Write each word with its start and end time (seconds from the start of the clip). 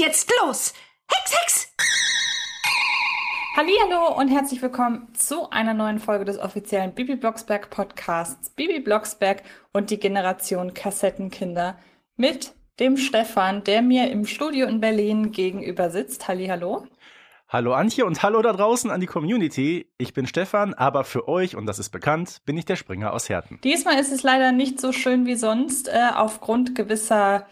jetzt 0.00 0.32
los. 0.40 0.72
Hex, 1.08 1.38
Hex! 1.38 1.74
Hallo 3.54 4.16
und 4.16 4.28
herzlich 4.28 4.62
willkommen 4.62 5.12
zu 5.14 5.50
einer 5.50 5.74
neuen 5.74 5.98
Folge 5.98 6.24
des 6.24 6.38
offiziellen 6.38 6.94
Bibi 6.94 7.16
Blocksberg 7.16 7.68
Podcasts 7.68 8.48
Bibi 8.48 8.80
Blocksberg 8.80 9.42
und 9.74 9.90
die 9.90 10.00
Generation 10.00 10.72
Kassettenkinder 10.72 11.78
mit 12.16 12.54
dem 12.78 12.96
Stefan, 12.96 13.62
der 13.62 13.82
mir 13.82 14.10
im 14.10 14.24
Studio 14.24 14.66
in 14.68 14.80
Berlin 14.80 15.32
gegenüber 15.32 15.90
sitzt. 15.90 16.28
Hallo. 16.28 16.86
Hallo 17.50 17.74
Antje 17.74 18.06
und 18.06 18.22
hallo 18.22 18.40
da 18.40 18.54
draußen 18.54 18.90
an 18.90 19.02
die 19.02 19.06
Community. 19.06 19.86
Ich 19.98 20.14
bin 20.14 20.26
Stefan, 20.26 20.72
aber 20.72 21.04
für 21.04 21.28
euch, 21.28 21.56
und 21.56 21.66
das 21.66 21.78
ist 21.78 21.90
bekannt, 21.90 22.38
bin 22.46 22.56
ich 22.56 22.64
der 22.64 22.76
Springer 22.76 23.12
aus 23.12 23.28
Herten. 23.28 23.58
Diesmal 23.64 23.98
ist 23.98 24.12
es 24.12 24.22
leider 24.22 24.52
nicht 24.52 24.80
so 24.80 24.92
schön 24.92 25.26
wie 25.26 25.34
sonst. 25.34 25.88
Äh, 25.88 26.08
aufgrund 26.14 26.74
gewisser 26.74 27.46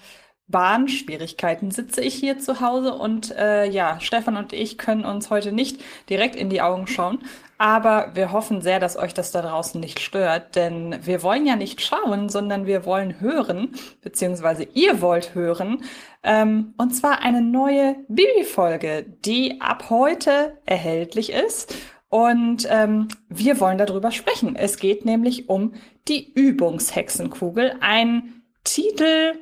Bahnschwierigkeiten 0.49 1.71
sitze 1.71 2.01
ich 2.01 2.15
hier 2.15 2.39
zu 2.39 2.61
Hause 2.61 2.95
und 2.95 3.37
äh, 3.37 3.69
ja, 3.69 4.01
Stefan 4.01 4.37
und 4.37 4.53
ich 4.53 4.79
können 4.79 5.05
uns 5.05 5.31
heute 5.31 5.53
nicht 5.53 5.81
direkt 6.09 6.37
in 6.37 6.49
die 6.49 6.63
Augen 6.63 6.87
schauen, 6.87 7.19
aber 7.59 8.13
wir 8.15 8.33
hoffen 8.33 8.63
sehr, 8.63 8.81
dass 8.81 8.97
euch 8.97 9.13
das 9.13 9.31
da 9.31 9.43
draußen 9.43 9.81
nicht 9.81 10.01
stört, 10.01 10.57
denn 10.57 11.05
wir 11.05 11.23
wollen 11.23 11.45
ja 11.45 11.57
nicht 11.57 11.83
schauen, 11.83 12.29
sondern 12.29 12.67
wir 12.67 12.87
wollen 12.87 13.21
hören, 13.21 13.75
beziehungsweise 14.01 14.63
ihr 14.63 15.03
wollt 15.03 15.35
hören, 15.35 15.83
ähm, 16.23 16.75
und 16.79 16.95
zwar 16.95 17.21
eine 17.21 17.43
neue 17.43 17.97
Bibi-Folge, 18.09 19.05
die 19.25 19.61
ab 19.61 19.91
heute 19.91 20.59
erhältlich 20.67 21.33
ist. 21.33 21.75
Und 22.11 22.67
ähm, 22.71 23.09
wir 23.29 23.61
wollen 23.61 23.77
darüber 23.77 24.11
sprechen. 24.13 24.57
Es 24.57 24.79
geht 24.79 25.05
nämlich 25.05 25.51
um 25.51 25.75
die 26.09 26.33
Übungshexenkugel, 26.33 27.75
ein 27.81 28.43
Titel, 28.65 29.35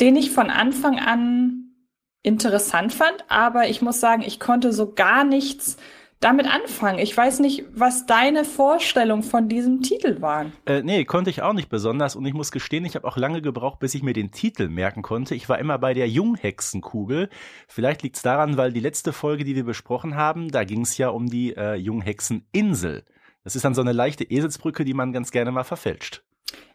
den 0.00 0.16
ich 0.16 0.30
von 0.30 0.50
Anfang 0.50 0.98
an 0.98 1.74
interessant 2.22 2.92
fand, 2.92 3.24
aber 3.28 3.68
ich 3.68 3.82
muss 3.82 4.00
sagen, 4.00 4.22
ich 4.22 4.40
konnte 4.40 4.72
so 4.72 4.92
gar 4.92 5.24
nichts 5.24 5.76
damit 6.20 6.46
anfangen. 6.46 6.98
Ich 6.98 7.16
weiß 7.16 7.40
nicht, 7.40 7.64
was 7.72 8.04
deine 8.04 8.44
Vorstellung 8.44 9.22
von 9.22 9.48
diesem 9.48 9.80
Titel 9.80 10.20
war. 10.20 10.46
Äh, 10.66 10.82
nee, 10.82 11.06
konnte 11.06 11.30
ich 11.30 11.40
auch 11.40 11.54
nicht 11.54 11.70
besonders 11.70 12.14
und 12.14 12.26
ich 12.26 12.34
muss 12.34 12.52
gestehen, 12.52 12.84
ich 12.84 12.94
habe 12.94 13.08
auch 13.08 13.16
lange 13.16 13.40
gebraucht, 13.40 13.78
bis 13.78 13.94
ich 13.94 14.02
mir 14.02 14.12
den 14.12 14.30
Titel 14.30 14.68
merken 14.68 15.00
konnte. 15.00 15.34
Ich 15.34 15.48
war 15.48 15.58
immer 15.58 15.78
bei 15.78 15.94
der 15.94 16.08
Junghexenkugel. 16.10 17.30
Vielleicht 17.68 18.02
liegt 18.02 18.16
es 18.16 18.22
daran, 18.22 18.58
weil 18.58 18.70
die 18.72 18.80
letzte 18.80 19.14
Folge, 19.14 19.44
die 19.44 19.56
wir 19.56 19.64
besprochen 19.64 20.14
haben, 20.14 20.50
da 20.50 20.64
ging 20.64 20.82
es 20.82 20.98
ja 20.98 21.08
um 21.08 21.30
die 21.30 21.56
äh, 21.56 21.74
Junghexeninsel. 21.76 23.04
Das 23.42 23.56
ist 23.56 23.64
dann 23.64 23.74
so 23.74 23.80
eine 23.80 23.92
leichte 23.92 24.24
Eselsbrücke, 24.24 24.84
die 24.84 24.92
man 24.92 25.14
ganz 25.14 25.30
gerne 25.30 25.50
mal 25.50 25.64
verfälscht. 25.64 26.22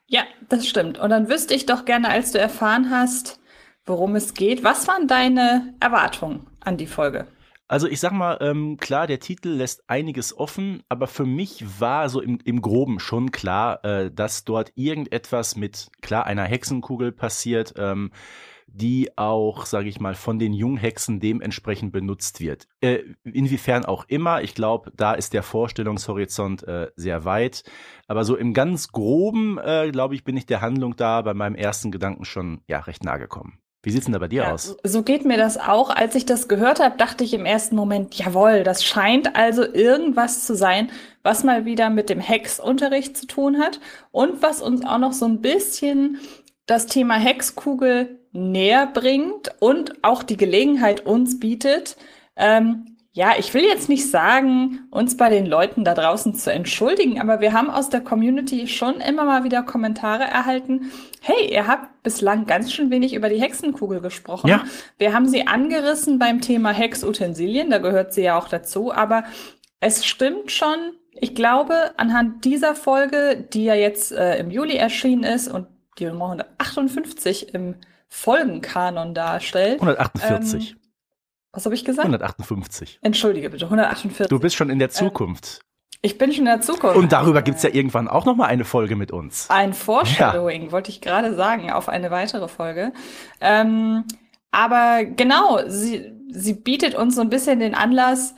Ja, 0.07 0.23
das 0.49 0.67
stimmt. 0.67 0.99
Und 0.99 1.09
dann 1.09 1.29
wüsste 1.29 1.53
ich 1.53 1.65
doch 1.65 1.85
gerne, 1.85 2.09
als 2.09 2.31
du 2.31 2.39
erfahren 2.39 2.89
hast, 2.89 3.39
worum 3.85 4.15
es 4.15 4.33
geht, 4.33 4.63
was 4.63 4.87
waren 4.87 5.07
deine 5.07 5.73
Erwartungen 5.79 6.47
an 6.59 6.77
die 6.77 6.87
Folge? 6.87 7.27
Also 7.67 7.87
ich 7.87 7.99
sag 7.99 8.11
mal, 8.11 8.37
ähm, 8.41 8.77
klar, 8.77 9.07
der 9.07 9.19
Titel 9.19 9.49
lässt 9.49 9.89
einiges 9.89 10.37
offen, 10.37 10.83
aber 10.87 11.07
für 11.07 11.25
mich 11.25 11.63
war 11.79 12.09
so 12.09 12.21
im, 12.21 12.37
im 12.43 12.61
Groben 12.61 12.99
schon 12.99 13.31
klar, 13.31 13.83
äh, 13.83 14.11
dass 14.11 14.45
dort 14.45 14.71
irgendetwas 14.75 15.55
mit, 15.55 15.89
klar, 16.01 16.27
einer 16.27 16.43
Hexenkugel 16.43 17.11
passiert. 17.11 17.73
Ähm, 17.77 18.11
die 18.67 19.17
auch, 19.17 19.65
sage 19.65 19.89
ich 19.89 19.99
mal, 19.99 20.15
von 20.15 20.39
den 20.39 20.53
Junghexen 20.53 21.19
dementsprechend 21.19 21.91
benutzt 21.91 22.39
wird. 22.39 22.67
Äh, 22.81 22.99
inwiefern 23.23 23.85
auch 23.85 24.05
immer, 24.07 24.41
ich 24.41 24.55
glaube, 24.55 24.91
da 24.95 25.13
ist 25.13 25.33
der 25.33 25.43
Vorstellungshorizont 25.43 26.63
äh, 26.67 26.87
sehr 26.95 27.25
weit. 27.25 27.63
Aber 28.07 28.25
so 28.25 28.35
im 28.35 28.53
ganz 28.53 28.89
groben, 28.91 29.57
äh, 29.57 29.89
glaube 29.91 30.15
ich, 30.15 30.23
bin 30.23 30.37
ich 30.37 30.45
der 30.45 30.61
Handlung 30.61 30.95
da 30.95 31.21
bei 31.21 31.33
meinem 31.33 31.55
ersten 31.55 31.91
Gedanken 31.91 32.25
schon 32.25 32.61
ja 32.67 32.79
recht 32.79 33.03
nahe 33.03 33.19
gekommen. 33.19 33.59
Wie 33.85 33.91
sieht's 33.91 34.05
denn 34.05 34.13
da 34.13 34.19
bei 34.19 34.27
dir 34.27 34.43
ja, 34.43 34.51
aus? 34.51 34.75
So 34.83 35.03
geht 35.03 35.25
mir 35.25 35.37
das 35.37 35.59
auch. 35.59 35.91
Als 35.91 36.15
ich 36.15 36.25
das 36.25 36.47
gehört 36.47 36.79
habe, 36.79 36.97
dachte 36.97 37.23
ich 37.23 37.35
im 37.35 37.45
ersten 37.45 37.75
Moment, 37.75 38.15
jawohl, 38.15 38.63
das 38.63 38.83
scheint 38.83 39.35
also 39.35 39.63
irgendwas 39.63 40.43
zu 40.43 40.55
sein, 40.55 40.89
was 41.21 41.43
mal 41.43 41.65
wieder 41.65 41.91
mit 41.91 42.09
dem 42.09 42.19
Hexunterricht 42.19 43.15
zu 43.15 43.27
tun 43.27 43.59
hat 43.59 43.79
und 44.11 44.41
was 44.41 44.63
uns 44.63 44.83
auch 44.83 44.97
noch 44.97 45.13
so 45.13 45.25
ein 45.25 45.39
bisschen 45.39 46.17
das 46.65 46.87
Thema 46.87 47.15
Hexkugel 47.15 48.19
näher 48.31 48.87
bringt 48.87 49.51
und 49.59 50.03
auch 50.03 50.23
die 50.23 50.37
Gelegenheit 50.37 51.05
uns 51.05 51.39
bietet, 51.39 51.95
ähm, 52.35 52.95
ja, 53.15 53.31
ich 53.39 53.53
will 53.53 53.63
jetzt 53.63 53.87
nicht 53.87 54.11
sagen, 54.11 54.89
uns 54.91 55.15
bei 55.15 55.29
den 55.29 55.45
Leuten 55.45 55.85
da 55.85 55.93
draußen 55.93 56.35
zu 56.35 56.51
entschuldigen, 56.51 57.21
aber 57.21 57.39
wir 57.39 57.53
haben 57.53 57.69
aus 57.69 57.87
der 57.87 58.01
Community 58.01 58.67
schon 58.67 58.99
immer 58.99 59.23
mal 59.23 59.45
wieder 59.45 59.63
Kommentare 59.63 60.25
erhalten. 60.25 60.91
Hey, 61.21 61.49
ihr 61.49 61.65
habt 61.65 62.03
bislang 62.03 62.45
ganz 62.45 62.73
schön 62.73 62.91
wenig 62.91 63.13
über 63.13 63.29
die 63.29 63.39
Hexenkugel 63.39 64.01
gesprochen. 64.01 64.49
Ja. 64.49 64.65
Wir 64.97 65.13
haben 65.13 65.29
sie 65.29 65.47
angerissen 65.47 66.19
beim 66.19 66.41
Thema 66.41 66.71
Hexutensilien, 66.71 67.69
da 67.69 67.77
gehört 67.77 68.13
sie 68.13 68.23
ja 68.23 68.37
auch 68.37 68.49
dazu, 68.49 68.93
aber 68.93 69.23
es 69.79 70.05
stimmt 70.05 70.51
schon. 70.51 70.75
Ich 71.13 71.35
glaube, 71.35 71.91
anhand 71.95 72.43
dieser 72.43 72.75
Folge, 72.75 73.47
die 73.53 73.63
ja 73.63 73.75
jetzt 73.75 74.11
äh, 74.11 74.39
im 74.39 74.51
Juli 74.51 74.75
erschienen 74.75 75.23
ist 75.23 75.47
und 75.47 75.67
die 75.97 76.05
Nummer 76.05 76.25
158 76.25 77.53
im 77.53 77.75
Folgenkanon 78.07 79.13
darstellt. 79.13 79.81
148. 79.81 80.71
Ähm, 80.71 80.77
was 81.51 81.65
habe 81.65 81.75
ich 81.75 81.85
gesagt? 81.85 82.05
158. 82.05 82.99
Entschuldige 83.01 83.49
bitte, 83.49 83.65
148. 83.65 84.27
Du 84.27 84.39
bist 84.39 84.55
schon 84.55 84.69
in 84.69 84.79
der 84.79 84.89
ähm, 84.89 84.93
Zukunft. 84.93 85.59
Ähm, 85.61 85.65
ich 86.01 86.17
bin 86.17 86.31
schon 86.31 86.41
in 86.41 86.45
der 86.45 86.61
Zukunft. 86.61 86.97
Und 86.97 87.11
darüber 87.11 87.41
gibt 87.41 87.57
es 87.57 87.63
ja 87.63 87.69
irgendwann 87.69 88.07
auch 88.07 88.25
noch 88.25 88.35
mal 88.35 88.45
eine 88.45 88.65
Folge 88.65 88.95
mit 88.95 89.11
uns. 89.11 89.49
Ein 89.49 89.73
Foreshadowing, 89.73 90.65
ja. 90.65 90.71
wollte 90.71 90.91
ich 90.91 91.01
gerade 91.01 91.33
sagen, 91.35 91.71
auf 91.71 91.89
eine 91.89 92.11
weitere 92.11 92.47
Folge. 92.47 92.93
Ähm, 93.41 94.03
aber 94.51 95.03
genau, 95.03 95.61
sie, 95.67 96.13
sie 96.29 96.53
bietet 96.53 96.93
uns 96.93 97.15
so 97.15 97.21
ein 97.21 97.29
bisschen 97.29 97.59
den 97.59 97.73
Anlass, 97.73 98.35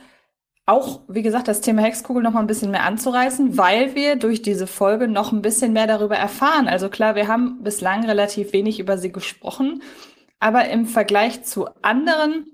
auch, 0.68 1.00
wie 1.08 1.22
gesagt, 1.22 1.48
das 1.48 1.62
Thema 1.62 1.82
Hexkugel 1.82 2.22
noch 2.22 2.32
mal 2.32 2.40
ein 2.40 2.46
bisschen 2.46 2.70
mehr 2.70 2.84
anzureißen, 2.84 3.56
weil 3.56 3.94
wir 3.94 4.16
durch 4.16 4.42
diese 4.42 4.66
Folge 4.66 5.08
noch 5.08 5.32
ein 5.32 5.40
bisschen 5.40 5.72
mehr 5.72 5.86
darüber 5.86 6.16
erfahren. 6.16 6.68
Also 6.68 6.90
klar, 6.90 7.14
wir 7.14 7.26
haben 7.26 7.62
bislang 7.62 8.04
relativ 8.04 8.52
wenig 8.52 8.78
über 8.78 8.98
sie 8.98 9.10
gesprochen, 9.10 9.82
aber 10.40 10.68
im 10.68 10.84
Vergleich 10.84 11.42
zu 11.44 11.68
anderen 11.80 12.46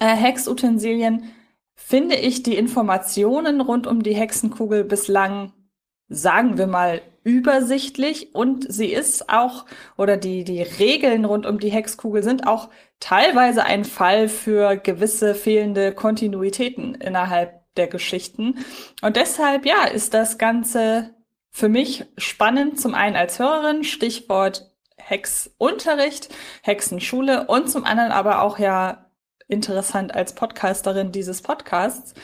äh, 0.00 0.06
Hexutensilien 0.06 1.24
finde 1.74 2.16
ich 2.16 2.42
die 2.42 2.56
Informationen 2.56 3.60
rund 3.60 3.86
um 3.86 4.02
die 4.02 4.14
Hexenkugel 4.14 4.84
bislang, 4.84 5.52
sagen 6.08 6.56
wir 6.56 6.66
mal, 6.66 7.02
übersichtlich 7.24 8.34
und 8.34 8.72
sie 8.72 8.92
ist 8.92 9.28
auch, 9.28 9.66
oder 9.96 10.16
die, 10.16 10.44
die 10.44 10.62
Regeln 10.62 11.24
rund 11.24 11.46
um 11.46 11.58
die 11.58 11.70
Hexkugel 11.70 12.22
sind 12.22 12.46
auch 12.46 12.68
teilweise 13.00 13.64
ein 13.64 13.84
Fall 13.84 14.28
für 14.28 14.76
gewisse 14.76 15.34
fehlende 15.34 15.92
Kontinuitäten 15.92 16.94
innerhalb 16.94 17.62
der 17.76 17.88
Geschichten. 17.88 18.64
Und 19.02 19.16
deshalb, 19.16 19.66
ja, 19.66 19.84
ist 19.84 20.14
das 20.14 20.38
Ganze 20.38 21.14
für 21.50 21.68
mich 21.68 22.04
spannend, 22.16 22.80
zum 22.80 22.94
einen 22.94 23.16
als 23.16 23.38
Hörerin, 23.38 23.84
Stichwort 23.84 24.70
Hexunterricht, 24.96 26.28
Hexenschule 26.62 27.46
und 27.46 27.70
zum 27.70 27.84
anderen 27.84 28.12
aber 28.12 28.42
auch 28.42 28.58
ja 28.58 29.10
interessant 29.48 30.14
als 30.14 30.34
Podcasterin 30.34 31.12
dieses 31.12 31.42
Podcasts, 31.42 32.14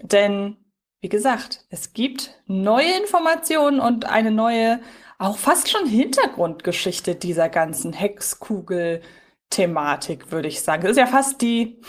denn 0.00 0.56
wie 1.00 1.08
gesagt, 1.08 1.64
es 1.70 1.92
gibt 1.92 2.34
neue 2.46 2.98
Informationen 2.98 3.78
und 3.80 4.06
eine 4.06 4.32
neue, 4.32 4.80
auch 5.18 5.38
fast 5.38 5.70
schon 5.70 5.86
Hintergrundgeschichte 5.86 7.14
dieser 7.14 7.48
ganzen 7.48 7.92
Hexkugel-Thematik, 7.92 10.32
würde 10.32 10.48
ich 10.48 10.60
sagen. 10.60 10.82
Das 10.82 10.90
ist 10.92 10.98
ja 10.98 11.06
fast 11.06 11.40
die, 11.40 11.80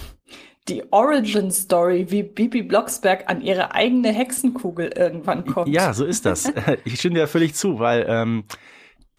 die 0.68 0.84
Origin 0.92 1.50
Story, 1.52 2.06
wie 2.10 2.22
Bibi 2.24 2.62
Blocksberg 2.62 3.24
an 3.28 3.42
ihre 3.42 3.74
eigene 3.74 4.12
Hexenkugel 4.12 4.92
irgendwann 4.96 5.46
kommt. 5.46 5.70
Ja, 5.70 5.94
so 5.94 6.06
ist 6.06 6.28
das. 6.28 6.54
ich 6.86 7.00
stimme 7.00 7.16
dir 7.16 7.28
völlig 7.28 7.56
zu, 7.56 7.80
weil 7.80 8.06
ähm, 8.08 8.44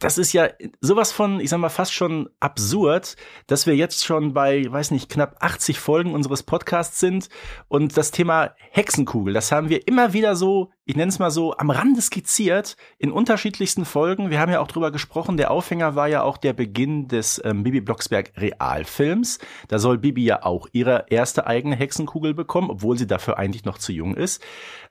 das 0.00 0.16
ist 0.18 0.32
ja 0.32 0.48
sowas 0.80 1.12
von, 1.12 1.40
ich 1.40 1.50
sag 1.50 1.58
mal, 1.58 1.68
fast 1.68 1.92
schon 1.92 2.28
absurd, 2.40 3.16
dass 3.46 3.66
wir 3.66 3.76
jetzt 3.76 4.04
schon 4.04 4.32
bei, 4.32 4.64
weiß 4.68 4.90
nicht, 4.90 5.10
knapp 5.10 5.36
80 5.40 5.78
Folgen 5.78 6.14
unseres 6.14 6.42
Podcasts 6.42 6.98
sind 6.98 7.28
und 7.68 7.96
das 7.96 8.10
Thema 8.10 8.54
Hexenkugel, 8.70 9.34
das 9.34 9.52
haben 9.52 9.68
wir 9.68 9.86
immer 9.86 10.12
wieder 10.14 10.36
so, 10.36 10.70
ich 10.86 10.96
nenne 10.96 11.10
es 11.10 11.18
mal 11.18 11.30
so, 11.30 11.54
am 11.56 11.70
Rande 11.70 12.00
skizziert 12.00 12.76
in 12.98 13.12
unterschiedlichsten 13.12 13.84
Folgen. 13.84 14.30
Wir 14.30 14.40
haben 14.40 14.50
ja 14.50 14.60
auch 14.60 14.66
drüber 14.66 14.90
gesprochen, 14.90 15.36
der 15.36 15.50
Aufhänger 15.52 15.94
war 15.94 16.08
ja 16.08 16.22
auch 16.22 16.36
der 16.36 16.52
Beginn 16.52 17.06
des 17.06 17.40
ähm, 17.44 17.62
Bibi 17.62 17.80
Blocksberg 17.80 18.32
Realfilms. 18.36 19.38
Da 19.68 19.78
soll 19.78 19.98
Bibi 19.98 20.24
ja 20.24 20.44
auch 20.44 20.66
ihre 20.72 21.04
erste 21.08 21.46
eigene 21.46 21.76
Hexenkugel 21.76 22.34
bekommen, 22.34 22.70
obwohl 22.70 22.98
sie 22.98 23.06
dafür 23.06 23.38
eigentlich 23.38 23.64
noch 23.64 23.78
zu 23.78 23.92
jung 23.92 24.16
ist. 24.16 24.42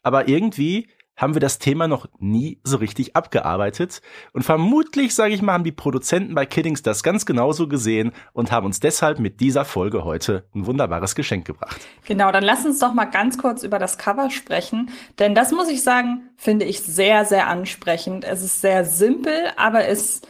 Aber 0.01 0.29
irgendwie 0.29 0.87
haben 1.19 1.35
wir 1.35 1.41
das 1.41 1.59
Thema 1.59 1.87
noch 1.87 2.07
nie 2.17 2.59
so 2.63 2.77
richtig 2.77 3.15
abgearbeitet. 3.15 4.01
Und 4.33 4.43
vermutlich, 4.43 5.13
sage 5.13 5.33
ich 5.33 5.41
mal, 5.41 5.53
haben 5.53 5.63
die 5.63 5.71
Produzenten 5.71 6.33
bei 6.33 6.45
Kiddings 6.45 6.81
das 6.81 7.03
ganz 7.03 7.25
genauso 7.25 7.67
gesehen 7.67 8.13
und 8.33 8.51
haben 8.51 8.65
uns 8.65 8.79
deshalb 8.79 9.19
mit 9.19 9.39
dieser 9.41 9.65
Folge 9.65 10.05
heute 10.05 10.45
ein 10.55 10.65
wunderbares 10.65 11.13
Geschenk 11.13 11.45
gebracht. 11.45 11.79
Genau, 12.05 12.31
dann 12.31 12.43
lass 12.43 12.65
uns 12.65 12.79
doch 12.79 12.93
mal 12.93 13.05
ganz 13.05 13.37
kurz 13.37 13.63
über 13.63 13.77
das 13.77 13.97
Cover 13.97 14.31
sprechen. 14.31 14.89
Denn 15.19 15.35
das 15.35 15.51
muss 15.51 15.69
ich 15.69 15.83
sagen, 15.83 16.29
finde 16.37 16.65
ich 16.65 16.79
sehr, 16.79 17.25
sehr 17.25 17.47
ansprechend. 17.47 18.23
Es 18.23 18.41
ist 18.41 18.61
sehr 18.61 18.85
simpel, 18.85 19.35
aber 19.57 19.85
es 19.87 20.21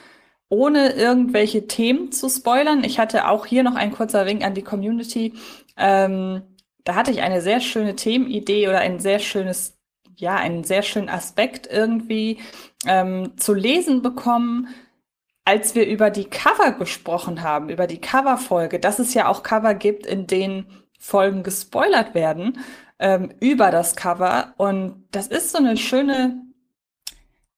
ohne 0.50 0.94
irgendwelche 0.94 1.68
Themen 1.68 2.12
zu 2.12 2.27
spoilern. 2.27 2.83
Ich 2.83 3.00
hatte 3.00 3.27
auch 3.27 3.45
hier 3.45 3.62
noch 3.62 3.75
ein 3.75 3.92
kurzer 3.92 4.25
Wink 4.25 4.44
an 4.44 4.56
die 4.56 4.63
Community. 4.63 5.33
Ähm, 5.77 6.42
da 6.83 6.95
hatte 6.95 7.12
ich 7.12 7.21
eine 7.21 7.42
sehr 7.42 7.59
schöne 7.62 7.95
Themenidee 7.95 8.68
oder 8.68 8.80
ein 8.80 9.00
sehr 9.00 9.19
schönes, 9.19 9.79
ja, 10.19 10.36
einen 10.36 10.63
sehr 10.63 10.81
schönen 10.81 11.10
Aspekt 11.10 11.68
irgendwie 11.68 12.39
ähm, 12.86 13.38
zu 13.38 13.54
lesen 13.54 14.01
bekommen, 14.01 14.68
als 15.45 15.74
wir 15.74 15.88
über 15.88 16.10
die 16.10 16.25
Cover 16.25 16.74
gesprochen 16.74 17.42
haben, 17.42 17.69
über 17.69 17.88
die 17.88 18.01
Coverfolge, 18.01 18.80
dass 18.80 19.00
es 19.00 19.13
ja 19.13 19.27
auch 19.27 19.42
Cover 19.44 19.74
gibt, 19.74 20.06
in 20.06 20.27
denen 20.27 20.68
Folgen 21.00 21.44
gespoilert 21.44 22.13
werden 22.13 22.60
ähm, 23.00 23.31
über 23.39 23.71
das 23.71 23.95
Cover. 23.95 24.54
Und 24.57 25.06
das 25.12 25.27
ist 25.27 25.51
so 25.51 25.57
eine 25.57 25.77
schöne, 25.77 26.42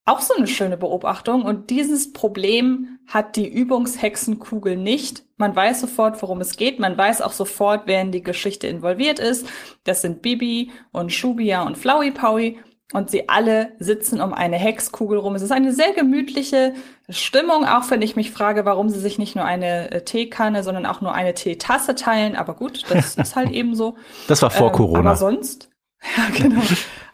auch 0.06 0.22
so 0.22 0.36
eine 0.36 0.48
schöne 0.48 0.78
Beobachtung. 0.78 1.44
Und 1.44 1.69
dieses 1.69 2.13
Problem 2.13 3.00
hat 3.08 3.36
die 3.36 3.50
Übungshexenkugel 3.50 4.78
nicht. 4.78 5.25
Man 5.42 5.56
weiß 5.56 5.82
sofort, 5.82 6.22
worum 6.22 6.40
es 6.40 6.56
geht. 6.56 6.80
Man 6.80 6.98
weiß 6.98 7.22
auch 7.22 7.34
sofort, 7.34 7.84
wer 7.86 8.02
in 8.02 8.12
die 8.12 8.24
Geschichte 8.24 8.68
involviert 8.68 9.20
ist. 9.20 9.48
Das 9.84 10.02
sind 10.02 10.22
Bibi 10.22 10.72
und 10.92 11.12
Shubia 11.12 11.64
und 11.64 11.78
Flowey 11.78 12.12
Powie 12.12 12.60
und 12.94 13.10
sie 13.10 13.28
alle 13.28 13.72
sitzen 13.80 14.22
um 14.22 14.34
eine 14.34 14.58
Hexkugel 14.58 15.18
rum. 15.18 15.36
Es 15.36 15.42
ist 15.42 15.52
eine 15.52 15.74
sehr 15.74 15.94
gemütliche 15.94 16.74
Stimmung, 17.10 17.66
auch 17.66 17.90
wenn 17.90 18.02
ich 18.02 18.16
mich 18.16 18.32
frage, 18.32 18.66
warum 18.66 18.90
sie 18.90 19.00
sich 19.00 19.18
nicht 19.18 19.36
nur 19.36 19.46
eine 19.46 19.92
äh, 19.92 20.04
Teekanne, 20.04 20.64
sondern 20.64 20.86
auch 20.86 21.02
nur 21.02 21.14
eine 21.14 21.34
Teetasse 21.34 21.96
teilen. 21.96 22.36
Aber 22.36 22.54
gut, 22.54 22.84
das 22.90 23.16
ist 23.16 23.36
halt 23.36 23.50
eben 23.52 23.76
so. 23.76 23.96
Das 24.28 24.42
war 24.42 24.52
vor 24.52 24.68
ähm, 24.68 24.74
Corona. 24.74 25.00
Aber 25.00 25.16
sonst, 25.16 25.70
ja 26.18 26.24
genau. 26.36 26.62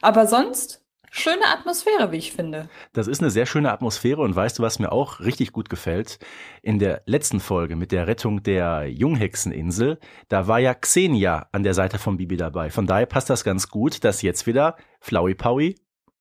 Aber 0.01 0.27
sonst 0.27 0.83
schöne 1.11 1.45
Atmosphäre, 1.47 2.11
wie 2.11 2.17
ich 2.17 2.31
finde. 2.31 2.69
Das 2.93 3.07
ist 3.07 3.21
eine 3.21 3.29
sehr 3.29 3.45
schöne 3.45 3.71
Atmosphäre 3.71 4.21
und 4.21 4.35
weißt 4.35 4.59
du, 4.59 4.63
was 4.63 4.79
mir 4.79 4.91
auch 4.91 5.19
richtig 5.19 5.51
gut 5.51 5.69
gefällt? 5.69 6.19
In 6.61 6.79
der 6.79 7.01
letzten 7.05 7.39
Folge 7.39 7.75
mit 7.75 7.91
der 7.91 8.07
Rettung 8.07 8.43
der 8.43 8.89
Junghexeninsel, 8.89 9.99
da 10.29 10.47
war 10.47 10.59
ja 10.59 10.73
Xenia 10.73 11.47
an 11.51 11.63
der 11.63 11.73
Seite 11.73 11.99
von 11.99 12.17
Bibi 12.17 12.37
dabei. 12.37 12.69
Von 12.69 12.87
daher 12.87 13.05
passt 13.05 13.29
das 13.29 13.43
ganz 13.43 13.69
gut, 13.69 14.03
dass 14.03 14.21
jetzt 14.21 14.47
wieder 14.47 14.75
Flowey 14.99 15.35
Powie 15.35 15.75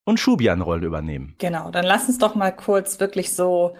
und 0.05 0.21
Schubian 0.21 0.63
Rollen 0.63 0.85
übernehmen. 0.85 1.35
Genau, 1.39 1.71
dann 1.71 1.85
lass 1.85 2.09
uns 2.09 2.19
doch 2.19 2.35
mal 2.35 2.53
kurz 2.53 3.01
wirklich 3.01 3.35
so 3.35 3.77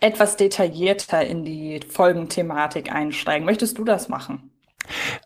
etwas 0.00 0.36
detaillierter 0.36 1.24
in 1.24 1.44
die 1.44 1.80
Folgenthematik 1.88 2.92
einsteigen. 2.92 3.46
Möchtest 3.46 3.78
du 3.78 3.84
das 3.84 4.08
machen? 4.08 4.50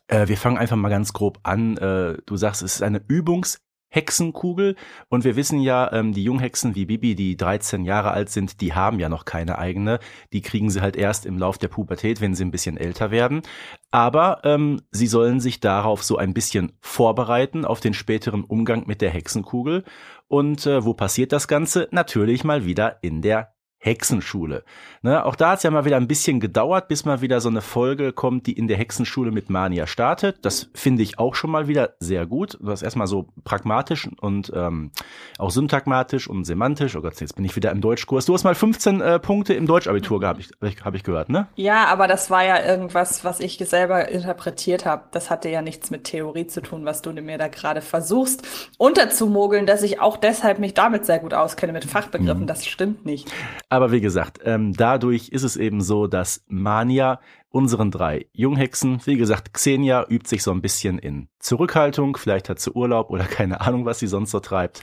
Äh, 0.06 0.28
wir 0.28 0.36
fangen 0.36 0.58
einfach 0.58 0.76
mal 0.76 0.88
ganz 0.88 1.12
grob 1.12 1.40
an. 1.42 1.76
Äh, 1.76 2.18
du 2.24 2.36
sagst, 2.36 2.62
es 2.62 2.76
ist 2.76 2.82
eine 2.82 2.98
Übungs- 2.98 3.58
Hexenkugel. 3.90 4.76
Und 5.08 5.24
wir 5.24 5.36
wissen 5.36 5.60
ja, 5.60 5.92
ähm, 5.92 6.12
die 6.12 6.24
Junghexen 6.24 6.74
wie 6.74 6.86
Bibi, 6.86 7.14
die 7.14 7.36
13 7.36 7.84
Jahre 7.84 8.12
alt 8.12 8.30
sind, 8.30 8.60
die 8.60 8.72
haben 8.72 8.98
ja 8.98 9.08
noch 9.08 9.24
keine 9.24 9.58
eigene. 9.58 9.98
Die 10.32 10.40
kriegen 10.40 10.70
sie 10.70 10.80
halt 10.80 10.96
erst 10.96 11.26
im 11.26 11.36
Lauf 11.36 11.58
der 11.58 11.68
Pubertät, 11.68 12.20
wenn 12.20 12.34
sie 12.34 12.44
ein 12.44 12.50
bisschen 12.50 12.76
älter 12.76 13.10
werden. 13.10 13.42
Aber 13.90 14.40
ähm, 14.44 14.80
sie 14.90 15.06
sollen 15.06 15.40
sich 15.40 15.60
darauf 15.60 16.02
so 16.02 16.16
ein 16.16 16.32
bisschen 16.32 16.72
vorbereiten, 16.80 17.64
auf 17.64 17.80
den 17.80 17.94
späteren 17.94 18.44
Umgang 18.44 18.86
mit 18.86 19.02
der 19.02 19.10
Hexenkugel. 19.10 19.84
Und 20.28 20.64
äh, 20.66 20.84
wo 20.84 20.94
passiert 20.94 21.32
das 21.32 21.48
Ganze? 21.48 21.88
Natürlich 21.90 22.44
mal 22.44 22.64
wieder 22.64 23.02
in 23.02 23.20
der 23.20 23.52
Hexenschule. 23.82 24.62
Ne, 25.02 25.24
auch 25.24 25.34
da 25.34 25.52
hat 25.52 25.58
es 25.58 25.62
ja 25.62 25.70
mal 25.70 25.86
wieder 25.86 25.96
ein 25.96 26.06
bisschen 26.06 26.38
gedauert, 26.38 26.88
bis 26.88 27.06
mal 27.06 27.22
wieder 27.22 27.40
so 27.40 27.48
eine 27.48 27.62
Folge 27.62 28.12
kommt, 28.12 28.46
die 28.46 28.52
in 28.52 28.68
der 28.68 28.76
Hexenschule 28.76 29.30
mit 29.30 29.48
Mania 29.48 29.86
startet. 29.86 30.44
Das 30.44 30.68
finde 30.74 31.02
ich 31.02 31.18
auch 31.18 31.34
schon 31.34 31.50
mal 31.50 31.66
wieder 31.66 31.94
sehr 31.98 32.26
gut. 32.26 32.58
Das 32.60 32.82
erstmal 32.82 33.06
so 33.06 33.28
pragmatisch 33.42 34.08
und 34.20 34.52
ähm, 34.54 34.90
auch 35.38 35.50
syntagmatisch 35.50 36.28
und 36.28 36.44
semantisch. 36.44 36.94
Oh 36.94 37.00
Gott, 37.00 37.18
jetzt 37.20 37.36
bin 37.36 37.44
ich 37.46 37.56
wieder 37.56 37.70
im 37.70 37.80
Deutschkurs. 37.80 38.26
Du 38.26 38.34
hast 38.34 38.44
mal 38.44 38.54
15 38.54 39.00
äh, 39.00 39.18
Punkte 39.18 39.54
im 39.54 39.66
Deutschabitur 39.66 40.20
gehabt, 40.20 40.50
habe 40.84 40.96
ich 40.96 41.02
gehört, 41.02 41.30
ne? 41.30 41.48
Ja, 41.56 41.86
aber 41.86 42.06
das 42.06 42.30
war 42.30 42.44
ja 42.44 42.62
irgendwas, 42.62 43.24
was 43.24 43.40
ich 43.40 43.56
selber 43.58 44.08
interpretiert 44.08 44.84
habe. 44.84 45.04
Das 45.12 45.30
hatte 45.30 45.48
ja 45.48 45.62
nichts 45.62 45.90
mit 45.90 46.04
Theorie 46.04 46.46
zu 46.46 46.60
tun, 46.60 46.84
was 46.84 47.00
du 47.00 47.12
mir 47.12 47.38
da 47.38 47.48
gerade 47.48 47.80
versuchst 47.80 48.46
unterzumogeln, 48.78 49.66
dass 49.66 49.82
ich 49.82 50.00
auch 50.00 50.16
deshalb 50.16 50.58
mich 50.58 50.74
damit 50.74 51.06
sehr 51.06 51.18
gut 51.18 51.34
auskenne 51.34 51.72
mit 51.72 51.84
Fachbegriffen. 51.84 52.42
Mhm. 52.42 52.46
Das 52.46 52.66
stimmt 52.66 53.06
nicht. 53.06 53.30
Aber 53.72 53.92
wie 53.92 54.00
gesagt, 54.00 54.40
ähm, 54.44 54.72
dadurch 54.72 55.28
ist 55.28 55.44
es 55.44 55.56
eben 55.56 55.80
so, 55.80 56.08
dass 56.08 56.44
Mania 56.48 57.20
unseren 57.50 57.92
drei 57.92 58.26
Junghexen, 58.32 59.00
wie 59.06 59.16
gesagt, 59.16 59.54
Xenia 59.54 60.06
übt 60.08 60.28
sich 60.28 60.42
so 60.42 60.50
ein 60.50 60.60
bisschen 60.60 60.98
in 60.98 61.28
Zurückhaltung, 61.38 62.16
vielleicht 62.16 62.48
hat 62.48 62.58
sie 62.58 62.72
Urlaub 62.72 63.10
oder 63.10 63.24
keine 63.26 63.60
Ahnung, 63.60 63.84
was 63.84 64.00
sie 64.00 64.08
sonst 64.08 64.32
so 64.32 64.40
treibt. 64.40 64.82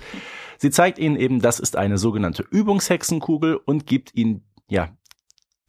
Sie 0.57 0.71
zeigt 0.71 0.99
ihnen 0.99 1.17
eben, 1.17 1.41
das 1.41 1.59
ist 1.59 1.75
eine 1.75 1.97
sogenannte 1.97 2.45
Übungshexenkugel 2.49 3.57
und 3.57 3.85
gibt 3.87 4.15
ihnen, 4.15 4.45
ja, 4.69 4.89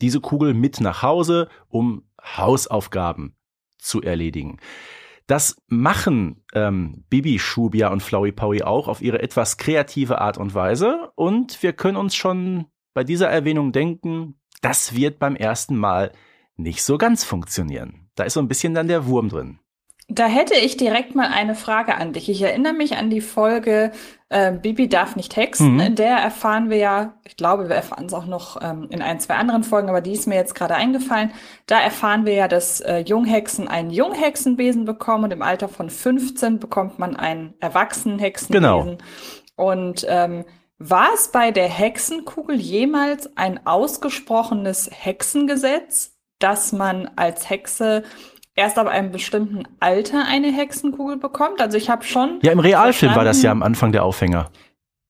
diese 0.00 0.20
Kugel 0.20 0.54
mit 0.54 0.80
nach 0.80 1.02
Hause, 1.02 1.48
um 1.68 2.04
Hausaufgaben 2.22 3.34
zu 3.78 4.00
erledigen. 4.00 4.58
Das 5.26 5.56
machen 5.66 6.44
ähm, 6.54 7.04
Bibi, 7.10 7.40
Shubia 7.40 7.88
und 7.88 8.00
Flowey 8.00 8.30
Powie 8.30 8.62
auch 8.62 8.86
auf 8.86 9.02
ihre 9.02 9.20
etwas 9.20 9.56
kreative 9.56 10.20
Art 10.20 10.38
und 10.38 10.54
Weise 10.54 11.10
und 11.16 11.64
wir 11.64 11.72
können 11.72 11.96
uns 11.96 12.14
schon 12.14 12.66
bei 12.98 13.04
dieser 13.04 13.28
Erwähnung 13.28 13.70
denken, 13.70 14.40
das 14.60 14.96
wird 14.96 15.20
beim 15.20 15.36
ersten 15.36 15.76
Mal 15.76 16.10
nicht 16.56 16.82
so 16.82 16.98
ganz 16.98 17.22
funktionieren. 17.22 18.10
Da 18.16 18.24
ist 18.24 18.34
so 18.34 18.40
ein 18.40 18.48
bisschen 18.48 18.74
dann 18.74 18.88
der 18.88 19.06
Wurm 19.06 19.28
drin. 19.28 19.60
Da 20.08 20.26
hätte 20.26 20.54
ich 20.54 20.76
direkt 20.76 21.14
mal 21.14 21.28
eine 21.28 21.54
Frage 21.54 21.94
an 21.94 22.12
dich. 22.12 22.28
Ich 22.28 22.42
erinnere 22.42 22.72
mich 22.72 22.96
an 22.96 23.08
die 23.08 23.20
Folge 23.20 23.92
äh, 24.30 24.50
Bibi 24.50 24.88
darf 24.88 25.14
nicht 25.14 25.36
hexen. 25.36 25.74
Mhm. 25.74 25.80
In 25.80 25.94
der 25.94 26.16
erfahren 26.16 26.70
wir 26.70 26.78
ja, 26.78 27.14
ich 27.24 27.36
glaube, 27.36 27.68
wir 27.68 27.76
erfahren 27.76 28.06
es 28.06 28.14
auch 28.14 28.26
noch 28.26 28.60
ähm, 28.60 28.88
in 28.90 29.00
ein, 29.00 29.20
zwei 29.20 29.34
anderen 29.36 29.62
Folgen, 29.62 29.88
aber 29.88 30.00
die 30.00 30.14
ist 30.14 30.26
mir 30.26 30.34
jetzt 30.34 30.56
gerade 30.56 30.74
eingefallen. 30.74 31.30
Da 31.66 31.78
erfahren 31.78 32.26
wir 32.26 32.34
ja, 32.34 32.48
dass 32.48 32.80
äh, 32.80 32.98
Junghexen 32.98 33.68
einen 33.68 33.90
Junghexenbesen 33.90 34.86
bekommen 34.86 35.22
und 35.22 35.32
im 35.32 35.42
Alter 35.42 35.68
von 35.68 35.88
15 35.88 36.58
bekommt 36.58 36.98
man 36.98 37.14
einen 37.14 37.54
Erwachsenenhexenbesen. 37.60 38.60
Genau. 38.60 38.96
Und 39.54 40.04
ähm, 40.08 40.44
war 40.78 41.08
es 41.14 41.28
bei 41.28 41.50
der 41.50 41.68
Hexenkugel 41.68 42.56
jemals 42.56 43.36
ein 43.36 43.66
ausgesprochenes 43.66 44.90
Hexengesetz, 44.92 46.16
dass 46.38 46.72
man 46.72 47.10
als 47.16 47.50
Hexe 47.50 48.04
erst 48.54 48.78
ab 48.78 48.86
einem 48.86 49.10
bestimmten 49.10 49.64
Alter 49.80 50.24
eine 50.26 50.52
Hexenkugel 50.52 51.16
bekommt? 51.16 51.60
Also 51.60 51.76
ich 51.76 51.90
habe 51.90 52.04
schon. 52.04 52.38
Ja, 52.42 52.52
im 52.52 52.60
Realfilm 52.60 53.14
war 53.14 53.24
das 53.24 53.42
ja 53.42 53.50
am 53.50 53.62
Anfang 53.62 53.92
der 53.92 54.04
Aufhänger. 54.04 54.50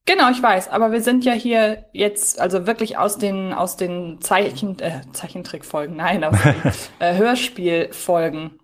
Genau, 0.06 0.30
ich 0.30 0.42
weiß, 0.42 0.68
aber 0.68 0.90
wir 0.90 1.02
sind 1.02 1.26
ja 1.26 1.34
hier 1.34 1.84
jetzt 1.92 2.40
also 2.40 2.66
wirklich 2.66 2.96
aus 2.96 3.18
den 3.18 3.52
aus 3.52 3.76
den 3.76 4.22
Zeichen 4.22 4.78
äh, 4.78 5.02
Zeichentrickfolgen, 5.12 5.96
nein, 5.96 6.24
aus 6.24 6.36
den 6.42 6.54
äh, 6.98 7.14
Hörspielfolgen. 7.16 8.58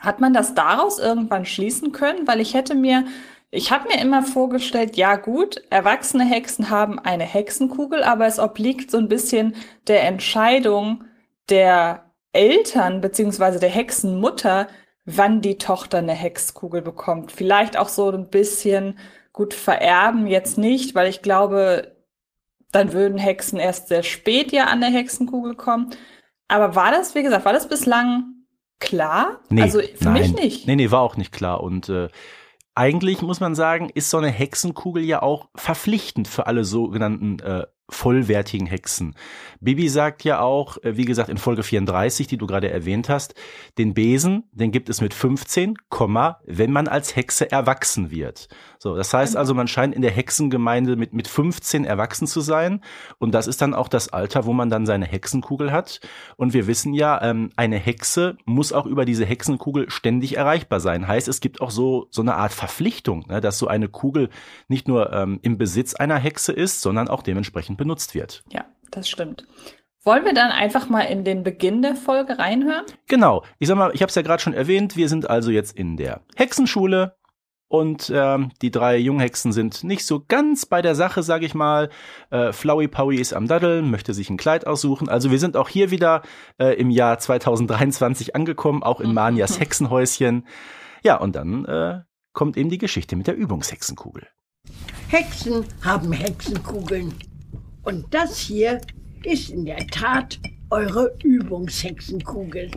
Hat 0.00 0.20
man 0.20 0.32
das 0.32 0.54
daraus 0.54 0.98
irgendwann 0.98 1.44
schließen 1.44 1.92
können? 1.92 2.26
Weil 2.26 2.40
ich 2.40 2.54
hätte 2.54 2.74
mir 2.74 3.04
ich 3.50 3.72
habe 3.72 3.88
mir 3.88 4.00
immer 4.00 4.22
vorgestellt, 4.22 4.96
ja 4.96 5.16
gut, 5.16 5.62
erwachsene 5.70 6.24
Hexen 6.24 6.70
haben 6.70 6.98
eine 6.98 7.24
Hexenkugel, 7.24 8.02
aber 8.04 8.26
es 8.26 8.38
obliegt 8.38 8.90
so 8.90 8.98
ein 8.98 9.08
bisschen 9.08 9.56
der 9.88 10.04
Entscheidung 10.04 11.04
der 11.48 12.12
Eltern 12.32 13.00
beziehungsweise 13.00 13.58
der 13.58 13.70
Hexenmutter, 13.70 14.68
wann 15.04 15.40
die 15.40 15.58
Tochter 15.58 15.98
eine 15.98 16.12
Hexkugel 16.12 16.80
bekommt. 16.80 17.32
Vielleicht 17.32 17.76
auch 17.76 17.88
so 17.88 18.10
ein 18.10 18.30
bisschen 18.30 18.98
gut 19.32 19.54
vererben 19.54 20.28
jetzt 20.28 20.56
nicht, 20.56 20.94
weil 20.94 21.08
ich 21.08 21.22
glaube, 21.22 21.96
dann 22.70 22.92
würden 22.92 23.18
Hexen 23.18 23.58
erst 23.58 23.88
sehr 23.88 24.04
spät 24.04 24.52
ja 24.52 24.66
an 24.66 24.80
der 24.80 24.90
Hexenkugel 24.90 25.56
kommen. 25.56 25.90
Aber 26.46 26.76
war 26.76 26.92
das, 26.92 27.16
wie 27.16 27.22
gesagt, 27.24 27.44
war 27.44 27.52
das 27.52 27.68
bislang 27.68 28.44
klar? 28.78 29.40
Nee, 29.48 29.62
also 29.62 29.80
für 29.80 30.04
nein. 30.04 30.14
mich 30.14 30.34
nicht. 30.34 30.66
Nee, 30.68 30.76
nee, 30.76 30.90
war 30.92 31.00
auch 31.00 31.16
nicht 31.16 31.32
klar. 31.32 31.62
Und 31.62 31.88
äh, 31.88 32.08
eigentlich 32.80 33.20
muss 33.20 33.40
man 33.40 33.54
sagen, 33.54 33.90
ist 33.92 34.08
so 34.08 34.16
eine 34.16 34.30
Hexenkugel 34.30 35.04
ja 35.04 35.20
auch 35.20 35.50
verpflichtend 35.54 36.28
für 36.28 36.46
alle 36.46 36.64
sogenannten 36.64 37.38
äh, 37.40 37.66
vollwertigen 37.90 38.66
Hexen. 38.66 39.14
Bibi 39.60 39.88
sagt 39.88 40.24
ja 40.24 40.40
auch, 40.40 40.78
äh, 40.82 40.96
wie 40.96 41.04
gesagt, 41.04 41.28
in 41.28 41.38
Folge 41.38 41.62
34, 41.62 42.26
die 42.26 42.38
du 42.38 42.46
gerade 42.46 42.70
erwähnt 42.70 43.08
hast, 43.08 43.34
den 43.78 43.94
Besen, 43.94 44.44
den 44.52 44.72
gibt 44.72 44.88
es 44.88 45.00
mit 45.00 45.12
15, 45.12 45.74
wenn 46.46 46.72
man 46.72 46.88
als 46.88 47.14
Hexe 47.14 47.50
erwachsen 47.50 48.10
wird. 48.10 48.48
So, 48.78 48.96
das 48.96 49.12
heißt 49.12 49.36
also, 49.36 49.52
man 49.52 49.68
scheint 49.68 49.94
in 49.94 50.00
der 50.00 50.10
Hexengemeinde 50.10 50.96
mit, 50.96 51.12
mit 51.12 51.28
15 51.28 51.84
erwachsen 51.84 52.26
zu 52.26 52.40
sein. 52.40 52.80
Und 53.18 53.34
das 53.34 53.46
ist 53.46 53.60
dann 53.60 53.74
auch 53.74 53.88
das 53.88 54.08
Alter, 54.08 54.46
wo 54.46 54.54
man 54.54 54.70
dann 54.70 54.86
seine 54.86 55.04
Hexenkugel 55.04 55.70
hat. 55.70 56.00
Und 56.36 56.54
wir 56.54 56.66
wissen 56.66 56.94
ja, 56.94 57.20
ähm, 57.22 57.50
eine 57.56 57.76
Hexe 57.76 58.38
muss 58.46 58.72
auch 58.72 58.86
über 58.86 59.04
diese 59.04 59.26
Hexenkugel 59.26 59.90
ständig 59.90 60.38
erreichbar 60.38 60.80
sein. 60.80 61.06
Heißt, 61.06 61.28
es 61.28 61.40
gibt 61.40 61.60
auch 61.60 61.70
so, 61.70 62.06
so 62.10 62.22
eine 62.22 62.36
Art 62.36 62.52
Verpflichtung, 62.52 63.26
ne, 63.28 63.42
dass 63.42 63.58
so 63.58 63.66
eine 63.66 63.88
Kugel 63.88 64.30
nicht 64.68 64.88
nur 64.88 65.12
ähm, 65.12 65.40
im 65.42 65.58
Besitz 65.58 65.94
einer 65.94 66.16
Hexe 66.16 66.52
ist, 66.52 66.80
sondern 66.80 67.08
auch 67.08 67.22
dementsprechend 67.22 67.76
benutzt 67.80 68.14
wird. 68.14 68.44
Ja, 68.52 68.64
das 68.92 69.08
stimmt. 69.08 69.46
Wollen 70.04 70.24
wir 70.24 70.32
dann 70.32 70.50
einfach 70.50 70.88
mal 70.88 71.02
in 71.02 71.24
den 71.24 71.42
Beginn 71.42 71.82
der 71.82 71.96
Folge 71.96 72.38
reinhören? 72.38 72.86
Genau. 73.08 73.42
Ich 73.58 73.68
sag 73.68 73.76
mal, 73.76 73.90
ich 73.92 74.00
habe 74.00 74.08
es 74.08 74.14
ja 74.14 74.22
gerade 74.22 74.40
schon 74.42 74.54
erwähnt, 74.54 74.96
wir 74.96 75.08
sind 75.08 75.28
also 75.28 75.50
jetzt 75.50 75.76
in 75.76 75.96
der 75.96 76.20
Hexenschule 76.36 77.16
Und 77.68 78.10
ähm, 78.12 78.50
die 78.62 78.72
drei 78.72 78.96
Junghexen 78.96 79.52
sind 79.52 79.84
nicht 79.84 80.04
so 80.04 80.24
ganz 80.26 80.66
bei 80.66 80.82
der 80.82 80.96
Sache, 80.96 81.22
sage 81.22 81.46
ich 81.46 81.54
mal. 81.54 81.88
Äh, 82.30 82.52
Flowey 82.52 82.88
Powie 82.88 83.20
ist 83.20 83.32
am 83.32 83.46
Daddeln, 83.46 83.90
möchte 83.92 84.12
sich 84.12 84.28
ein 84.28 84.36
Kleid 84.36 84.66
aussuchen. 84.66 85.08
Also 85.08 85.30
wir 85.30 85.38
sind 85.38 85.56
auch 85.56 85.68
hier 85.68 85.92
wieder 85.92 86.22
äh, 86.58 86.74
im 86.80 86.90
Jahr 86.90 87.18
2023 87.18 88.34
angekommen, 88.34 88.82
auch 88.82 89.00
in 89.00 89.14
Manias 89.14 89.60
Hexenhäuschen. 89.60 90.46
Ja, 91.04 91.16
und 91.16 91.36
dann 91.36 91.64
äh, 91.66 92.00
kommt 92.32 92.56
eben 92.56 92.70
die 92.70 92.78
Geschichte 92.78 93.14
mit 93.14 93.28
der 93.28 93.36
Übungshexenkugel. 93.36 94.26
Hexen 95.08 95.64
haben 95.84 96.10
Hexenkugeln. 96.10 97.14
Und 97.90 98.06
das 98.14 98.38
hier 98.38 98.80
ist 99.24 99.50
in 99.50 99.64
der 99.64 99.84
Tat 99.88 100.38
eure 100.70 101.12
Übungshexenkugel. 101.24 102.70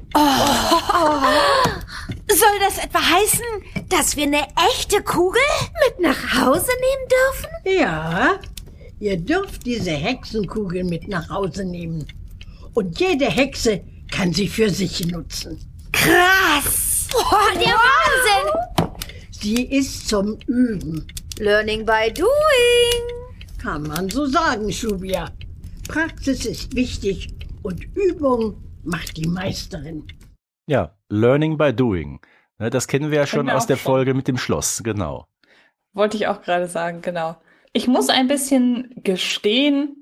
Soll 2.28 2.60
das 2.60 2.80
etwa 2.84 3.00
heißen, 3.00 3.46
dass 3.90 4.18
wir 4.18 4.24
eine 4.24 4.48
echte 4.72 5.04
Kugel 5.04 5.40
mit 5.86 6.00
nach 6.00 6.34
Hause 6.34 6.72
nehmen 6.82 7.08
dürfen? 7.12 7.80
Ja, 7.80 8.40
ihr 9.00 9.18
dürft 9.18 9.68
diese 9.68 9.92
Hexenkugel 9.92 10.84
mit 10.84 11.08
nach 11.08 11.30
Hause 11.30 11.64
nehmen. 11.64 12.08
Und 12.74 13.00
jede 13.00 13.26
Hexe 13.26 13.82
kann 14.12 14.34
sie 14.34 14.48
für 14.48 14.72
sich 14.72 15.06
nutzen. 15.06 15.60
Krass! 15.92 17.08
Boah, 17.12 17.52
der 17.54 17.76
Wahnsinn! 17.76 18.96
Sie 19.30 19.62
ist 19.62 20.10
zum 20.10 20.40
Üben. 20.48 21.08
Learning 21.38 21.86
by 21.86 22.12
doing. 22.12 23.23
Kann 23.64 23.84
man 23.84 24.10
so 24.10 24.26
sagen, 24.26 24.70
Schubia. 24.74 25.32
Praxis 25.88 26.46
ist 26.46 26.76
wichtig 26.76 27.34
und 27.62 27.82
Übung 27.96 28.62
macht 28.84 29.16
die 29.16 29.26
Meisterin. 29.26 30.06
Ja, 30.68 30.98
Learning 31.08 31.58
by 31.58 31.74
Doing. 31.74 32.20
Ne, 32.60 32.70
Das 32.70 32.90
kennen 32.90 33.10
wir 33.10 33.20
ja 33.20 33.26
schon 33.26 33.46
wir 33.46 33.56
aus 33.56 33.66
der 33.66 33.78
schon. 33.78 33.94
Folge 33.94 34.14
mit 34.14 34.28
dem 34.28 34.38
Schloss, 34.38 34.84
genau. 34.84 35.28
Wollte 35.94 36.18
ich 36.18 36.28
auch 36.28 36.42
gerade 36.42 36.68
sagen, 36.68 37.02
genau. 37.02 37.38
Ich 37.72 37.88
muss 37.88 38.10
ein 38.10 38.28
bisschen 38.28 38.94
gestehen, 38.98 39.96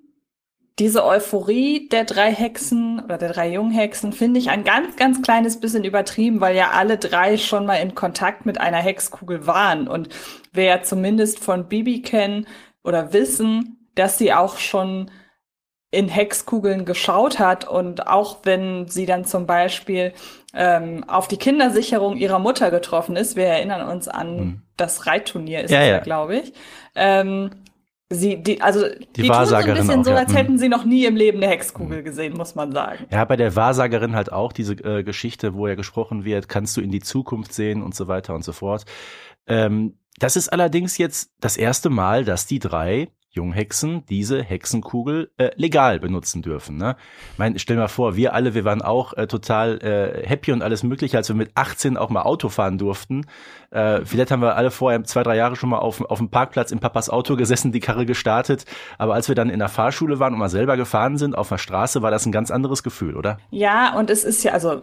diese 0.80 1.06
Euphorie 1.06 1.88
der 1.88 2.06
drei 2.06 2.34
Hexen 2.34 3.00
oder 3.00 3.20
der 3.20 3.32
drei 3.32 3.52
Junghexen 3.52 4.12
finde 4.12 4.40
ich 4.40 4.50
ein 4.50 4.64
ganz, 4.64 4.96
ganz 4.96 5.22
kleines 5.22 5.60
bisschen 5.60 5.84
übertrieben, 5.84 6.42
weil 6.42 6.56
ja 6.56 6.72
alle 6.72 6.98
drei 6.98 7.38
schon 7.38 7.68
mal 7.68 7.76
in 7.76 7.94
Kontakt 7.94 8.48
mit 8.48 8.60
einer 8.60 8.78
Hexkugel 8.78 9.46
waren 9.46 9.88
und 9.88 10.10
wir 10.52 10.64
ja 10.64 10.82
zumindest 10.82 11.38
von 11.38 11.68
Bibi 11.68 12.02
kennen 12.02 12.48
oder 12.84 13.14
wissen, 13.14 13.88
dass 13.96 14.18
sie 14.18 14.34
auch 14.34 14.58
schon 14.58 15.12
in 15.92 16.08
Hexkugeln 16.08 16.86
geschaut 16.86 17.38
hat 17.38 17.68
und 17.68 18.08
auch 18.08 18.40
wenn 18.44 18.88
sie 18.88 19.06
dann 19.06 19.26
zum 19.26 19.46
Beispiel 19.46 20.14
ähm, 20.54 21.04
auf 21.08 21.28
die 21.28 21.38
Kindersicherung 21.38 22.16
ihrer 22.16 22.40
Mutter 22.40 22.72
getroffen 22.72 23.18
ist, 23.18 23.36
wir 23.36 23.46
erinnern 23.46 23.88
uns 23.90 24.08
an 24.08 24.38
Hm. 24.38 24.62
das 24.78 25.06
Reitturnier, 25.06 25.64
ist 25.64 25.72
Ja, 25.72 25.82
ja, 25.82 25.88
ja. 25.88 26.00
glaube 26.00 26.38
ich. 26.38 26.54
Ähm, 26.96 27.52
sie, 28.10 28.42
die, 28.42 28.62
also 28.62 28.86
die, 28.88 28.96
tun 28.96 29.10
so 29.16 29.22
ein 29.24 29.30
Wahrsagerin 29.30 29.82
bisschen 29.82 30.00
auch, 30.00 30.06
so, 30.06 30.12
ja. 30.12 30.18
als 30.18 30.30
Hm. 30.30 30.38
hätten 30.38 30.58
sie 30.60 30.70
noch 30.70 30.86
nie 30.86 31.06
im 31.06 31.18
Leben 31.18 31.40
eine 31.40 31.52
Hexkugel 31.52 32.04
gesehen, 32.04 32.38
muss 32.38 32.56
man 32.56 32.72
sagen. 32.72 33.06
Ja, 33.12 33.26
bei 33.26 33.36
der 33.36 33.54
Wahrsagerin 33.58 34.16
halt 34.16 34.32
auch 34.32 34.54
diese 34.54 34.76
äh, 34.76 35.04
Geschichte, 35.04 35.56
wo 35.56 35.68
ja 35.68 35.76
gesprochen 35.76 36.24
wird, 36.24 36.48
kannst 36.48 36.78
du 36.78 36.82
in 36.82 36.92
die 36.92 37.02
Zukunft 37.02 37.52
sehen 37.54 37.84
und 37.84 37.96
so 37.96 38.08
weiter 38.08 38.34
und 38.34 38.46
so 38.46 38.54
fort. 38.54 38.86
Ähm, 39.46 39.98
das 40.18 40.36
ist 40.36 40.50
allerdings 40.50 40.98
jetzt 40.98 41.32
das 41.40 41.58
erste 41.58 41.90
Mal, 41.90 42.26
dass 42.26 42.46
die 42.46 42.60
drei 42.60 43.10
Junghexen 43.34 44.06
diese 44.08 44.44
Hexenkugel 44.44 45.32
äh, 45.38 45.52
legal 45.56 46.00
benutzen 46.00 46.42
dürfen. 46.42 46.76
Ne? 46.76 46.98
Mein, 47.38 47.58
stell 47.60 47.78
dir 47.78 47.84
mal 47.84 47.88
vor, 47.88 48.18
wir 48.18 48.34
alle, 48.34 48.54
wir 48.54 48.66
waren 48.66 48.82
auch 48.82 49.14
äh, 49.14 49.26
total 49.26 49.80
äh, 49.82 50.28
happy 50.28 50.52
und 50.52 50.62
alles 50.62 50.84
mögliche, 50.84 51.16
als 51.16 51.30
wir 51.30 51.36
mit 51.36 51.52
18 51.56 51.96
auch 51.96 52.10
mal 52.10 52.24
Auto 52.24 52.50
fahren 52.50 52.78
durften. 52.78 53.26
Äh, 53.70 54.04
vielleicht 54.04 54.32
haben 54.32 54.42
wir 54.42 54.58
alle 54.58 54.70
vorher 54.70 55.02
zwei, 55.06 55.24
drei 55.24 55.38
Jahre 55.38 55.56
schon 55.56 55.70
mal 55.70 55.80
auf, 55.80 56.02
auf 56.02 56.18
dem 56.18 56.30
Parkplatz 56.30 56.72
im 56.72 56.80
Papas 56.80 57.10
Auto 57.10 57.38
gesessen, 57.38 57.72
die 57.72 57.80
Karre 57.80 58.06
gestartet. 58.06 58.66
Aber 58.98 59.14
als 59.14 59.30
wir 59.30 59.36
dann 59.36 59.50
in 59.50 59.60
der 59.60 59.70
Fahrschule 59.70 60.20
waren 60.20 60.34
und 60.34 60.40
mal 60.40 60.50
selber 60.50 60.76
gefahren 60.76 61.18
sind 61.18 61.38
auf 61.38 61.48
der 61.48 61.58
Straße, 61.58 62.02
war 62.02 62.12
das 62.12 62.26
ein 62.26 62.34
ganz 62.34 62.52
anderes 62.52 62.84
Gefühl, 62.84 63.16
oder? 63.16 63.38
Ja, 63.50 63.98
und 63.98 64.10
es 64.10 64.26
ist 64.26 64.44
ja, 64.44 64.52
also 64.52 64.82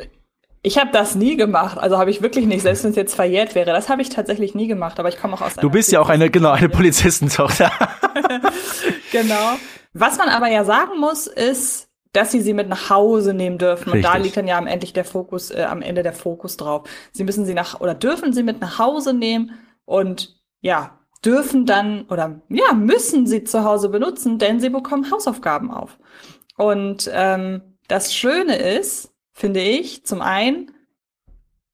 ich 0.68 0.76
habe 0.76 0.90
das 0.92 1.14
nie 1.14 1.36
gemacht, 1.36 1.78
also 1.78 1.96
habe 1.96 2.10
ich 2.10 2.20
wirklich 2.20 2.44
nicht, 2.44 2.60
selbst 2.60 2.84
wenn 2.84 2.90
es 2.90 2.96
jetzt 2.96 3.14
verjährt 3.14 3.54
wäre, 3.54 3.72
das 3.72 3.88
habe 3.88 4.02
ich 4.02 4.10
tatsächlich 4.10 4.54
nie 4.54 4.66
gemacht, 4.66 5.00
aber 5.00 5.08
ich 5.08 5.18
komme 5.18 5.32
auch 5.32 5.40
aus 5.40 5.54
Du 5.54 5.60
einer 5.62 5.70
bist 5.70 5.90
ja 5.90 5.98
auch 5.98 6.10
eine, 6.10 6.28
genau, 6.30 6.50
eine 6.50 6.68
Polizistentochter. 6.68 7.72
Genau. 9.10 9.56
Was 9.94 10.18
man 10.18 10.28
aber 10.28 10.48
ja 10.48 10.66
sagen 10.66 11.00
muss, 11.00 11.26
ist, 11.26 11.88
dass 12.12 12.30
sie 12.30 12.42
sie 12.42 12.52
mit 12.52 12.68
nach 12.68 12.90
Hause 12.90 13.32
nehmen 13.32 13.56
dürfen. 13.56 13.90
Und 13.90 14.02
da 14.02 14.10
Richtig. 14.10 14.24
liegt 14.24 14.36
dann 14.36 14.46
ja 14.46 14.58
am 14.58 14.66
Ende 14.66 14.86
der 14.86 15.06
Fokus, 15.06 15.50
äh, 15.50 15.62
am 15.62 15.80
Ende 15.80 16.02
der 16.02 16.12
Fokus 16.12 16.58
drauf. 16.58 16.86
Sie 17.12 17.24
müssen 17.24 17.46
sie 17.46 17.54
nach 17.54 17.80
oder 17.80 17.94
dürfen 17.94 18.34
sie 18.34 18.42
mit 18.42 18.60
nach 18.60 18.78
Hause 18.78 19.14
nehmen 19.14 19.52
und 19.86 20.36
ja, 20.60 20.98
dürfen 21.24 21.64
dann 21.64 22.04
oder 22.10 22.42
ja, 22.50 22.74
müssen 22.74 23.26
sie 23.26 23.44
zu 23.44 23.64
Hause 23.64 23.88
benutzen, 23.88 24.38
denn 24.38 24.60
sie 24.60 24.68
bekommen 24.68 25.10
Hausaufgaben 25.10 25.70
auf. 25.70 25.98
Und 26.58 27.10
ähm, 27.10 27.62
das 27.88 28.14
Schöne 28.14 28.56
ist, 28.56 29.14
finde 29.38 29.60
ich, 29.60 30.04
zum 30.04 30.22
einen, 30.22 30.72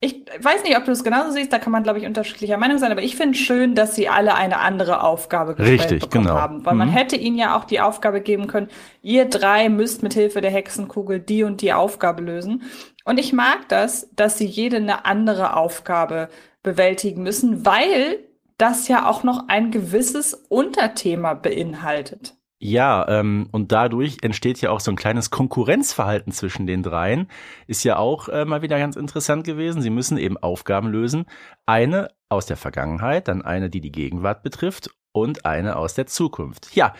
ich 0.00 0.24
weiß 0.38 0.64
nicht, 0.64 0.76
ob 0.76 0.84
du 0.84 0.92
es 0.92 1.02
genauso 1.02 1.30
siehst, 1.30 1.52
da 1.52 1.58
kann 1.58 1.72
man, 1.72 1.82
glaube 1.82 1.98
ich, 1.98 2.04
unterschiedlicher 2.06 2.58
Meinung 2.58 2.76
sein, 2.78 2.92
aber 2.92 3.02
ich 3.02 3.16
finde 3.16 3.38
schön, 3.38 3.74
dass 3.74 3.94
sie 3.94 4.08
alle 4.08 4.34
eine 4.34 4.58
andere 4.60 5.02
Aufgabe 5.02 5.54
gestellt 5.54 5.92
Richtig, 5.92 6.00
bekommen 6.00 6.26
genau. 6.26 6.38
haben. 6.38 6.66
Weil 6.66 6.74
man 6.74 6.88
Mhm. 6.88 6.92
hätte 6.92 7.16
ihnen 7.16 7.38
ja 7.38 7.56
auch 7.56 7.64
die 7.64 7.80
Aufgabe 7.80 8.20
geben 8.20 8.46
können, 8.46 8.68
ihr 9.02 9.24
drei 9.26 9.70
müsst 9.70 10.02
mit 10.02 10.12
Hilfe 10.14 10.42
der 10.42 10.50
Hexenkugel 10.50 11.20
die 11.20 11.42
und 11.42 11.62
die 11.62 11.72
Aufgabe 11.72 12.22
lösen. 12.22 12.62
Und 13.04 13.18
ich 13.18 13.32
mag 13.32 13.68
das, 13.68 14.10
dass 14.14 14.36
sie 14.38 14.46
jede 14.46 14.76
eine 14.76 15.06
andere 15.06 15.56
Aufgabe 15.56 16.28
bewältigen 16.62 17.22
müssen, 17.22 17.64
weil 17.64 18.20
das 18.58 18.88
ja 18.88 19.08
auch 19.08 19.22
noch 19.24 19.48
ein 19.48 19.70
gewisses 19.70 20.34
Unterthema 20.34 21.34
beinhaltet. 21.34 22.34
Ja, 22.58 23.06
ähm, 23.08 23.48
und 23.52 23.72
dadurch 23.72 24.18
entsteht 24.22 24.60
ja 24.60 24.70
auch 24.70 24.80
so 24.80 24.90
ein 24.90 24.96
kleines 24.96 25.30
Konkurrenzverhalten 25.30 26.32
zwischen 26.32 26.66
den 26.66 26.82
dreien. 26.82 27.28
Ist 27.66 27.84
ja 27.84 27.96
auch 27.96 28.28
äh, 28.28 28.44
mal 28.44 28.62
wieder 28.62 28.78
ganz 28.78 28.96
interessant 28.96 29.44
gewesen. 29.44 29.82
Sie 29.82 29.90
müssen 29.90 30.16
eben 30.16 30.38
Aufgaben 30.38 30.88
lösen. 30.88 31.26
Eine 31.66 32.08
aus 32.28 32.46
der 32.46 32.56
Vergangenheit, 32.56 33.28
dann 33.28 33.42
eine, 33.42 33.70
die 33.70 33.80
die 33.80 33.92
Gegenwart 33.92 34.42
betrifft 34.42 34.90
und 35.12 35.44
eine 35.46 35.76
aus 35.76 35.94
der 35.94 36.06
Zukunft. 36.06 36.74
Ja, 36.74 36.94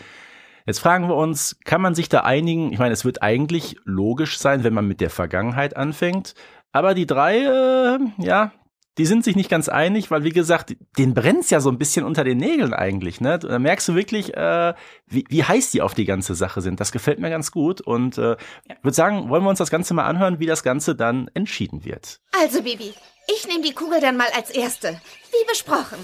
jetzt 0.65 0.79
fragen 0.79 1.07
wir 1.07 1.15
uns, 1.15 1.59
kann 1.65 1.81
man 1.81 1.95
sich 1.95 2.09
da 2.09 2.21
einigen? 2.21 2.71
Ich 2.71 2.79
meine, 2.79 2.93
es 2.93 3.05
wird 3.05 3.21
eigentlich 3.21 3.77
logisch 3.83 4.37
sein, 4.37 4.63
wenn 4.63 4.73
man 4.73 4.87
mit 4.87 5.01
der 5.01 5.09
Vergangenheit 5.09 5.75
anfängt. 5.75 6.35
Aber 6.71 6.93
die 6.93 7.05
drei, 7.05 7.37
äh, 7.37 7.99
ja, 8.17 8.51
die 8.97 9.05
sind 9.05 9.23
sich 9.25 9.35
nicht 9.35 9.49
ganz 9.49 9.67
einig, 9.67 10.09
weil 10.09 10.23
wie 10.23 10.31
gesagt, 10.31 10.75
den 10.97 11.13
brennt's 11.13 11.49
ja 11.49 11.59
so 11.59 11.69
ein 11.69 11.77
bisschen 11.77 12.05
unter 12.05 12.23
den 12.23 12.37
Nägeln 12.37 12.73
eigentlich. 12.73 13.19
Ne? 13.19 13.39
Da 13.39 13.59
merkst 13.59 13.87
du 13.89 13.95
wirklich, 13.95 14.35
äh, 14.35 14.73
wie, 15.07 15.25
wie 15.27 15.43
heiß 15.43 15.71
die 15.71 15.81
auf 15.81 15.93
die 15.93 16.05
ganze 16.05 16.33
Sache 16.33 16.61
sind. 16.61 16.79
Das 16.79 16.91
gefällt 16.91 17.19
mir 17.19 17.29
ganz 17.29 17.51
gut. 17.51 17.81
Und 17.81 18.17
äh, 18.17 18.37
ich 18.67 18.83
würde 18.83 18.95
sagen, 18.95 19.29
wollen 19.29 19.43
wir 19.43 19.49
uns 19.49 19.59
das 19.59 19.69
Ganze 19.69 19.93
mal 19.93 20.05
anhören, 20.05 20.39
wie 20.39 20.45
das 20.45 20.63
Ganze 20.63 20.95
dann 20.95 21.29
entschieden 21.33 21.83
wird. 21.83 22.19
Also, 22.41 22.61
Bibi, 22.61 22.93
ich 23.27 23.47
nehme 23.47 23.63
die 23.63 23.73
Kugel 23.73 23.99
dann 23.99 24.17
mal 24.17 24.29
als 24.35 24.49
erste. 24.49 25.01
Wie 25.31 25.47
besprochen. 25.49 25.97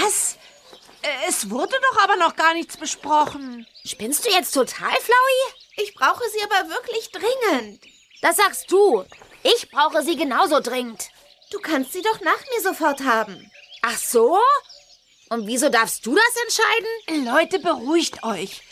Was? 0.00 0.38
Es 1.28 1.50
wurde 1.50 1.74
doch 1.92 2.04
aber 2.04 2.16
noch 2.16 2.34
gar 2.34 2.54
nichts 2.54 2.76
besprochen. 2.76 3.66
Spinnst 3.84 4.26
du 4.26 4.30
jetzt 4.30 4.52
total, 4.52 4.90
Flowey? 4.90 5.54
Ich 5.76 5.94
brauche 5.94 6.24
sie 6.32 6.44
aber 6.44 6.70
wirklich 6.70 7.10
dringend. 7.12 7.80
Das 8.20 8.36
sagst 8.36 8.70
du. 8.72 9.04
Ich 9.44 9.70
brauche 9.70 10.02
sie 10.02 10.16
genauso 10.16 10.60
dringend. 10.60 11.10
Du 11.50 11.58
kannst 11.60 11.92
sie 11.92 12.02
doch 12.02 12.20
nach 12.20 12.40
mir 12.52 12.62
sofort 12.62 13.00
haben. 13.00 13.50
Ach 13.82 13.96
so? 13.96 14.38
Und 15.30 15.46
wieso 15.46 15.68
darfst 15.68 16.04
du 16.06 16.14
das 16.14 16.42
entscheiden? 16.42 17.26
Leute, 17.26 17.58
beruhigt 17.58 18.22
euch. 18.22 18.62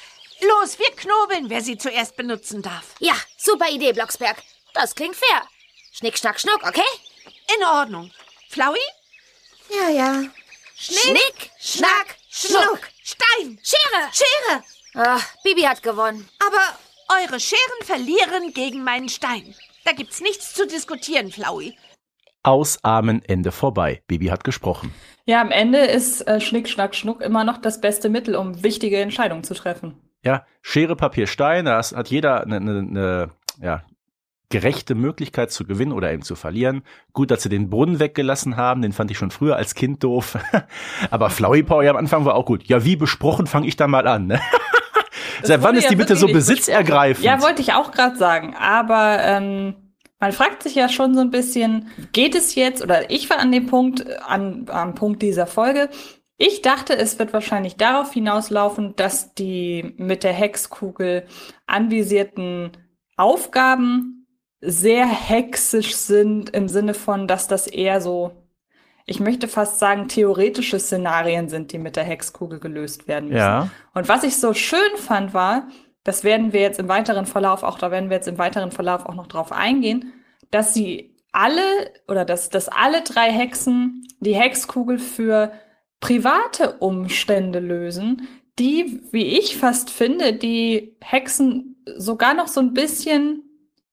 Los, 0.41 0.79
wir 0.79 0.91
knobeln, 0.97 1.49
wer 1.49 1.63
sie 1.63 1.79
zuerst 1.79 2.17
benutzen 2.17 2.63
darf. 2.63 2.95
Ja, 2.99 3.15
super 3.39 3.71
Idee, 3.71 3.93
Blocksberg. 3.93 4.37
Das 4.75 4.95
klingt 4.95 5.17
fair. 5.17 5.43
Schnick, 5.93 6.19
schnack, 6.19 6.39
schnuck, 6.39 6.63
okay? 6.67 6.83
In 7.57 7.65
Ordnung. 7.65 8.13
Flowey? 8.51 8.79
Ja, 9.71 9.89
ja. 9.89 10.25
Schnick, 10.77 11.51
schnack, 11.59 12.17
schnuck. 12.31 12.81
Stein. 13.03 13.59
Schere. 13.63 14.11
Schere. 14.13 14.65
Ach, 14.95 15.25
Bibi 15.43 15.63
hat 15.63 15.83
gewonnen. 15.83 16.29
Aber 16.39 16.79
eure 17.09 17.41
Scheren 17.41 17.85
verlieren 17.85 18.53
gegen 18.53 18.85
meinen 18.85 19.09
Stein. 19.09 19.55
Da 19.85 19.93
gibt's 19.93 20.21
nichts 20.21 20.53
zu 20.53 20.67
diskutieren, 20.67 21.33
Flowey. 21.33 21.77
Aus 22.47 22.79
Amen, 22.85 23.23
Ende 23.25 23.51
vorbei. 23.51 24.03
Bibi 24.07 24.27
hat 24.27 24.45
gesprochen. 24.45 24.95
Ja, 25.25 25.41
am 25.41 25.51
Ende 25.51 25.79
ist 25.79 26.21
äh, 26.29 26.41
Schnick, 26.41 26.69
Schnack, 26.69 26.95
Schnuck 26.95 27.21
immer 27.21 27.43
noch 27.43 27.59
das 27.59 27.81
beste 27.81 28.09
Mittel, 28.09 28.37
um 28.37 28.63
wichtige 28.63 29.01
Entscheidungen 29.01 29.43
zu 29.43 29.53
treffen. 29.53 29.95
Ja, 30.25 30.47
Schere, 30.63 30.95
Papier, 30.95 31.27
Stein, 31.27 31.65
da 31.65 31.83
hat 31.83 32.09
jeder 32.09 32.45
eine, 32.45 32.59
eine, 32.59 32.79
eine 32.79 33.31
ja, 33.61 33.83
gerechte 34.49 34.95
Möglichkeit 34.95 35.51
zu 35.51 35.67
gewinnen 35.67 35.91
oder 35.91 36.13
eben 36.13 36.23
zu 36.23 36.37
verlieren. 36.37 36.83
Gut, 37.13 37.33
dass 37.33 37.43
sie 37.43 37.49
den 37.49 37.69
Brunnen 37.69 37.99
weggelassen 37.99 38.57
haben, 38.57 38.81
den 38.81 38.93
fand 38.93 39.11
ich 39.11 39.19
schon 39.19 39.33
früher 39.33 39.57
als 39.57 39.75
Kind 39.75 40.05
doof. 40.05 40.39
Aber 41.11 41.31
Flowey 41.31 41.65
Power 41.65 41.91
am 41.91 41.97
Anfang 41.97 42.27
war 42.27 42.37
auch 42.37 42.47
gut. 42.47 42.63
Ja, 42.69 42.85
wie 42.85 42.95
besprochen, 42.95 43.49
fange 43.49 43.67
ich 43.67 43.75
da 43.75 43.89
mal 43.89 44.07
an. 44.07 44.29
Ne? 44.29 44.41
Seit 45.43 45.65
wann 45.65 45.75
ist 45.75 45.85
ja 45.85 45.91
die 45.91 45.97
bitte 45.97 46.15
so 46.15 46.29
besitzergreifend? 46.29 47.25
Ja, 47.25 47.43
wollte 47.43 47.61
ich 47.61 47.73
auch 47.73 47.91
gerade 47.91 48.17
sagen. 48.17 48.55
Aber 48.57 49.19
ähm, 49.21 49.75
man 50.19 50.33
fragt 50.33 50.63
sich 50.63 50.75
ja 50.75 50.89
schon 50.89 51.15
so 51.15 51.21
ein 51.21 51.31
bisschen, 51.31 51.91
geht 52.13 52.35
es 52.35 52.55
jetzt, 52.55 52.83
oder 52.83 53.11
ich 53.11 53.29
war 53.29 53.39
an 53.39 53.53
dem 53.53 53.67
Punkt, 53.67 54.07
an, 54.23 54.67
am 54.71 54.95
Punkt 54.95 55.23
dieser 55.23 55.47
Folge, 55.47 55.89
ich 56.39 56.63
dachte, 56.63 56.97
es 56.97 57.19
wird 57.19 57.33
wahrscheinlich 57.33 57.77
darauf 57.77 58.13
hinauslaufen, 58.13 58.95
dass 58.97 59.35
die 59.35 59.95
mit 59.97 60.23
der 60.23 60.35
Hexkugel 60.35 61.27
anvisierten 61.67 62.73
Aufgaben 63.17 64.27
sehr 64.61 65.07
hexisch 65.07 65.95
sind 65.95 66.51
im 66.51 66.69
Sinne 66.69 66.93
von, 66.93 67.27
dass 67.27 67.49
das 67.49 67.67
eher 67.67 68.01
so, 68.01 68.33
ich 69.07 69.21
möchte 69.21 69.49
fast 69.49 69.79
sagen, 69.79 70.09
theoretische 70.09 70.79
Szenarien 70.79 71.49
sind, 71.49 71.73
die 71.73 71.79
mit 71.79 71.97
der 71.97 72.05
Hexkugel 72.05 72.59
gelöst 72.59 73.09
werden 73.09 73.29
müssen. 73.31 73.39
Ja. 73.39 73.71
Und 73.95 74.09
was 74.09 74.23
ich 74.23 74.37
so 74.37 74.53
schön 74.53 74.97
fand, 74.97 75.33
war, 75.33 75.69
das 76.07 76.25
werden 76.25 76.53
wir 76.53 76.61
jetzt 76.61 76.79
im 76.79 76.89
weiteren 76.89 77.27
Verlauf 77.27 77.63
auch, 77.63 77.79
da 77.79 77.91
werden 77.91 78.09
wir 78.11 78.17
jetzt 78.17 78.29
im 78.29 78.39
weiteren 78.39 78.71
Verlauf 78.71 79.07
auch 79.07 79.15
noch 79.15 79.27
drauf 79.27 79.53
eingehen, 79.53 80.13
dass 80.51 80.73
sie 80.73 81.15
alle 81.33 81.61
oder 82.09 82.25
dass, 82.25 82.49
dass 82.49 82.69
alle 82.69 83.03
drei 83.03 83.31
Hexen 83.31 84.07
die 84.21 84.35
Hexkugel 84.35 84.99
für 84.99 85.53
private 86.01 86.77
Umstände 86.79 87.59
lösen, 87.59 88.29
die, 88.59 89.03
wie 89.11 89.25
ich 89.39 89.57
fast 89.57 89.91
finde, 89.91 90.33
die 90.33 90.97
Hexen 91.03 91.77
sogar 91.97 92.35
noch 92.35 92.49
so 92.49 92.61
ein 92.61 92.73
bisschen 92.73 93.43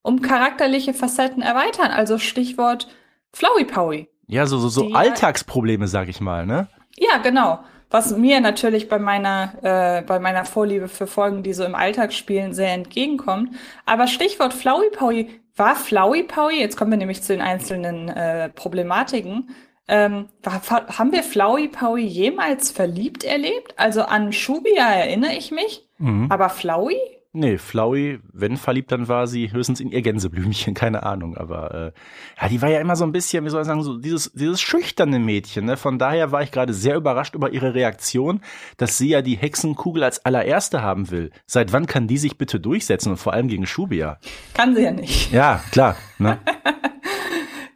um 0.02 0.22
charakterliche 0.22 0.94
Facetten 0.94 1.42
erweitern. 1.42 1.90
Also 1.90 2.18
Stichwort 2.18 2.88
Flowey 3.32 3.64
Powie. 3.64 4.08
Ja, 4.26 4.46
so, 4.46 4.58
so, 4.58 4.68
so 4.68 4.86
Die- 4.88 4.94
Alltagsprobleme, 4.94 5.88
sag 5.88 6.08
ich 6.08 6.20
mal, 6.20 6.46
ne? 6.46 6.68
Ja, 6.96 7.18
genau. 7.18 7.60
Was 7.94 8.10
mir 8.16 8.40
natürlich 8.40 8.88
bei 8.88 8.98
meiner, 8.98 9.52
äh, 9.62 10.02
bei 10.02 10.18
meiner 10.18 10.44
Vorliebe 10.44 10.88
für 10.88 11.06
Folgen, 11.06 11.44
die 11.44 11.52
so 11.52 11.62
im 11.64 11.76
Alltag 11.76 12.12
spielen, 12.12 12.52
sehr 12.52 12.72
entgegenkommt. 12.72 13.50
Aber 13.86 14.08
Stichwort 14.08 14.52
Flowey 14.52 14.90
Powie, 14.90 15.30
war 15.54 15.76
Flowey 15.76 16.24
Powie, 16.24 16.58
jetzt 16.58 16.76
kommen 16.76 16.90
wir 16.90 16.98
nämlich 16.98 17.22
zu 17.22 17.34
den 17.34 17.40
einzelnen 17.40 18.08
äh, 18.08 18.48
Problematiken, 18.48 19.50
ähm, 19.86 20.26
haben 20.44 21.12
wir 21.12 21.22
Flowey 21.22 21.68
Powie 21.68 22.04
jemals 22.04 22.72
verliebt 22.72 23.22
erlebt? 23.22 23.74
Also 23.76 24.02
an 24.02 24.32
Shubia 24.32 24.92
erinnere 24.92 25.34
ich 25.34 25.52
mich, 25.52 25.88
Mhm. 25.98 26.26
aber 26.32 26.48
Flowey? 26.48 26.96
Nee, 27.36 27.58
Flowey, 27.58 28.20
wenn 28.32 28.56
verliebt, 28.56 28.92
dann 28.92 29.08
war 29.08 29.26
sie 29.26 29.50
höchstens 29.50 29.80
in 29.80 29.90
ihr 29.90 30.02
Gänseblümchen, 30.02 30.72
keine 30.74 31.02
Ahnung. 31.02 31.36
Aber 31.36 31.74
äh, 31.74 31.92
ja, 32.40 32.48
die 32.48 32.62
war 32.62 32.68
ja 32.68 32.78
immer 32.78 32.94
so 32.94 33.04
ein 33.04 33.10
bisschen, 33.10 33.44
wie 33.44 33.48
soll 33.50 33.62
ich 33.62 33.66
sagen, 33.66 33.82
so 33.82 33.98
dieses, 33.98 34.30
dieses 34.34 34.60
schüchterne 34.60 35.18
Mädchen. 35.18 35.64
Ne? 35.64 35.76
Von 35.76 35.98
daher 35.98 36.30
war 36.30 36.42
ich 36.42 36.52
gerade 36.52 36.72
sehr 36.72 36.94
überrascht 36.94 37.34
über 37.34 37.50
ihre 37.50 37.74
Reaktion, 37.74 38.40
dass 38.76 38.98
sie 38.98 39.08
ja 39.08 39.20
die 39.20 39.34
Hexenkugel 39.34 40.04
als 40.04 40.24
allererste 40.24 40.82
haben 40.82 41.10
will. 41.10 41.32
Seit 41.44 41.72
wann 41.72 41.86
kann 41.86 42.06
die 42.06 42.18
sich 42.18 42.38
bitte 42.38 42.60
durchsetzen 42.60 43.10
und 43.10 43.16
vor 43.16 43.32
allem 43.32 43.48
gegen 43.48 43.66
Shubia? 43.66 44.18
Kann 44.54 44.76
sie 44.76 44.82
ja 44.82 44.92
nicht. 44.92 45.32
Ja, 45.32 45.60
klar. 45.72 45.96
Ne? 46.18 46.38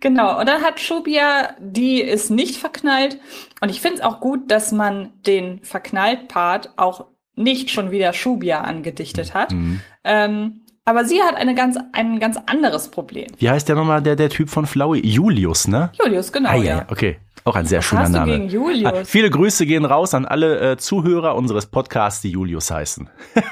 Genau, 0.00 0.38
und 0.38 0.48
dann 0.48 0.62
hat 0.62 0.78
Shubia, 0.78 1.56
die 1.58 2.00
ist 2.00 2.30
nicht 2.30 2.56
verknallt. 2.58 3.18
Und 3.60 3.68
ich 3.68 3.80
finde 3.80 3.96
es 3.96 4.04
auch 4.04 4.20
gut, 4.20 4.48
dass 4.48 4.70
man 4.70 5.12
den 5.26 5.58
Verknallt-Part 5.64 6.74
auch 6.76 7.06
nicht 7.38 7.70
schon 7.70 7.90
wieder 7.90 8.12
Shubia 8.12 8.60
angedichtet 8.60 9.34
hat. 9.34 9.52
Mhm. 9.52 9.80
Ähm, 10.04 10.60
aber 10.84 11.04
sie 11.04 11.22
hat 11.22 11.36
eine 11.36 11.54
ganz, 11.54 11.76
ein 11.92 12.18
ganz 12.18 12.38
anderes 12.46 12.90
Problem. 12.90 13.26
Wie 13.36 13.50
heißt 13.50 13.68
der 13.68 13.76
nochmal, 13.76 14.02
der, 14.02 14.16
der 14.16 14.30
Typ 14.30 14.48
von 14.48 14.66
Flowey? 14.66 15.06
Julius, 15.06 15.68
ne? 15.68 15.90
Julius, 16.02 16.32
genau. 16.32 16.50
Ah, 16.50 16.54
ja. 16.54 16.78
ja, 16.78 16.86
okay. 16.88 17.18
Auch 17.44 17.56
ein 17.56 17.66
sehr 17.66 17.82
schöner 17.82 18.02
hast 18.02 18.14
du 18.14 18.18
Name. 18.18 18.32
gegen 18.32 18.48
Julius? 18.48 18.92
Ah, 18.92 19.04
viele 19.04 19.30
Grüße 19.30 19.66
gehen 19.66 19.84
raus 19.84 20.14
an 20.14 20.24
alle 20.24 20.72
äh, 20.72 20.76
Zuhörer 20.76 21.36
unseres 21.36 21.66
Podcasts, 21.66 22.22
die 22.22 22.30
Julius 22.30 22.70
heißen. 22.70 23.08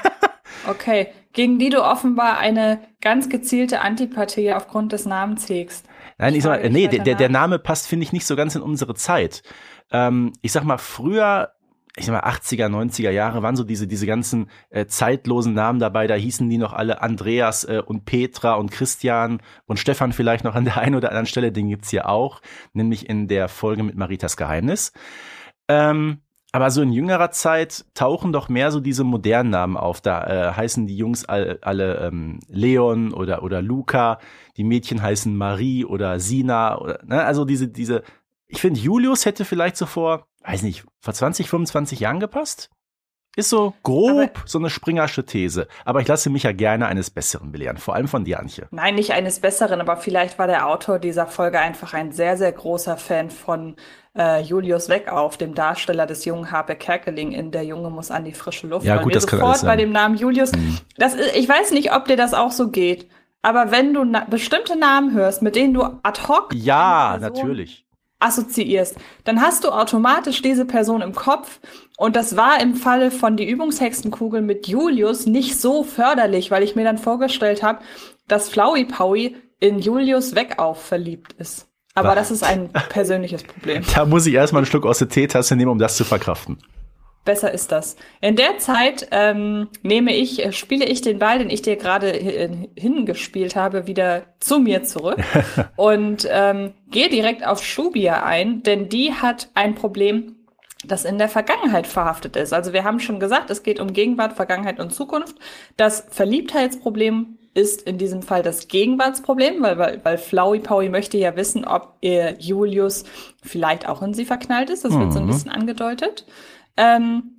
Okay, 0.67 1.07
gegen 1.33 1.59
die 1.59 1.69
du 1.69 1.83
offenbar 1.83 2.39
eine 2.39 2.81
ganz 3.01 3.29
gezielte 3.29 3.81
Antipathie 3.81 4.53
aufgrund 4.53 4.91
des 4.91 5.05
Namens 5.05 5.47
hegst. 5.47 5.85
Nein, 6.17 6.35
ich 6.35 6.43
sag 6.43 6.55
Frage 6.55 6.69
mal, 6.69 6.79
ich 6.79 6.91
nee, 6.91 6.99
der, 6.99 7.15
der. 7.15 7.29
Name 7.29 7.59
passt, 7.59 7.87
finde 7.87 8.03
ich, 8.03 8.11
nicht 8.11 8.25
so 8.25 8.35
ganz 8.35 8.55
in 8.55 8.61
unsere 8.61 8.95
Zeit. 8.95 9.43
Ähm, 9.91 10.33
ich 10.41 10.51
sag 10.51 10.63
mal, 10.63 10.77
früher, 10.77 11.51
ich 11.97 12.05
sag 12.05 12.13
mal, 12.13 12.29
80er, 12.29 12.67
90er 12.67 13.09
Jahre 13.09 13.41
waren 13.41 13.55
so 13.55 13.63
diese, 13.63 13.87
diese 13.87 14.05
ganzen 14.05 14.49
äh, 14.69 14.85
zeitlosen 14.85 15.53
Namen 15.53 15.79
dabei. 15.79 16.07
Da 16.07 16.15
hießen 16.15 16.49
die 16.49 16.57
noch 16.57 16.73
alle 16.73 17.01
Andreas 17.01 17.63
äh, 17.63 17.81
und 17.85 18.05
Petra 18.05 18.53
und 18.53 18.71
Christian 18.71 19.41
und 19.65 19.79
Stefan 19.79 20.13
vielleicht 20.13 20.43
noch 20.43 20.55
an 20.55 20.65
der 20.65 20.77
einen 20.77 20.95
oder 20.95 21.09
anderen 21.09 21.25
Stelle. 21.25 21.51
Den 21.51 21.69
gibt's 21.69 21.89
hier 21.89 22.07
auch, 22.07 22.41
nämlich 22.73 23.09
in 23.09 23.27
der 23.27 23.49
Folge 23.49 23.83
mit 23.83 23.95
Maritas 23.95 24.37
Geheimnis. 24.37 24.93
Ähm, 25.67 26.21
aber 26.53 26.71
so 26.71 26.81
in 26.81 26.91
jüngerer 26.91 27.31
Zeit 27.31 27.85
tauchen 27.93 28.31
doch 28.31 28.47
mehr 28.47 28.71
so 28.71 28.79
diese 28.79 29.03
modernen 29.03 29.49
Namen 29.49 29.75
auf. 29.75 29.99
Da 29.99 30.23
äh, 30.23 30.53
heißen 30.53 30.87
die 30.87 30.95
Jungs 30.95 31.25
all, 31.25 31.59
alle 31.61 32.07
ähm, 32.07 32.39
Leon 32.47 33.13
oder, 33.13 33.43
oder 33.43 33.61
Luca. 33.61 34.19
Die 34.55 34.63
Mädchen 34.63 35.01
heißen 35.01 35.35
Marie 35.35 35.83
oder 35.83 36.19
Sina. 36.19 36.79
Oder, 36.79 36.99
ne? 37.05 37.23
Also 37.23 37.43
diese, 37.43 37.67
diese, 37.67 38.03
ich 38.47 38.61
finde, 38.61 38.79
Julius 38.79 39.25
hätte 39.25 39.43
vielleicht 39.43 39.75
so 39.75 39.85
vor, 39.85 40.27
weiß 40.47 40.61
nicht, 40.63 40.83
vor 41.01 41.13
20, 41.13 41.49
25 41.49 41.99
Jahren 41.99 42.19
gepasst. 42.19 42.69
Ist 43.35 43.49
so 43.49 43.75
grob 43.83 44.09
Aber- 44.09 44.31
so 44.47 44.57
eine 44.57 44.71
Springersche 44.71 45.23
These. 45.23 45.67
Aber 45.85 46.01
ich 46.01 46.07
lasse 46.07 46.31
mich 46.31 46.41
ja 46.41 46.53
gerne 46.53 46.87
eines 46.87 47.11
Besseren 47.11 47.51
belehren. 47.51 47.77
Vor 47.77 47.93
allem 47.93 48.07
von 48.07 48.23
dir, 48.25 48.39
Antje. 48.39 48.67
Nein, 48.71 48.95
nicht 48.95 49.11
eines 49.11 49.41
Besseren, 49.41 49.79
aber 49.79 49.97
vielleicht 49.97 50.39
war 50.39 50.47
der 50.47 50.65
Autor 50.67 50.97
dieser 50.97 51.27
Folge 51.27 51.59
einfach 51.59 51.93
ein 51.93 52.11
sehr, 52.11 52.35
sehr 52.37 52.51
großer 52.51 52.97
Fan 52.97 53.29
von 53.29 53.75
äh, 54.17 54.41
Julius 54.41 54.89
Weckauf, 54.89 55.37
dem 55.37 55.53
Darsteller 55.53 56.07
des 56.07 56.25
jungen 56.25 56.49
Harpe 56.49 56.75
Kerkeling 56.75 57.31
in 57.31 57.51
Der 57.51 57.63
Junge 57.63 57.91
muss 57.91 58.09
an 58.09 58.25
die 58.25 58.33
frische 58.33 58.65
Luft. 58.65 58.87
Ja, 58.87 58.95
Weil 58.97 59.03
gut, 59.03 59.15
das 59.15 59.27
kann 59.27 59.37
sofort 59.37 59.49
alles 59.51 59.61
sein. 59.61 59.67
Mhm. 59.67 59.71
bei 59.71 59.75
dem 59.83 59.91
Namen 59.91 60.15
Julius, 60.17 60.51
das 60.97 61.13
ist, 61.13 61.35
ich 61.35 61.47
weiß 61.47 61.71
nicht, 61.73 61.93
ob 61.93 62.05
dir 62.05 62.17
das 62.17 62.33
auch 62.33 62.51
so 62.51 62.71
geht, 62.71 63.07
aber 63.43 63.69
wenn 63.69 63.93
du 63.93 64.03
na 64.03 64.25
bestimmte 64.25 64.75
Namen 64.75 65.13
hörst, 65.13 65.43
mit 65.43 65.55
denen 65.55 65.75
du 65.75 65.83
ad 65.83 66.21
hoc 66.27 66.55
Ja, 66.55 67.19
natürlich. 67.21 67.85
Assoziierst, 68.19 68.95
dann 69.23 69.41
hast 69.41 69.63
du 69.63 69.69
automatisch 69.69 70.41
diese 70.41 70.65
Person 70.65 71.01
im 71.01 71.13
Kopf. 71.13 71.59
Und 71.97 72.15
das 72.15 72.35
war 72.35 72.61
im 72.61 72.75
Falle 72.75 73.11
von 73.11 73.37
die 73.37 73.49
Übungshexenkugel 73.49 74.41
mit 74.41 74.67
Julius 74.67 75.25
nicht 75.25 75.59
so 75.59 75.83
förderlich, 75.83 76.51
weil 76.51 76.63
ich 76.63 76.75
mir 76.75 76.83
dann 76.83 76.97
vorgestellt 76.97 77.63
habe, 77.63 77.79
dass 78.27 78.49
Flowey 78.49 78.85
Powie 78.85 79.35
in 79.59 79.79
Julius 79.79 80.35
Weckauf 80.35 80.81
verliebt 80.81 81.33
ist. 81.33 81.67
Aber 81.95 82.13
das 82.13 82.29
ist 82.29 82.43
ein 82.43 82.69
persönliches 82.89 83.43
Problem. 83.43 83.83
Da 83.95 84.05
muss 84.05 84.27
ich 84.27 84.33
erstmal 84.35 84.61
einen 84.61 84.67
Schluck 84.67 84.85
aus 84.85 84.99
der 84.99 85.09
Teetasse 85.09 85.55
nehmen, 85.55 85.71
um 85.71 85.79
das 85.79 85.97
zu 85.97 86.03
verkraften. 86.03 86.59
Besser 87.27 87.53
ist 87.53 87.71
das. 87.71 87.95
In 88.21 88.35
der 88.35 88.57
Zeit 88.57 89.07
ähm, 89.11 89.67
nehme 89.83 90.15
ich, 90.15 90.43
äh, 90.43 90.51
spiele 90.51 90.85
ich 90.85 91.01
den 91.01 91.19
Ball, 91.19 91.37
den 91.39 91.49
ich 91.51 91.61
dir 91.61 91.75
gerade 91.75 92.11
hi- 92.11 92.69
hingespielt 92.75 93.55
habe, 93.55 93.85
wieder 93.85 94.23
zu 94.39 94.59
mir 94.59 94.83
zurück 94.83 95.19
und 95.75 96.27
ähm, 96.31 96.73
gehe 96.89 97.09
direkt 97.09 97.45
auf 97.45 97.63
Shubia 97.63 98.23
ein, 98.23 98.63
denn 98.63 98.89
die 98.89 99.13
hat 99.13 99.49
ein 99.53 99.75
Problem, 99.75 100.33
das 100.85 101.05
in 101.05 101.17
der 101.17 101.27
Vergangenheit 101.27 101.85
verhaftet 101.87 102.35
ist. 102.35 102.53
Also 102.53 102.71
wir 102.71 102.83
haben 102.83 102.99
schon 102.99 103.19
gesagt, 103.19 103.49
es 103.49 103.63
geht 103.63 103.79
um 103.79 103.93
Gegenwart, 103.93 104.33
Vergangenheit 104.33 104.79
und 104.79 104.93
Zukunft. 104.93 105.35
Das 105.75 106.05
Verliebtheitsproblem 106.11 107.37
ist 107.53 107.81
in 107.81 107.97
diesem 107.97 108.21
Fall 108.21 108.43
das 108.43 108.67
Gegenwartsproblem, 108.67 109.61
weil, 109.63 109.77
weil, 109.79 109.99
weil 110.05 110.17
Flowey 110.19 110.59
Powie 110.59 110.89
möchte 110.89 111.17
ja 111.17 111.35
wissen, 111.35 111.65
ob 111.65 111.93
ihr 112.01 112.35
Julius 112.37 113.03
vielleicht 113.43 113.89
auch 113.89 114.03
in 114.03 114.13
sie 114.13 114.25
verknallt 114.25 114.69
ist. 114.69 114.85
Das 114.85 114.93
wird 114.97 115.11
so 115.11 115.19
ein 115.19 115.25
Mhm. 115.25 115.29
bisschen 115.31 115.51
angedeutet. 115.51 116.25
Ähm, 116.77 117.37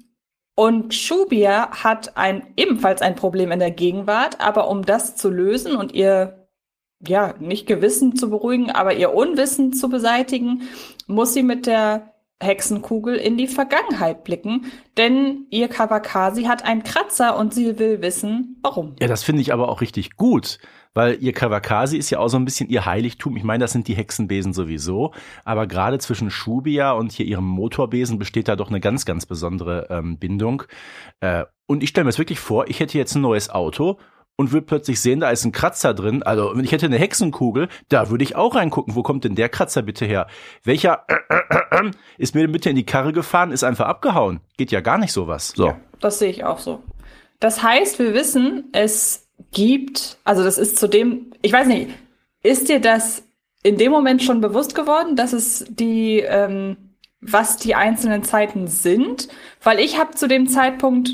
und 0.54 0.92
Shubia 0.92 1.70
hat 1.70 2.16
ein, 2.16 2.52
ebenfalls 2.56 3.00
ein 3.00 3.14
Problem 3.14 3.52
in 3.52 3.60
der 3.60 3.70
Gegenwart, 3.70 4.40
aber 4.40 4.68
um 4.68 4.84
das 4.84 5.14
zu 5.14 5.30
lösen 5.30 5.76
und 5.76 5.92
ihr, 5.92 6.48
ja, 7.06 7.34
nicht 7.38 7.68
Gewissen 7.68 8.16
zu 8.16 8.28
beruhigen, 8.28 8.72
aber 8.72 8.94
ihr 8.94 9.14
Unwissen 9.14 9.72
zu 9.72 9.88
beseitigen, 9.88 10.62
muss 11.06 11.32
sie 11.32 11.44
mit 11.44 11.66
der 11.66 12.12
Hexenkugel 12.40 13.16
in 13.16 13.36
die 13.36 13.48
Vergangenheit 13.48 14.24
blicken, 14.24 14.66
denn 14.96 15.46
ihr 15.50 15.68
Kawakasi 15.68 16.44
hat 16.44 16.64
einen 16.64 16.84
Kratzer 16.84 17.36
und 17.36 17.52
sie 17.52 17.78
will 17.78 18.00
wissen, 18.00 18.58
warum. 18.62 18.94
Ja, 19.00 19.08
das 19.08 19.24
finde 19.24 19.42
ich 19.42 19.52
aber 19.52 19.68
auch 19.68 19.80
richtig 19.80 20.16
gut, 20.16 20.58
weil 20.98 21.22
ihr 21.22 21.32
Kawakasi 21.32 21.96
ist 21.96 22.10
ja 22.10 22.18
auch 22.18 22.26
so 22.26 22.36
ein 22.36 22.44
bisschen 22.44 22.68
ihr 22.70 22.84
Heiligtum. 22.84 23.36
Ich 23.36 23.44
meine, 23.44 23.62
das 23.62 23.70
sind 23.70 23.86
die 23.86 23.94
Hexenbesen 23.94 24.52
sowieso, 24.52 25.12
aber 25.44 25.68
gerade 25.68 26.00
zwischen 26.00 26.28
Shubia 26.28 26.90
und 26.90 27.12
hier 27.12 27.24
ihrem 27.24 27.44
Motorbesen 27.44 28.18
besteht 28.18 28.48
da 28.48 28.56
doch 28.56 28.68
eine 28.68 28.80
ganz, 28.80 29.04
ganz 29.04 29.24
besondere 29.24 29.86
ähm, 29.90 30.18
Bindung. 30.18 30.64
Äh, 31.20 31.44
und 31.66 31.84
ich 31.84 31.90
stelle 31.90 32.06
mir 32.06 32.08
das 32.08 32.18
wirklich 32.18 32.40
vor, 32.40 32.66
ich 32.66 32.80
hätte 32.80 32.98
jetzt 32.98 33.14
ein 33.14 33.20
neues 33.20 33.48
Auto 33.48 34.00
und 34.34 34.50
würde 34.50 34.66
plötzlich 34.66 35.00
sehen, 35.00 35.20
da 35.20 35.30
ist 35.30 35.44
ein 35.44 35.52
Kratzer 35.52 35.94
drin. 35.94 36.24
Also, 36.24 36.50
wenn 36.52 36.64
ich 36.64 36.72
hätte 36.72 36.86
eine 36.86 36.98
Hexenkugel, 36.98 37.68
da 37.88 38.10
würde 38.10 38.24
ich 38.24 38.34
auch 38.34 38.56
reingucken. 38.56 38.96
Wo 38.96 39.04
kommt 39.04 39.22
denn 39.22 39.36
der 39.36 39.48
Kratzer 39.48 39.82
bitte 39.82 40.04
her? 40.04 40.26
Welcher 40.64 41.06
ist 42.18 42.34
mir 42.34 42.40
denn 42.40 42.50
bitte 42.50 42.70
in 42.70 42.76
die 42.76 42.86
Karre 42.86 43.12
gefahren, 43.12 43.52
ist 43.52 43.62
einfach 43.62 43.86
abgehauen? 43.86 44.40
Geht 44.56 44.72
ja 44.72 44.80
gar 44.80 44.98
nicht 44.98 45.12
sowas. 45.12 45.52
So. 45.54 45.68
Ja, 45.68 45.80
das 46.00 46.18
sehe 46.18 46.30
ich 46.30 46.42
auch 46.42 46.58
so. 46.58 46.82
Das 47.38 47.62
heißt, 47.62 48.00
wir 48.00 48.14
wissen, 48.14 48.64
es 48.72 49.27
gibt, 49.52 50.18
also 50.24 50.44
das 50.44 50.58
ist 50.58 50.78
zudem, 50.78 51.32
ich 51.42 51.52
weiß 51.52 51.66
nicht, 51.66 51.90
ist 52.42 52.68
dir 52.68 52.80
das 52.80 53.24
in 53.62 53.76
dem 53.76 53.90
Moment 53.90 54.22
schon 54.22 54.40
bewusst 54.40 54.74
geworden, 54.74 55.16
dass 55.16 55.32
es 55.32 55.66
die, 55.68 56.20
ähm, 56.20 56.76
was 57.20 57.56
die 57.56 57.74
einzelnen 57.74 58.22
Zeiten 58.22 58.68
sind? 58.68 59.28
Weil 59.62 59.80
ich 59.80 59.98
habe 59.98 60.14
zu 60.14 60.28
dem 60.28 60.46
Zeitpunkt 60.46 61.10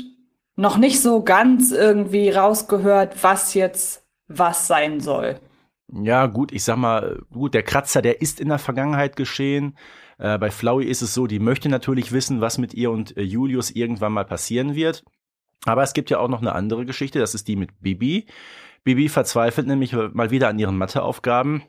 noch 0.55 0.77
nicht 0.77 1.01
so 1.01 1.23
ganz 1.23 1.71
irgendwie 1.71 2.29
rausgehört, 2.29 3.23
was 3.23 3.53
jetzt 3.53 4.05
was 4.27 4.67
sein 4.67 4.99
soll. 4.99 5.39
Ja, 5.91 6.25
gut, 6.27 6.51
ich 6.51 6.63
sag 6.63 6.77
mal, 6.77 7.21
gut, 7.31 7.53
der 7.53 7.63
Kratzer, 7.63 8.01
der 8.01 8.21
ist 8.21 8.39
in 8.39 8.49
der 8.49 8.59
Vergangenheit 8.59 9.15
geschehen. 9.15 9.77
Äh, 10.17 10.37
bei 10.37 10.49
Flowey 10.49 10.85
ist 10.85 11.01
es 11.01 11.13
so, 11.13 11.27
die 11.27 11.39
möchte 11.39 11.69
natürlich 11.69 12.11
wissen, 12.11 12.41
was 12.41 12.57
mit 12.57 12.73
ihr 12.73 12.91
und 12.91 13.15
äh, 13.17 13.21
Julius 13.21 13.71
irgendwann 13.71 14.13
mal 14.13 14.25
passieren 14.25 14.75
wird. 14.75 15.03
Aber 15.65 15.83
es 15.83 15.93
gibt 15.93 16.09
ja 16.09 16.19
auch 16.19 16.29
noch 16.29 16.41
eine 16.41 16.53
andere 16.53 16.85
Geschichte, 16.85 17.19
das 17.19 17.35
ist 17.35 17.47
die 17.47 17.55
mit 17.55 17.81
Bibi. 17.81 18.25
Bibi 18.83 19.09
verzweifelt 19.09 19.67
nämlich 19.67 19.93
mal 20.13 20.31
wieder 20.31 20.47
an 20.47 20.59
ihren 20.59 20.77
Matheaufgaben. 20.77 21.63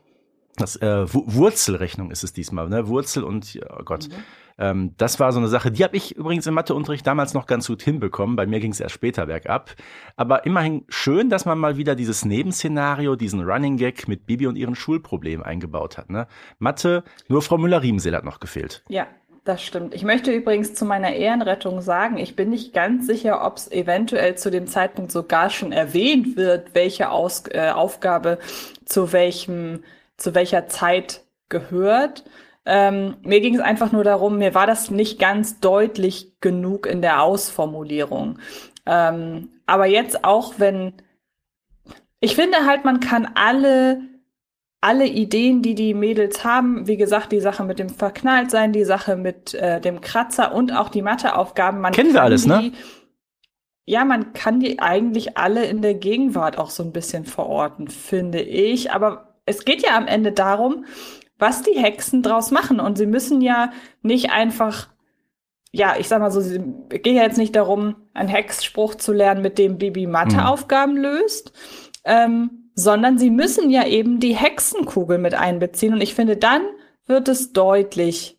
Das 0.55 0.75
äh, 0.77 1.05
Wurzelrechnung 1.13 2.09
ist 2.09 2.23
es 2.23 2.33
diesmal, 2.33 2.67
ne? 2.67 2.87
Wurzel 2.87 3.23
und 3.23 3.59
oh 3.69 3.83
Gott. 3.83 4.07
Mhm. 4.09 4.13
Ähm, 4.57 4.93
das 4.97 5.19
war 5.19 5.31
so 5.31 5.39
eine 5.39 5.47
Sache, 5.47 5.71
die 5.71 5.83
habe 5.83 5.95
ich 5.95 6.15
übrigens 6.15 6.47
im 6.47 6.55
Matheunterricht 6.55 7.05
damals 7.05 7.33
noch 7.33 7.45
ganz 7.45 7.67
gut 7.67 7.83
hinbekommen. 7.83 8.35
Bei 8.35 8.47
mir 8.47 8.59
ging 8.59 8.71
es 8.71 8.79
erst 8.79 8.95
später 8.95 9.27
bergab. 9.27 9.75
Aber 10.15 10.45
immerhin 10.45 10.83
schön, 10.89 11.29
dass 11.29 11.45
man 11.45 11.59
mal 11.59 11.77
wieder 11.77 11.95
dieses 11.95 12.25
Nebenszenario, 12.25 13.15
diesen 13.15 13.41
Running 13.41 13.77
Gag 13.77 14.07
mit 14.07 14.25
Bibi 14.25 14.47
und 14.47 14.55
ihren 14.55 14.75
Schulproblemen 14.75 15.45
eingebaut 15.45 15.97
hat. 15.97 16.09
Ne? 16.09 16.27
Mathe, 16.59 17.03
nur 17.27 17.41
Frau 17.41 17.57
Müller-Riemsel 17.57 18.15
hat 18.15 18.25
noch 18.25 18.39
gefehlt. 18.39 18.83
Ja, 18.89 19.07
das 19.47 19.63
stimmt. 19.63 19.93
Ich 19.93 20.03
möchte 20.03 20.31
übrigens 20.31 20.73
zu 20.73 20.85
meiner 20.85 21.13
Ehrenrettung 21.13 21.81
sagen, 21.81 22.17
ich 22.17 22.35
bin 22.35 22.49
nicht 22.49 22.73
ganz 22.73 23.07
sicher, 23.07 23.45
ob 23.45 23.57
es 23.57 23.71
eventuell 23.71 24.35
zu 24.35 24.51
dem 24.51 24.67
Zeitpunkt 24.67 25.11
sogar 25.11 25.49
schon 25.49 25.71
erwähnt 25.71 26.35
wird, 26.35 26.73
welche 26.73 27.09
Aus 27.11 27.43
äh, 27.51 27.69
Aufgabe 27.69 28.39
zu 28.85 29.13
welchem, 29.13 29.83
zu 30.17 30.35
welcher 30.35 30.67
Zeit 30.67 31.23
gehört. 31.49 32.25
Ähm, 32.65 33.15
mir 33.21 33.39
ging 33.39 33.55
es 33.55 33.61
einfach 33.61 33.91
nur 33.93 34.03
darum, 34.03 34.37
mir 34.37 34.53
war 34.53 34.67
das 34.67 34.91
nicht 34.91 35.19
ganz 35.19 35.59
deutlich 35.59 36.33
genug 36.41 36.85
in 36.85 37.01
der 37.01 37.21
Ausformulierung. 37.23 38.39
Ähm, 38.85 39.49
aber 39.65 39.85
jetzt 39.85 40.25
auch, 40.25 40.55
wenn 40.57 40.93
ich 42.19 42.35
finde 42.35 42.65
halt, 42.65 42.83
man 42.83 42.99
kann 42.99 43.29
alle 43.35 44.01
alle 44.81 45.07
Ideen, 45.07 45.61
die 45.61 45.75
die 45.75 45.93
Mädels 45.93 46.43
haben, 46.43 46.87
wie 46.87 46.97
gesagt, 46.97 47.31
die 47.31 47.39
Sache 47.39 47.63
mit 47.63 47.79
dem 47.79 47.89
Verknalltsein, 47.89 48.73
die 48.73 48.85
Sache 48.85 49.15
mit 49.15 49.53
äh, 49.55 49.81
dem 49.81 50.01
Kratzer 50.01 50.53
und 50.53 50.71
auch 50.71 50.89
die 50.89 51.01
Matheaufgaben. 51.01 51.81
Man 51.81 51.93
Kennen 51.93 52.13
wir 52.13 52.23
alles, 52.23 52.43
die, 52.43 52.49
ne? 52.49 52.71
Ja, 53.85 54.05
man 54.05 54.33
kann 54.33 54.59
die 54.59 54.79
eigentlich 54.79 55.37
alle 55.37 55.65
in 55.65 55.81
der 55.81 55.93
Gegenwart 55.93 56.57
auch 56.57 56.69
so 56.69 56.83
ein 56.83 56.91
bisschen 56.91 57.25
verorten, 57.25 57.87
finde 57.87 58.41
ich. 58.41 58.91
Aber 58.91 59.39
es 59.45 59.65
geht 59.65 59.81
ja 59.81 59.95
am 59.97 60.07
Ende 60.07 60.33
darum, 60.33 60.85
was 61.39 61.63
die 61.63 61.79
Hexen 61.79 62.21
draus 62.21 62.51
machen. 62.51 62.79
Und 62.79 62.97
sie 62.97 63.05
müssen 63.05 63.41
ja 63.41 63.71
nicht 64.01 64.29
einfach, 64.31 64.89
ja, 65.71 65.95
ich 65.97 66.07
sag 66.07 66.19
mal 66.19 66.31
so, 66.31 66.41
sie 66.41 66.59
geht 66.89 67.15
ja 67.15 67.23
jetzt 67.23 67.37
nicht 67.37 67.55
darum, 67.55 67.95
einen 68.13 68.29
Hexspruch 68.29 68.95
zu 68.95 69.13
lernen, 69.13 69.41
mit 69.41 69.57
dem 69.57 69.77
Bibi 69.77 70.05
Matheaufgaben 70.05 70.95
mhm. 70.95 71.01
löst, 71.01 71.53
ähm, 72.03 72.66
sondern 72.77 73.17
sie 73.17 73.31
müssen 73.31 73.71
ja 73.71 73.87
eben 73.87 74.19
die 74.19 74.35
Hexenkugel 74.35 75.17
mit 75.17 75.33
einbeziehen. 75.33 75.93
Und 75.93 76.01
ich 76.01 76.13
finde, 76.13 76.37
dann 76.37 76.61
wird 77.07 77.27
es 77.27 77.51
deutlich, 77.51 78.37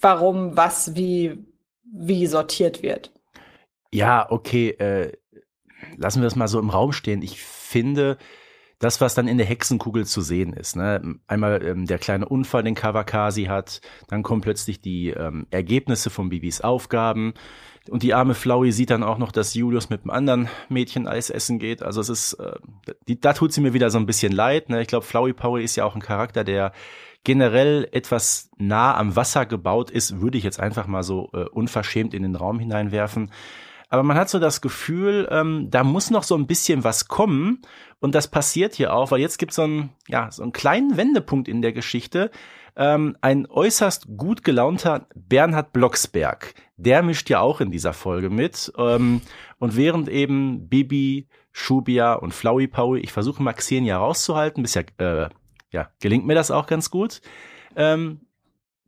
warum 0.00 0.56
was 0.56 0.96
wie, 0.96 1.44
wie 1.84 2.26
sortiert 2.26 2.82
wird. 2.82 3.12
Ja, 3.92 4.26
okay, 4.30 4.70
äh, 4.70 5.12
lassen 5.98 6.20
wir 6.20 6.24
das 6.24 6.34
mal 6.34 6.48
so 6.48 6.58
im 6.58 6.70
Raum 6.70 6.92
stehen. 6.92 7.20
Ich 7.20 7.42
finde, 7.42 8.16
das, 8.78 9.02
was 9.02 9.14
dann 9.14 9.28
in 9.28 9.36
der 9.36 9.46
Hexenkugel 9.46 10.06
zu 10.06 10.22
sehen 10.22 10.54
ist. 10.54 10.76
Ne? 10.76 11.16
Einmal 11.26 11.62
ähm, 11.62 11.86
der 11.86 11.98
kleine 11.98 12.26
Unfall, 12.26 12.62
den 12.62 12.74
Kawakasi 12.74 13.44
hat, 13.44 13.82
dann 14.08 14.22
kommen 14.22 14.40
plötzlich 14.40 14.80
die 14.80 15.10
ähm, 15.10 15.46
Ergebnisse 15.50 16.08
von 16.08 16.30
Bibis 16.30 16.62
Aufgaben. 16.62 17.34
Und 17.90 18.02
die 18.02 18.14
arme 18.14 18.34
Flowey 18.34 18.72
sieht 18.72 18.90
dann 18.90 19.02
auch 19.02 19.18
noch, 19.18 19.30
dass 19.30 19.54
Julius 19.54 19.90
mit 19.90 20.02
einem 20.02 20.10
anderen 20.10 20.48
Mädchen 20.68 21.06
Eis 21.06 21.28
essen 21.28 21.58
geht. 21.58 21.82
Also 21.82 22.00
es 22.00 22.08
ist, 22.08 22.34
äh, 22.34 22.52
die, 23.08 23.20
da 23.20 23.34
tut 23.34 23.52
sie 23.52 23.60
mir 23.60 23.74
wieder 23.74 23.90
so 23.90 23.98
ein 23.98 24.06
bisschen 24.06 24.32
leid. 24.32 24.70
Ne? 24.70 24.80
Ich 24.80 24.88
glaube, 24.88 25.04
Flowey 25.04 25.34
Power 25.34 25.60
ist 25.60 25.76
ja 25.76 25.84
auch 25.84 25.94
ein 25.94 26.00
Charakter, 26.00 26.44
der 26.44 26.72
generell 27.24 27.88
etwas 27.92 28.50
nah 28.58 28.96
am 28.96 29.16
Wasser 29.16 29.46
gebaut 29.46 29.90
ist, 29.90 30.20
würde 30.20 30.38
ich 30.38 30.44
jetzt 30.44 30.60
einfach 30.60 30.86
mal 30.86 31.02
so 31.02 31.30
äh, 31.32 31.44
unverschämt 31.44 32.14
in 32.14 32.22
den 32.22 32.36
Raum 32.36 32.58
hineinwerfen. 32.58 33.30
Aber 33.88 34.02
man 34.02 34.16
hat 34.16 34.28
so 34.28 34.38
das 34.38 34.60
Gefühl, 34.60 35.28
ähm, 35.30 35.68
da 35.70 35.84
muss 35.84 36.10
noch 36.10 36.22
so 36.22 36.36
ein 36.36 36.46
bisschen 36.46 36.84
was 36.84 37.08
kommen. 37.08 37.62
Und 38.00 38.14
das 38.14 38.28
passiert 38.28 38.74
hier 38.74 38.92
auch, 38.92 39.10
weil 39.10 39.20
jetzt 39.20 39.38
gibt 39.38 39.52
es 39.52 39.56
so 39.56 39.62
einen, 39.62 39.90
ja, 40.08 40.30
so 40.30 40.42
einen 40.42 40.52
kleinen 40.52 40.96
Wendepunkt 40.96 41.48
in 41.48 41.62
der 41.62 41.72
Geschichte. 41.72 42.30
Ähm, 42.76 43.16
ein 43.20 43.46
äußerst 43.46 44.08
gut 44.16 44.42
gelaunter 44.42 45.06
Bernhard 45.14 45.72
Blocksberg, 45.72 46.54
der 46.76 47.02
mischt 47.02 47.30
ja 47.30 47.40
auch 47.40 47.60
in 47.60 47.70
dieser 47.70 47.92
Folge 47.92 48.30
mit. 48.30 48.72
Ähm, 48.76 49.20
und 49.58 49.76
während 49.76 50.08
eben 50.08 50.68
Bibi, 50.68 51.28
Schubia 51.52 52.14
und 52.14 52.34
Flowey 52.34 52.66
Paui, 52.66 52.98
ich 52.98 53.12
versuche 53.12 53.42
mal 53.42 53.52
Xenia 53.52 53.96
rauszuhalten, 53.96 54.62
bisher 54.62 54.84
äh, 54.98 55.28
ja, 55.70 55.88
gelingt 56.00 56.26
mir 56.26 56.34
das 56.34 56.50
auch 56.50 56.66
ganz 56.66 56.90
gut, 56.90 57.20
ähm, 57.76 58.20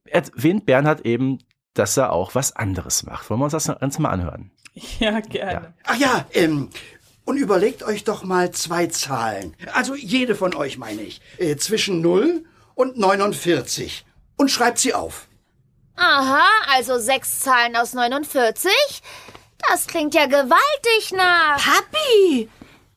erwähnt 0.04 0.66
Bernhard 0.66 1.02
eben, 1.02 1.38
dass 1.74 1.96
er 1.96 2.12
auch 2.12 2.35
was 2.35 2.54
anderes 2.54 3.04
macht. 3.04 3.28
Wollen 3.28 3.40
wir 3.40 3.44
uns 3.44 3.52
das 3.52 3.66
Ganze 3.66 4.02
mal 4.02 4.11
anhören? 4.11 4.50
Ja, 5.00 5.20
gerne. 5.20 5.52
Ja. 5.52 5.74
Ach 5.84 5.96
ja, 5.96 6.26
ähm, 6.32 6.70
und 7.24 7.38
überlegt 7.38 7.82
euch 7.82 8.04
doch 8.04 8.22
mal 8.24 8.50
zwei 8.52 8.86
Zahlen. 8.86 9.56
Also 9.72 9.94
jede 9.94 10.34
von 10.34 10.54
euch 10.54 10.78
meine 10.78 11.02
ich. 11.02 11.20
Äh, 11.38 11.56
zwischen 11.56 12.00
0 12.00 12.44
und 12.74 12.98
49. 12.98 14.04
Und 14.36 14.50
schreibt 14.50 14.78
sie 14.78 14.94
auf. 14.94 15.26
Aha, 15.96 16.44
also 16.74 16.98
sechs 16.98 17.40
Zahlen 17.40 17.74
aus 17.74 17.94
49? 17.94 18.70
Das 19.68 19.86
klingt 19.86 20.14
ja 20.14 20.26
gewaltig 20.26 21.12
nach. 21.12 21.56
Papi, 21.56 22.48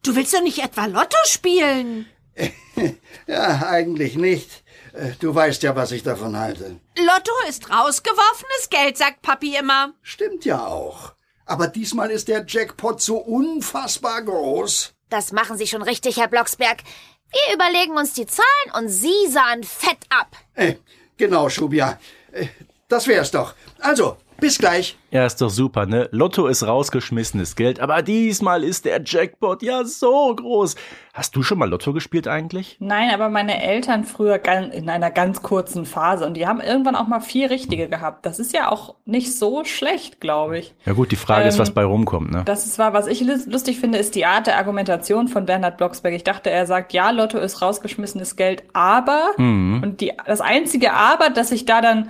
du 0.03 0.15
willst 0.15 0.33
doch 0.33 0.43
nicht 0.43 0.59
etwa 0.59 0.85
Lotto 0.85 1.17
spielen? 1.25 2.05
ja, 3.27 3.67
eigentlich 3.67 4.15
nicht. 4.15 4.63
Äh, 4.93 5.11
du 5.19 5.33
weißt 5.33 5.63
ja, 5.63 5.75
was 5.75 5.91
ich 5.91 6.03
davon 6.03 6.37
halte. 6.37 6.79
Lotto 6.97 7.31
ist 7.47 7.69
rausgeworfenes 7.69 8.69
Geld, 8.69 8.97
sagt 8.97 9.21
Papi 9.21 9.55
immer. 9.55 9.93
Stimmt 10.01 10.45
ja 10.45 10.65
auch. 10.65 11.13
Aber 11.49 11.67
diesmal 11.67 12.11
ist 12.11 12.27
der 12.27 12.45
Jackpot 12.47 13.01
so 13.01 13.17
unfassbar 13.17 14.21
groß. 14.21 14.93
Das 15.09 15.31
machen 15.31 15.57
Sie 15.57 15.65
schon 15.65 15.81
richtig, 15.81 16.17
Herr 16.17 16.27
Blocksberg. 16.27 16.83
Wir 17.31 17.55
überlegen 17.55 17.97
uns 17.97 18.13
die 18.13 18.27
Zahlen 18.27 18.71
und 18.77 18.87
Sie 18.89 19.27
sahen 19.27 19.63
fett 19.63 19.97
ab. 20.09 20.27
Äh, 20.53 20.75
genau, 21.17 21.49
Schubia. 21.49 21.99
Äh, 22.31 22.49
das 22.87 23.07
wär's 23.07 23.31
doch. 23.31 23.55
Also, 23.79 24.17
bis 24.39 24.57
gleich. 24.57 24.97
Ja, 25.11 25.25
ist 25.25 25.41
doch 25.41 25.49
super, 25.49 25.85
ne? 25.85 26.07
Lotto 26.11 26.47
ist 26.47 26.65
rausgeschmissenes 26.65 27.55
Geld, 27.55 27.79
aber 27.79 28.01
diesmal 28.01 28.63
ist 28.63 28.85
der 28.85 29.01
Jackpot 29.03 29.63
ja 29.63 29.83
so 29.83 30.35
groß. 30.35 30.75
Hast 31.13 31.35
du 31.35 31.41
schon 31.41 31.57
mal 31.57 31.69
Lotto 31.69 31.93
gespielt 31.93 32.27
eigentlich? 32.27 32.77
Nein, 32.79 33.09
aber 33.11 33.29
meine 33.29 33.61
Eltern 33.61 34.03
früher 34.03 34.39
in 34.71 34.89
einer 34.89 35.09
ganz 35.09 35.41
kurzen 35.41 35.85
Phase 35.85 36.25
und 36.25 36.35
die 36.35 36.47
haben 36.47 36.61
irgendwann 36.61 36.95
auch 36.95 37.07
mal 37.07 37.21
vier 37.21 37.49
richtige 37.49 37.89
gehabt. 37.89 38.25
Das 38.25 38.39
ist 38.39 38.53
ja 38.53 38.71
auch 38.71 38.95
nicht 39.05 39.35
so 39.35 39.63
schlecht, 39.65 40.21
glaube 40.21 40.59
ich. 40.59 40.75
Ja 40.85 40.93
gut, 40.93 41.11
die 41.11 41.15
Frage 41.15 41.43
ähm, 41.43 41.49
ist, 41.49 41.59
was 41.59 41.71
bei 41.71 41.83
rumkommt, 41.83 42.31
ne? 42.31 42.43
Das 42.45 42.65
ist 42.65 42.77
wahr. 42.77 42.93
Was 42.93 43.07
ich 43.07 43.21
lustig 43.21 43.79
finde, 43.79 43.97
ist 43.97 44.15
die 44.15 44.25
Art 44.25 44.47
der 44.47 44.57
Argumentation 44.57 45.27
von 45.27 45.45
Bernhard 45.45 45.77
Blocksberg. 45.77 46.13
Ich 46.13 46.23
dachte, 46.23 46.51
er 46.51 46.67
sagt, 46.67 46.93
ja, 46.93 47.09
Lotto 47.09 47.39
ist 47.39 47.61
rausgeschmissenes 47.61 48.35
Geld, 48.35 48.63
aber 48.73 49.31
mhm. 49.37 49.81
und 49.83 50.01
die, 50.01 50.13
das 50.25 50.41
einzige 50.41 50.93
Aber, 50.93 51.29
das 51.29 51.51
ich 51.51 51.65
da 51.65 51.81
dann 51.81 52.09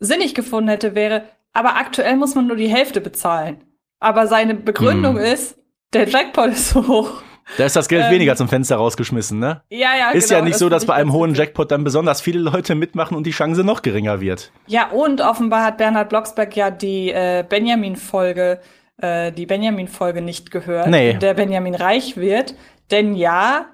sinnig 0.00 0.34
gefunden 0.34 0.68
hätte, 0.68 0.94
wäre, 0.94 1.24
aber 1.52 1.76
aktuell 1.76 2.16
muss 2.16 2.34
man 2.34 2.46
nur 2.46 2.56
die 2.56 2.68
Hälfte 2.68 3.00
bezahlen. 3.00 3.62
Aber 4.00 4.26
seine 4.26 4.54
Begründung 4.54 5.16
hm. 5.16 5.24
ist, 5.24 5.58
der 5.92 6.08
Jackpot 6.08 6.50
ist 6.50 6.70
so 6.70 6.86
hoch. 6.86 7.22
Da 7.58 7.66
ist 7.66 7.76
das 7.76 7.88
Geld 7.88 8.04
ähm, 8.06 8.12
weniger 8.12 8.36
zum 8.36 8.48
Fenster 8.48 8.76
rausgeschmissen, 8.76 9.38
ne? 9.38 9.62
Ja, 9.68 9.96
ja, 9.98 10.10
Ist 10.10 10.28
genau, 10.28 10.40
ja 10.40 10.44
nicht 10.44 10.58
so, 10.58 10.68
dass 10.68 10.86
bei 10.86 10.94
einem 10.94 11.12
hohen 11.12 11.34
Jackpot 11.34 11.70
dann 11.70 11.84
besonders 11.84 12.20
viele 12.20 12.38
Leute 12.38 12.74
mitmachen 12.74 13.16
und 13.16 13.26
die 13.26 13.32
Chance 13.32 13.64
noch 13.64 13.82
geringer 13.82 14.20
wird. 14.20 14.52
Ja, 14.66 14.90
und 14.90 15.20
offenbar 15.20 15.64
hat 15.64 15.78
Bernhard 15.78 16.08
Blocksberg 16.08 16.56
ja 16.56 16.70
die 16.70 17.10
äh, 17.10 17.44
Benjamin-Folge, 17.46 18.60
äh, 18.98 19.32
die 19.32 19.46
Benjamin-Folge 19.46 20.22
nicht 20.22 20.50
gehört, 20.50 20.88
nee. 20.88 21.14
der 21.14 21.34
Benjamin 21.34 21.74
reich 21.74 22.16
wird. 22.16 22.54
Denn 22.90 23.14
ja, 23.14 23.66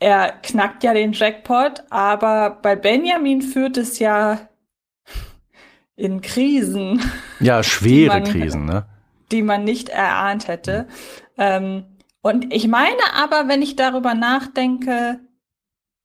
er 0.00 0.32
knackt 0.42 0.84
ja 0.84 0.94
den 0.94 1.12
Jackpot, 1.12 1.82
aber 1.90 2.58
bei 2.62 2.76
Benjamin 2.76 3.42
führt 3.42 3.76
es 3.76 3.98
ja 3.98 4.47
in 5.98 6.20
Krisen. 6.20 7.02
Ja, 7.40 7.62
schwere 7.62 8.20
man, 8.20 8.24
Krisen, 8.24 8.64
ne? 8.64 8.86
Die 9.30 9.42
man 9.42 9.62
nicht 9.62 9.90
erahnt 9.90 10.48
hätte. 10.48 10.88
Ähm, 11.36 11.84
und 12.20 12.52
ich 12.52 12.66
meine 12.66 13.14
aber, 13.14 13.46
wenn 13.46 13.62
ich 13.62 13.76
darüber 13.76 14.14
nachdenke, 14.14 15.20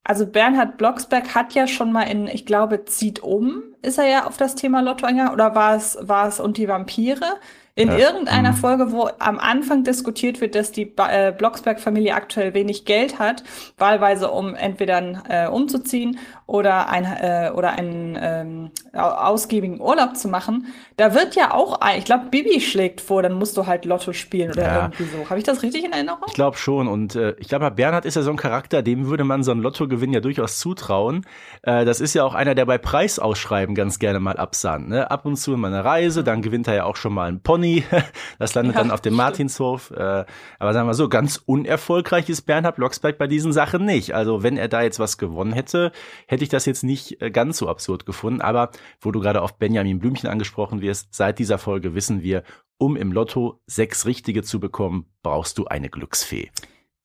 also 0.04 0.28
Bernhard 0.28 0.78
Blocksberg 0.78 1.34
hat 1.34 1.54
ja 1.54 1.66
schon 1.66 1.92
mal 1.92 2.04
in, 2.04 2.28
ich 2.28 2.46
glaube, 2.46 2.86
zieht 2.86 3.22
um, 3.22 3.64
ist 3.82 3.98
er 3.98 4.08
ja 4.08 4.26
auf 4.28 4.38
das 4.38 4.54
Thema 4.54 4.82
Lotto 4.82 5.08
eingegangen, 5.08 5.34
oder 5.34 5.56
war 5.56 5.76
es, 5.76 5.98
war 6.02 6.28
es 6.28 6.40
und 6.40 6.58
die 6.58 6.68
Vampire? 6.68 7.40
In 7.76 7.88
ja. 7.88 7.98
irgendeiner 7.98 8.52
mhm. 8.52 8.58
Folge, 8.58 8.92
wo 8.92 9.10
am 9.18 9.40
Anfang 9.40 9.84
diskutiert 9.84 10.40
wird, 10.40 10.54
dass 10.54 10.72
die 10.72 10.94
äh, 10.96 11.34
Blocksberg-Familie 11.36 12.14
aktuell 12.14 12.54
wenig 12.54 12.86
Geld 12.86 13.18
hat, 13.18 13.44
wahlweise 13.80 14.30
um 14.30 14.54
entweder 14.54 15.24
äh, 15.28 15.48
umzuziehen 15.48 16.20
oder, 16.54 16.88
ein, 16.88 17.04
äh, 17.04 17.52
oder 17.56 17.72
einen 17.72 18.16
ähm, 18.22 18.72
ausgiebigen 18.94 19.82
Urlaub 19.82 20.16
zu 20.16 20.28
machen, 20.28 20.68
da 20.98 21.16
wird 21.16 21.34
ja 21.34 21.52
auch, 21.52 21.80
ich 21.98 22.06
glaube, 22.06 22.26
Bibi 22.30 22.62
schlägt 22.62 23.02
vor, 23.02 23.24
dann 23.24 23.34
musst 23.34 23.58
du 23.58 23.66
halt 23.66 23.86
Lotto 23.86 24.14
spielen 24.14 24.52
oder 24.52 24.62
ja. 24.62 24.82
irgendwie 24.84 25.06
so. 25.06 25.28
Habe 25.32 25.40
ich 25.40 25.44
das 25.44 25.64
richtig 25.64 25.84
in 25.84 25.92
Erinnerung? 25.92 26.22
Ich 26.28 26.36
glaube 26.36 26.58
schon. 26.58 26.88
Und 26.88 27.16
äh, 27.16 27.34
ich 27.40 27.48
glaube, 27.48 27.72
Bernhard 27.72 28.06
ist 28.06 28.14
ja 28.14 28.22
so 28.22 28.30
ein 28.30 28.38
Charakter, 28.38 28.84
dem 28.84 29.08
würde 29.08 29.24
man 29.24 29.42
so 29.42 29.50
einen 29.50 29.62
Lottogewinn 29.62 30.14
ja 30.14 30.20
durchaus 30.20 30.60
zutrauen. 30.60 31.26
Äh, 31.64 31.86
das 31.86 32.00
ist 32.00 32.14
ja 32.14 32.24
auch 32.24 32.36
einer, 32.36 32.54
der 32.54 32.68
bei 32.68 32.78
Preisausschreiben 32.78 33.74
ganz 33.74 33.98
gerne 33.98 34.20
mal 34.20 34.38
absahnt. 34.38 34.90
Ne? 34.90 35.10
Ab 35.10 35.26
und 35.26 35.38
zu 35.38 35.58
mal 35.58 35.74
eine 35.74 35.84
Reise, 35.84 36.24
dann 36.24 36.44
gewinnt 36.44 36.68
er 36.68 36.76
ja 36.76 36.84
auch 36.84 36.98
schon 36.98 37.14
mal 37.14 37.30
einen 37.30 37.42
Pony. 37.42 37.84
Das 38.40 38.56
landet 38.56 38.76
ja, 38.76 38.82
dann 38.82 38.92
auf 38.92 39.02
dem 39.02 39.14
Martinshof. 39.14 39.92
Äh, 39.92 40.26
aber 40.60 40.74
sagen 40.74 40.88
wir 40.88 40.94
so, 40.94 41.08
ganz 41.08 41.42
unerfolgreich 41.46 42.30
ist 42.30 42.44
Bernhard 42.44 42.76
Blocksberg 42.76 43.18
bei 43.18 43.28
diesen 43.28 43.54
Sachen 43.54 43.86
nicht. 43.86 44.14
Also 44.14 44.44
wenn 44.44 44.58
er 44.58 44.68
da 44.68 44.82
jetzt 44.82 45.00
was 45.00 45.18
gewonnen 45.18 45.54
hätte, 45.54 45.92
hätte 46.28 46.43
ich 46.44 46.50
das 46.50 46.66
jetzt 46.66 46.84
nicht 46.84 47.22
äh, 47.22 47.32
ganz 47.32 47.58
so 47.58 47.68
absurd 47.68 48.06
gefunden. 48.06 48.42
Aber 48.42 48.72
wo 49.02 49.12
du 49.12 49.20
gerade 49.20 49.42
auf 49.42 49.58
Benjamin 49.58 50.00
Blümchen 50.00 50.30
angesprochen 50.30 50.82
wirst, 50.82 51.14
seit 51.14 51.40
dieser 51.40 51.58
Folge 51.58 51.96
wissen 51.96 52.22
wir, 52.22 52.44
um 52.78 52.96
im 52.96 53.12
Lotto 53.12 53.62
sechs 53.66 54.06
Richtige 54.06 54.44
zu 54.44 54.60
bekommen, 54.60 55.06
brauchst 55.22 55.58
du 55.58 55.66
eine 55.66 55.90
Glücksfee. 55.90 56.52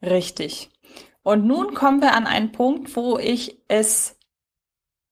Richtig. 0.03 0.71
Und 1.23 1.47
nun 1.47 1.75
kommen 1.75 2.01
wir 2.01 2.15
an 2.15 2.27
einen 2.27 2.53
Punkt, 2.53 2.97
wo 2.97 3.19
ich 3.19 3.63
es 3.69 4.19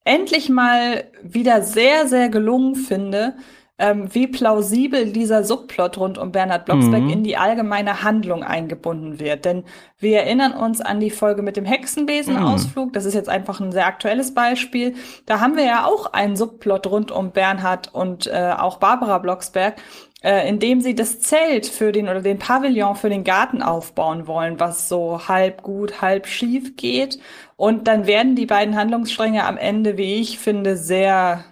endlich 0.05 0.49
mal 0.49 1.11
wieder 1.23 1.63
sehr, 1.63 2.07
sehr 2.07 2.29
gelungen 2.29 2.75
finde, 2.77 3.37
ähm, 3.79 4.15
wie 4.15 4.27
plausibel 4.27 5.13
dieser 5.13 5.45
Subplot 5.45 5.99
rund 5.99 6.19
um 6.19 6.33
Bernhard 6.33 6.65
Blocksberg 6.65 7.03
mhm. 7.03 7.11
in 7.11 7.25
die 7.25 7.37
allgemeine 7.37 8.03
Handlung 8.03 8.43
eingebunden 8.43 9.21
wird. 9.21 9.45
Denn 9.45 9.65
wir 9.99 10.21
erinnern 10.21 10.53
uns 10.53 10.81
an 10.81 10.99
die 10.99 11.11
Folge 11.11 11.43
mit 11.43 11.57
dem 11.57 11.67
Hexenbesenausflug. 11.67 12.89
Mhm. 12.89 12.93
Das 12.93 13.05
ist 13.05 13.15
jetzt 13.15 13.29
einfach 13.29 13.61
ein 13.61 13.73
sehr 13.73 13.87
aktuelles 13.87 14.33
Beispiel. 14.33 14.95
Da 15.27 15.41
haben 15.41 15.57
wir 15.57 15.65
ja 15.65 15.85
auch 15.85 16.13
einen 16.13 16.37
Subplot 16.37 16.87
rund 16.87 17.11
um 17.11 17.33
Bernhard 17.33 17.93
und 17.93 18.27
äh, 18.27 18.55
auch 18.57 18.79
Barbara 18.79 19.19
Blocksberg, 19.19 19.77
äh, 20.23 20.49
indem 20.49 20.81
sie 20.81 20.95
das 20.95 21.21
Zelt 21.21 21.67
für 21.67 21.93
den 21.93 22.09
oder 22.09 22.23
den 22.23 22.39
Pavillon 22.39 22.97
für 22.97 23.11
den 23.11 23.25
Garten 23.25 23.63
aufbauen 23.63 24.27
wollen, 24.27 24.59
was 24.59 24.89
so 24.89 25.29
halb 25.29 25.63
gut, 25.63 26.01
halb 26.01 26.27
schief 26.27 26.77
geht. 26.77 27.19
Und 27.57 27.89
dann 27.89 28.07
werden 28.07 28.37
die 28.37 28.47
beiden 28.47 28.75
Handlungsstränge 28.75 29.45
am 29.45 29.59
Ende, 29.59 29.99
wie 29.99 30.15
ich 30.15 30.39
finde, 30.39 30.79
sehr 30.79 31.45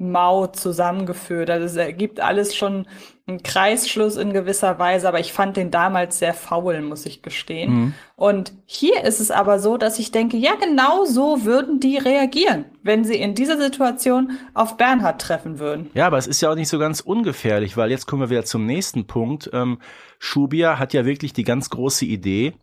mau 0.00 0.46
zusammengeführt. 0.46 1.50
Also 1.50 1.66
es 1.66 1.76
ergibt 1.76 2.20
alles 2.20 2.56
schon 2.56 2.86
einen 3.26 3.42
Kreisschluss 3.42 4.16
in 4.16 4.32
gewisser 4.32 4.78
Weise, 4.78 5.06
aber 5.06 5.20
ich 5.20 5.32
fand 5.32 5.56
den 5.56 5.70
damals 5.70 6.18
sehr 6.18 6.34
faul, 6.34 6.80
muss 6.80 7.06
ich 7.06 7.22
gestehen. 7.22 7.72
Mhm. 7.72 7.94
Und 8.16 8.52
hier 8.64 9.04
ist 9.04 9.20
es 9.20 9.30
aber 9.30 9.58
so, 9.58 9.76
dass 9.76 9.98
ich 9.98 10.10
denke, 10.10 10.36
ja, 10.36 10.54
genau 10.56 11.04
so 11.04 11.44
würden 11.44 11.80
die 11.80 11.98
reagieren, 11.98 12.64
wenn 12.82 13.04
sie 13.04 13.16
in 13.16 13.34
dieser 13.34 13.58
Situation 13.58 14.38
auf 14.54 14.76
Bernhard 14.76 15.20
treffen 15.20 15.58
würden. 15.58 15.90
Ja, 15.94 16.06
aber 16.06 16.18
es 16.18 16.26
ist 16.26 16.40
ja 16.40 16.50
auch 16.50 16.56
nicht 16.56 16.68
so 16.68 16.78
ganz 16.78 17.00
ungefährlich, 17.00 17.76
weil 17.76 17.90
jetzt 17.90 18.06
kommen 18.06 18.22
wir 18.22 18.30
wieder 18.30 18.44
zum 18.44 18.66
nächsten 18.66 19.06
Punkt. 19.06 19.50
Ähm, 19.52 19.78
Schubia 20.18 20.78
hat 20.78 20.92
ja 20.92 21.04
wirklich 21.04 21.32
die 21.32 21.44
ganz 21.44 21.70
große 21.70 22.06
Idee, 22.06 22.54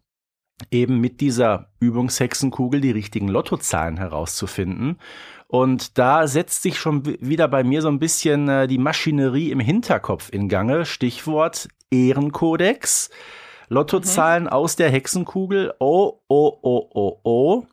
eben 0.72 1.00
mit 1.00 1.22
dieser 1.22 1.72
Übungshexenkugel 1.80 2.82
die 2.82 2.92
richtigen 2.92 3.28
Lottozahlen 3.28 3.98
herauszufinden. 3.98 4.98
Und 5.48 5.98
da 5.98 6.28
setzt 6.28 6.62
sich 6.62 6.78
schon 6.78 7.06
wieder 7.06 7.48
bei 7.48 7.64
mir 7.64 7.82
so 7.82 7.88
ein 7.88 8.00
bisschen 8.00 8.50
äh, 8.50 8.68
die 8.68 8.78
Maschinerie 8.78 9.52
im 9.52 9.62
Hinterkopf 9.62 10.30
in 10.32 10.50
Gange. 10.50 10.86
Stichwort 10.86 11.70
Ehrenkodex. 11.90 13.10
Lottozahlen 13.70 14.44
mhm. 14.44 14.50
aus 14.50 14.76
der 14.76 14.90
Hexenkugel. 14.90 15.74
Oh, 15.80 16.20
oh, 16.28 16.58
oh, 16.62 16.90
oh, 16.94 17.20
oh. 17.24 17.64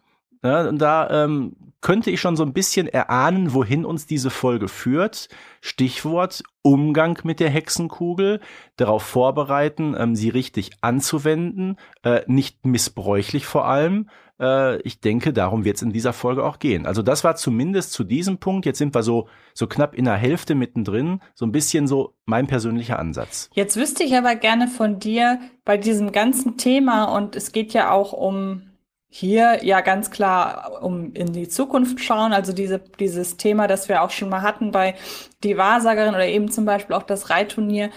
Ja, 0.42 0.68
und 0.68 0.78
da 0.78 1.24
ähm, 1.24 1.56
könnte 1.84 2.10
ich 2.10 2.18
schon 2.18 2.34
so 2.34 2.42
ein 2.44 2.54
bisschen 2.54 2.88
erahnen, 2.88 3.52
wohin 3.52 3.84
uns 3.84 4.06
diese 4.06 4.30
Folge 4.30 4.68
führt. 4.68 5.28
Stichwort 5.60 6.42
Umgang 6.62 7.20
mit 7.24 7.40
der 7.40 7.50
Hexenkugel, 7.50 8.40
darauf 8.76 9.02
vorbereiten, 9.02 9.94
ähm, 9.96 10.16
sie 10.16 10.30
richtig 10.30 10.70
anzuwenden, 10.80 11.76
äh, 12.02 12.22
nicht 12.26 12.64
missbräuchlich 12.64 13.44
vor 13.44 13.66
allem. 13.66 14.08
Äh, 14.40 14.80
ich 14.80 15.00
denke, 15.00 15.34
darum 15.34 15.66
wird 15.66 15.76
es 15.76 15.82
in 15.82 15.92
dieser 15.92 16.14
Folge 16.14 16.42
auch 16.42 16.58
gehen. 16.58 16.86
Also 16.86 17.02
das 17.02 17.22
war 17.22 17.36
zumindest 17.36 17.92
zu 17.92 18.02
diesem 18.02 18.38
Punkt, 18.38 18.64
jetzt 18.64 18.78
sind 18.78 18.94
wir 18.94 19.02
so, 19.02 19.28
so 19.52 19.66
knapp 19.66 19.94
in 19.94 20.06
der 20.06 20.16
Hälfte 20.16 20.54
mittendrin, 20.54 21.20
so 21.34 21.44
ein 21.44 21.52
bisschen 21.52 21.86
so 21.86 22.14
mein 22.24 22.46
persönlicher 22.46 22.98
Ansatz. 22.98 23.50
Jetzt 23.52 23.76
wüsste 23.76 24.04
ich 24.04 24.16
aber 24.16 24.36
gerne 24.36 24.68
von 24.68 25.00
dir 25.00 25.38
bei 25.66 25.76
diesem 25.76 26.12
ganzen 26.12 26.56
Thema 26.56 27.14
und 27.14 27.36
es 27.36 27.52
geht 27.52 27.74
ja 27.74 27.90
auch 27.90 28.14
um 28.14 28.70
hier 29.16 29.64
ja 29.64 29.80
ganz 29.80 30.10
klar 30.10 30.82
um 30.82 31.12
in 31.12 31.32
die 31.32 31.48
Zukunft 31.48 32.00
schauen, 32.00 32.32
also 32.32 32.52
diese, 32.52 32.80
dieses 32.98 33.36
Thema, 33.36 33.68
das 33.68 33.88
wir 33.88 34.02
auch 34.02 34.10
schon 34.10 34.28
mal 34.28 34.42
hatten 34.42 34.72
bei 34.72 34.96
die 35.44 35.56
Wahrsagerin 35.56 36.16
oder 36.16 36.26
eben 36.26 36.50
zum 36.50 36.64
Beispiel 36.64 36.96
auch 36.96 37.04
das 37.04 37.30
Reitturnier, 37.30 37.90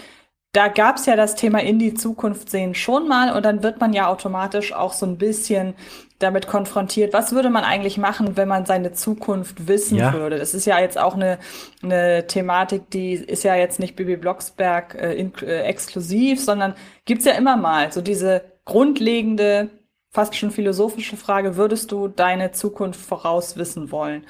da 0.52 0.68
gab 0.68 0.94
es 0.94 1.06
ja 1.06 1.16
das 1.16 1.34
Thema 1.34 1.58
in 1.60 1.80
die 1.80 1.94
Zukunft 1.94 2.48
sehen 2.50 2.76
schon 2.76 3.08
mal 3.08 3.36
und 3.36 3.44
dann 3.44 3.64
wird 3.64 3.80
man 3.80 3.92
ja 3.92 4.06
automatisch 4.06 4.72
auch 4.72 4.92
so 4.92 5.06
ein 5.06 5.18
bisschen 5.18 5.74
damit 6.20 6.46
konfrontiert, 6.46 7.12
was 7.12 7.32
würde 7.32 7.50
man 7.50 7.64
eigentlich 7.64 7.98
machen, 7.98 8.36
wenn 8.36 8.46
man 8.46 8.64
seine 8.64 8.92
Zukunft 8.92 9.66
wissen 9.66 9.98
ja. 9.98 10.12
würde. 10.12 10.38
Das 10.38 10.54
ist 10.54 10.66
ja 10.66 10.78
jetzt 10.78 11.00
auch 11.00 11.16
eine, 11.16 11.40
eine 11.82 12.28
Thematik, 12.28 12.90
die 12.90 13.14
ist 13.14 13.42
ja 13.42 13.56
jetzt 13.56 13.80
nicht 13.80 13.96
Bibi 13.96 14.16
Blocksberg 14.16 14.94
äh, 14.94 15.14
in, 15.14 15.32
äh, 15.42 15.62
exklusiv, 15.62 16.40
sondern 16.40 16.74
gibt's 17.06 17.24
ja 17.24 17.32
immer 17.32 17.56
mal 17.56 17.90
so 17.90 18.02
diese 18.02 18.44
grundlegende 18.64 19.70
fast 20.18 20.34
schon 20.34 20.50
philosophische 20.50 21.16
Frage, 21.16 21.56
würdest 21.56 21.92
du 21.92 22.08
deine 22.08 22.50
Zukunft 22.50 23.00
vorauswissen 23.00 23.92
wollen? 23.92 24.26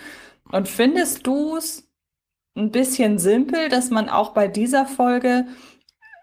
Und 0.53 0.69
findest 0.69 1.27
du 1.27 1.57
es 1.57 1.89
ein 2.55 2.71
bisschen 2.71 3.19
simpel, 3.19 3.71
dass 3.71 3.89
man 3.89 4.11
auch 4.11 4.35
bei 4.35 4.49
dieser 4.49 4.85
Folge 4.85 5.47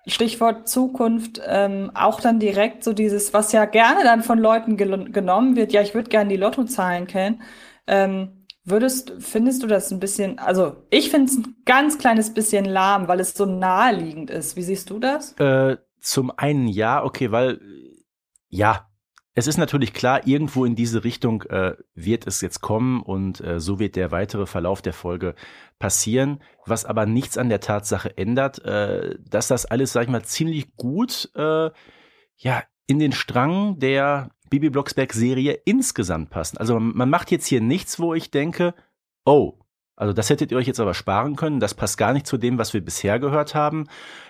Stichwort 0.06 0.70
Zukunft, 0.70 1.42
ähm, 1.48 1.90
auch 1.96 2.22
dann 2.22 2.40
direkt 2.40 2.84
so 2.84 2.94
dieses, 2.94 3.34
was 3.34 3.54
ja 3.54 3.66
gerne 3.66 4.04
dann 4.04 4.22
von 4.22 4.38
Leuten 4.38 4.78
gel 4.78 5.12
genommen 5.12 5.56
wird, 5.56 5.74
ja, 5.74 5.82
ich 5.82 5.96
würde 5.96 6.12
gerne 6.12 6.30
die 6.30 6.38
Lottozahlen 6.38 7.08
kennen. 7.08 7.42
Ähm, 7.88 8.46
würdest, 8.66 9.14
findest 9.18 9.64
du 9.64 9.68
das 9.68 9.92
ein 9.92 10.00
bisschen, 10.00 10.38
also 10.38 10.76
ich 10.92 11.10
finde 11.10 11.32
es 11.32 11.38
ein 11.40 11.56
ganz 11.66 11.98
kleines 11.98 12.36
bisschen 12.36 12.66
lahm, 12.66 13.08
weil 13.08 13.20
es 13.20 13.34
so 13.34 13.48
naheliegend 13.48 14.30
ist. 14.30 14.58
Wie 14.58 14.62
siehst 14.62 14.92
du 14.92 15.00
das? 15.00 15.32
Äh, 15.40 15.78
zum 16.02 16.32
einen 16.38 16.68
ja, 16.68 17.04
okay, 17.04 17.32
weil 17.32 17.60
ja, 18.48 18.88
es 19.38 19.48
ist 19.48 19.58
natürlich 19.58 19.94
klar, 19.94 20.26
irgendwo 20.26 20.64
in 20.64 20.76
diese 20.76 21.04
Richtung 21.04 21.44
äh, 21.44 21.76
wird 21.94 22.26
es 22.26 22.40
jetzt 22.40 22.62
kommen 22.62 23.02
und 23.02 23.42
äh, 23.42 23.60
so 23.60 23.80
wird 23.80 23.98
der 23.98 24.12
weitere 24.12 24.46
Verlauf 24.46 24.82
der 24.82 24.94
Folge 24.94 25.36
passieren, 25.78 26.42
was 26.66 26.86
aber 26.86 27.06
nichts 27.06 27.38
an 27.38 27.50
der 27.50 27.60
Tatsache 27.60 28.18
ändert, 28.18 28.64
äh, 28.64 29.18
dass 29.20 29.50
das 29.50 29.66
alles, 29.66 29.92
sag 29.92 30.04
ich 30.04 30.10
mal, 30.10 30.24
ziemlich 30.24 30.76
gut 30.78 31.30
äh, 31.36 31.70
ja 32.38 32.64
in 32.88 33.00
den 33.00 33.12
Strang 33.12 33.78
der 33.80 34.30
Bibi 34.50 34.70
Blocksberg 34.70 35.12
Serie 35.12 35.60
insgesamt 35.66 36.30
passt. 36.30 36.58
Also 36.58 36.80
man 36.80 37.10
macht 37.10 37.30
jetzt 37.30 37.48
hier 37.48 37.60
nichts, 37.60 38.00
wo 38.00 38.14
ich 38.14 38.32
denke, 38.32 38.74
oh, 39.26 39.60
also 39.98 40.14
das 40.14 40.30
hättet 40.30 40.52
ihr 40.52 40.58
euch 40.58 40.68
jetzt 40.68 40.80
aber 40.80 40.94
sparen 40.94 41.36
können. 41.36 41.60
Das 41.60 41.74
passt 41.74 41.98
gar 41.98 42.14
nicht 42.14 42.28
zu 42.28 42.38
dem, 42.38 42.58
was 42.58 42.74
wir 42.74 42.82
bisher 42.84 43.20
gehört 43.20 43.54
haben. 43.54 43.88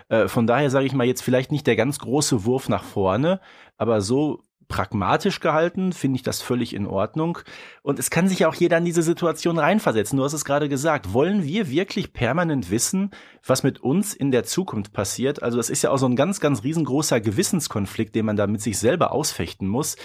Äh, 0.09 0.27
von 0.27 0.47
daher 0.47 0.71
sage 0.71 0.85
ich 0.85 0.93
mal 0.93 1.05
jetzt 1.05 1.21
vielleicht 1.21 1.51
nicht 1.51 1.67
der 1.67 1.75
ganz 1.75 1.99
große 1.99 2.45
Wurf 2.45 2.69
nach 2.69 2.83
vorne, 2.83 3.39
aber 3.77 4.01
so 4.01 4.43
pragmatisch 4.67 5.39
gehalten, 5.39 5.93
finde 5.93 6.17
ich 6.17 6.23
das 6.23 6.41
völlig 6.41 6.73
in 6.73 6.87
Ordnung. 6.87 7.39
Und 7.81 7.99
es 7.99 8.09
kann 8.09 8.27
sich 8.27 8.45
auch 8.45 8.55
jeder 8.55 8.77
in 8.77 8.85
diese 8.85 9.01
Situation 9.01 9.59
reinversetzen. 9.59 10.17
Du 10.17 10.23
hast 10.23 10.33
es 10.33 10.45
gerade 10.45 10.69
gesagt. 10.69 11.13
Wollen 11.13 11.43
wir 11.43 11.69
wirklich 11.69 12.13
permanent 12.13 12.71
wissen, 12.71 13.11
was 13.45 13.63
mit 13.63 13.79
uns 13.79 14.13
in 14.13 14.31
der 14.31 14.43
Zukunft 14.43 14.93
passiert? 14.93 15.43
Also 15.43 15.57
das 15.57 15.69
ist 15.69 15.81
ja 15.81 15.91
auch 15.91 15.97
so 15.97 16.07
ein 16.07 16.15
ganz, 16.15 16.39
ganz 16.39 16.63
riesengroßer 16.63 17.21
Gewissenskonflikt, 17.21 18.15
den 18.15 18.25
man 18.25 18.35
da 18.35 18.47
mit 18.47 18.61
sich 18.61 18.77
selber 18.77 19.11
ausfechten 19.11 19.67
muss. 19.67 19.95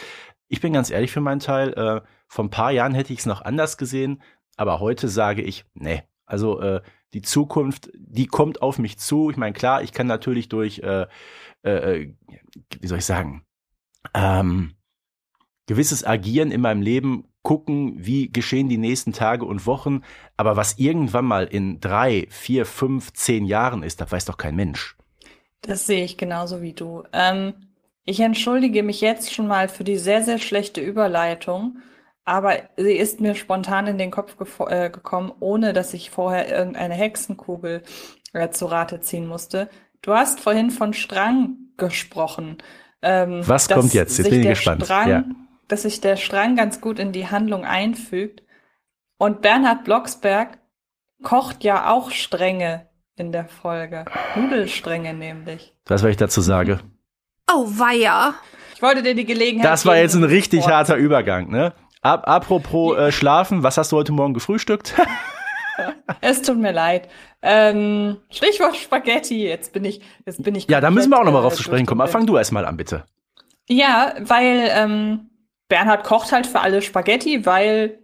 Ich 0.49 0.61
bin 0.61 0.73
ganz 0.73 0.90
ehrlich 0.90 1.12
für 1.12 1.20
meinen 1.20 1.40
Teil, 1.40 1.73
äh, 1.75 2.01
vor 2.27 2.44
ein 2.44 2.51
paar 2.51 2.73
Jahren 2.73 2.94
hätte 2.94 3.12
ich 3.12 3.20
es 3.20 3.27
noch 3.27 3.42
anders 3.42 3.77
gesehen, 3.77 4.23
aber 4.57 4.81
heute 4.81 5.09
sage 5.09 5.42
ich, 5.42 5.64
nee, 5.75 6.03
also 6.27 6.61
äh, 6.61 6.81
die 7.12 7.23
Zukunft, 7.23 7.90
die 7.94 8.27
kommt 8.27 8.62
auf 8.62 8.79
mich 8.79 8.99
zu. 8.99 9.31
Ich 9.31 9.37
meine, 9.37 9.53
klar, 9.53 9.83
ich 9.83 9.92
kann 9.92 10.07
natürlich 10.07 10.49
durch, 10.49 10.79
äh, 10.81 11.07
äh, 11.64 11.70
äh 11.70 12.14
wie 12.81 12.87
soll 12.87 12.99
ich 12.99 13.05
sagen, 13.05 13.44
ähm, 14.15 14.75
gewisses 15.67 16.05
Agieren 16.05 16.51
in 16.51 16.61
meinem 16.61 16.83
Leben 16.83 17.25
gucken, 17.43 17.95
wie 17.97 18.31
geschehen 18.31 18.69
die 18.69 18.79
nächsten 18.79 19.13
Tage 19.13 19.45
und 19.45 19.67
Wochen, 19.67 20.03
aber 20.37 20.57
was 20.57 20.79
irgendwann 20.79 21.25
mal 21.25 21.47
in 21.47 21.81
drei, 21.81 22.27
vier, 22.31 22.67
fünf, 22.67 23.13
zehn 23.13 23.47
Jahren 23.47 23.83
ist, 23.83 24.01
das 24.01 24.13
weiß 24.13 24.27
doch 24.27 24.37
kein 24.37 24.57
Mensch. 24.57 24.97
Das 25.63 25.87
sehe 25.87 26.05
ich 26.05 26.19
genauso 26.19 26.63
wie 26.63 26.73
du. 26.73 27.05
Ähm, 27.13 27.55
ich 28.05 28.21
entschuldige 28.21 28.83
mich 28.83 29.01
jetzt 29.01 29.33
schon 29.33 29.47
mal 29.47 29.69
für 29.69 29.85
die 29.85 29.97
sehr, 29.97 30.23
sehr 30.23 30.39
schlechte 30.39 30.81
Überleitung, 30.81 31.79
aber 32.25 32.57
sie 32.77 32.95
ist 32.95 33.21
mir 33.21 33.35
spontan 33.35 33.87
in 33.87 33.99
den 33.99 34.11
Kopf 34.11 34.37
äh, 34.69 34.91
gekommen, 34.91 35.33
ohne 35.41 35.73
dass 35.73 35.95
ich 35.95 36.11
vorher 36.11 36.49
irgendeine 36.49 36.95
Hexenkugel 36.95 37.83
äh, 38.33 38.51
zu 38.51 38.67
Rate 38.67 39.01
ziehen 39.01 39.27
musste. 39.27 39.69
Du 40.03 40.13
hast 40.13 40.41
vorhin 40.41 40.71
von 40.71 40.93
Strang 40.93 41.57
gesprochen. 41.77 42.59
Ähm, 43.03 43.43
Was 43.47 43.69
kommt 43.69 43.95
jetzt? 43.95 44.19
Jetzt 44.19 44.31
bin 44.31 44.41
ich 44.41 44.49
gespannt. 44.49 44.85
Strang, 44.85 45.09
ja. 45.09 45.25
Dass 45.69 45.83
sich 45.83 46.01
der 46.01 46.17
Strang 46.17 46.57
ganz 46.57 46.81
gut 46.81 46.99
in 46.99 47.13
die 47.13 47.29
Handlung 47.29 47.65
einfügt. 47.65 48.43
Und 49.19 49.43
Bernhard 49.43 49.85
Blocksberg 49.85 50.59
kocht 51.23 51.65
ja 51.65 51.91
auch 51.91 52.11
Stränge 52.11 52.87
in 53.17 53.33
der 53.33 53.47
Folge. 53.47 54.05
Nudelstränge 54.35 55.15
nämlich. 55.15 55.75
Das, 55.85 56.03
was 56.03 56.11
ich 56.11 56.17
dazu 56.17 56.41
sage. 56.41 56.81
Oh, 57.53 57.67
weia. 57.67 58.35
Ich 58.75 58.83
wollte 58.83 59.03
dir 59.03 59.15
die 59.15 59.27
Gelegenheit 59.27 59.71
Das 59.71 59.85
war 59.85 59.97
jetzt 59.97 60.15
ein 60.15 60.25
richtig 60.25 60.63
Wort 60.63 60.73
harter 60.73 60.97
Übergang, 60.97 61.51
ne? 61.51 61.75
Ab, 62.01 62.27
apropos 62.27 62.97
äh, 62.97 63.13
Schlafen, 63.13 63.63
was 63.63 63.77
hast 63.77 63.93
du 63.93 63.97
heute 63.97 64.13
Morgen 64.13 64.33
gefrühstückt? 64.33 64.95
Es 66.21 66.43
tut 66.43 66.59
mir 66.59 66.73
leid. 66.73 67.09
Ähm, 67.43 68.19
Stichwort 68.31 68.77
Spaghetti. 68.77 69.47
Jetzt 69.47 69.73
bin 69.73 69.85
ich, 69.85 70.01
jetzt 70.27 70.43
bin 70.43 70.55
ich. 70.55 70.69
ja, 70.69 70.81
da 70.81 70.90
müssen 70.90 71.11
wir 71.11 71.19
auch 71.19 71.25
nochmal 71.25 71.43
drauf 71.43 71.55
zu 71.55 71.61
äh, 71.61 71.64
sprechen 71.64 71.87
kommen. 71.87 72.07
Fang 72.09 72.27
du 72.27 72.37
erst 72.37 72.53
mal 72.53 72.64
an, 72.64 72.77
bitte. 72.77 73.05
Ja, 73.69 74.14
weil 74.21 74.69
ähm, 74.73 75.31
Bernhard 75.69 76.05
kocht 76.05 76.33
halt 76.33 76.47
für 76.47 76.61
alle 76.61 76.83
Spaghetti, 76.83 77.47
weil, 77.47 77.99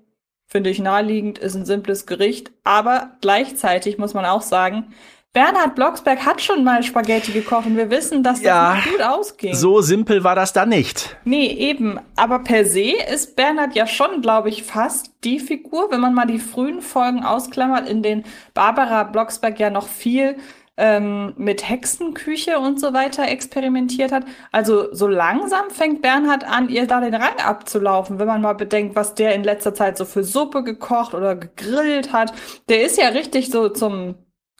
finde 0.46 0.70
ich 0.70 0.78
naheliegend, 0.78 1.38
ist 1.38 1.54
ein 1.54 1.66
simples 1.66 2.06
Gericht. 2.06 2.52
Aber 2.64 3.16
gleichzeitig 3.20 3.98
muss 3.98 4.14
man 4.14 4.24
auch 4.24 4.42
sagen, 4.42 4.94
Bernhard 5.36 5.74
Blocksberg 5.74 6.24
hat 6.24 6.40
schon 6.40 6.64
mal 6.64 6.82
Spaghetti 6.82 7.30
gekocht 7.30 7.66
und 7.66 7.76
wir 7.76 7.90
wissen, 7.90 8.22
dass 8.22 8.38
das 8.38 8.46
Ja, 8.46 8.74
nicht 8.76 8.90
gut 8.90 9.02
ausging. 9.02 9.54
So 9.54 9.82
simpel 9.82 10.24
war 10.24 10.34
das 10.34 10.54
dann 10.54 10.70
nicht. 10.70 11.14
Nee, 11.24 11.48
eben. 11.48 12.00
Aber 12.16 12.38
per 12.38 12.64
se 12.64 12.92
ist 13.12 13.36
Bernhard 13.36 13.74
ja 13.74 13.86
schon, 13.86 14.22
glaube 14.22 14.48
ich, 14.48 14.62
fast 14.62 15.10
die 15.24 15.38
Figur, 15.38 15.90
wenn 15.90 16.00
man 16.00 16.14
mal 16.14 16.24
die 16.24 16.38
frühen 16.38 16.80
Folgen 16.80 17.22
ausklammert, 17.22 17.86
in 17.86 18.02
denen 18.02 18.24
Barbara 18.54 19.02
Blocksberg 19.02 19.60
ja 19.60 19.68
noch 19.68 19.88
viel 19.88 20.38
ähm, 20.78 21.34
mit 21.36 21.68
Hexenküche 21.68 22.58
und 22.58 22.80
so 22.80 22.94
weiter 22.94 23.28
experimentiert 23.28 24.12
hat. 24.12 24.24
Also 24.52 24.94
so 24.94 25.06
langsam 25.06 25.68
fängt 25.68 26.00
Bernhard 26.00 26.44
an, 26.44 26.70
ihr 26.70 26.86
da 26.86 27.00
den 27.00 27.14
Rang 27.14 27.38
abzulaufen, 27.44 28.18
wenn 28.18 28.26
man 28.26 28.40
mal 28.40 28.54
bedenkt, 28.54 28.96
was 28.96 29.14
der 29.14 29.34
in 29.34 29.44
letzter 29.44 29.74
Zeit 29.74 29.98
so 29.98 30.06
für 30.06 30.24
Suppe 30.24 30.64
gekocht 30.64 31.12
oder 31.12 31.36
gegrillt 31.36 32.14
hat. 32.14 32.32
Der 32.70 32.84
ist 32.84 32.96
ja 32.96 33.08
richtig 33.08 33.50
so 33.50 33.68
zum, 33.68 34.14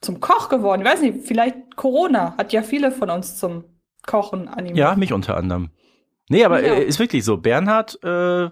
zum 0.07 0.21
Koch 0.21 0.49
geworden. 0.49 0.81
Ich 0.83 0.89
weiß 0.89 1.03
nicht, 1.03 1.27
vielleicht 1.27 1.77
Corona 1.77 2.35
hat 2.39 2.53
ja 2.53 2.63
viele 2.63 2.91
von 2.91 3.11
uns 3.11 3.37
zum 3.37 3.65
Kochen 4.07 4.49
animiert. 4.49 4.79
Ja, 4.79 4.97
mich 4.97 5.13
unter 5.13 5.37
anderem. 5.37 5.71
Nee, 6.31 6.45
aber 6.45 6.65
Ja. 6.65 6.75
äh, 6.75 6.85
ist 6.85 6.99
wirklich 6.99 7.25
so. 7.25 7.37
Bernhard, 7.37 8.03
äh, 8.03 8.49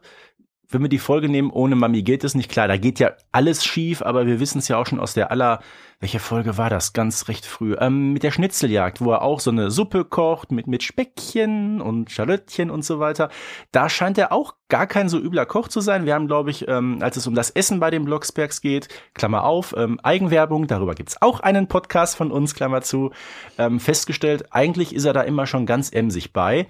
wenn 0.69 0.83
wir 0.83 0.89
die 0.89 0.99
Folge 0.99 1.29
nehmen, 1.29 1.51
ohne 1.51 1.77
Mami 1.77 2.03
geht 2.03 2.25
es 2.25 2.35
nicht 2.35 2.51
klar. 2.51 2.69
Da 2.69 2.77
geht 2.77 2.99
ja 2.99 3.13
alles 3.33 3.65
schief, 3.65 4.03
aber 4.03 4.27
wir 4.27 4.41
wissen 4.41 4.59
es 4.59 4.69
ja 4.69 4.77
auch 4.77 4.87
schon 4.87 5.01
aus 5.01 5.15
der 5.15 5.31
aller, 5.31 5.61
welche 6.01 6.19
Folge 6.19 6.59
war 6.59 6.71
das? 6.71 6.93
Ganz 6.93 7.29
recht 7.29 7.47
früh. 7.47 7.77
Ähm, 7.79 8.13
mit 8.13 8.23
der 8.23 8.31
Schnitzeljagd, 8.31 9.01
wo 9.01 9.13
er 9.13 9.23
auch 9.23 9.41
so 9.41 9.51
eine 9.51 9.71
Suppe 9.71 10.05
kocht 10.05 10.53
mit, 10.53 10.67
mit 10.67 10.83
Speckchen 10.83 11.81
und 11.81 12.11
Schalöttchen 12.11 12.71
und 12.71 12.85
so 12.85 12.99
weiter. 12.99 13.31
Da 13.73 13.89
scheint 13.89 14.19
er 14.19 14.33
auch 14.33 14.55
gar 14.69 14.87
kein 14.87 15.09
so 15.09 15.19
übler 15.19 15.47
Koch 15.47 15.69
zu 15.69 15.81
sein. 15.81 16.07
Wir 16.07 16.15
haben, 16.15 16.27
glaube 16.27 16.51
ich, 16.51 16.67
ähm, 16.67 16.99
als 17.01 17.17
es 17.17 17.27
um 17.27 17.35
das 17.35 17.51
Essen 17.51 17.81
bei 17.81 17.91
den 17.91 18.05
Blocksbergs 18.05 18.61
geht, 18.61 18.89
Klammer 19.15 19.45
auf, 19.45 19.75
ähm, 19.77 20.01
Eigenwerbung, 20.03 20.67
darüber 20.67 20.95
gibt's 20.95 21.21
auch 21.21 21.41
einen 21.41 21.69
Podcast 21.69 22.17
von 22.17 22.33
uns, 22.33 22.55
Klammer 22.55 22.81
zu, 22.81 23.13
ähm, 23.59 23.79
festgestellt, 23.79 24.47
eigentlich 24.53 24.95
ist 24.95 25.05
er 25.05 25.13
da 25.13 25.21
immer 25.21 25.47
schon 25.47 25.67
ganz 25.67 25.93
emsig 25.93 26.33
bei. 26.33 26.67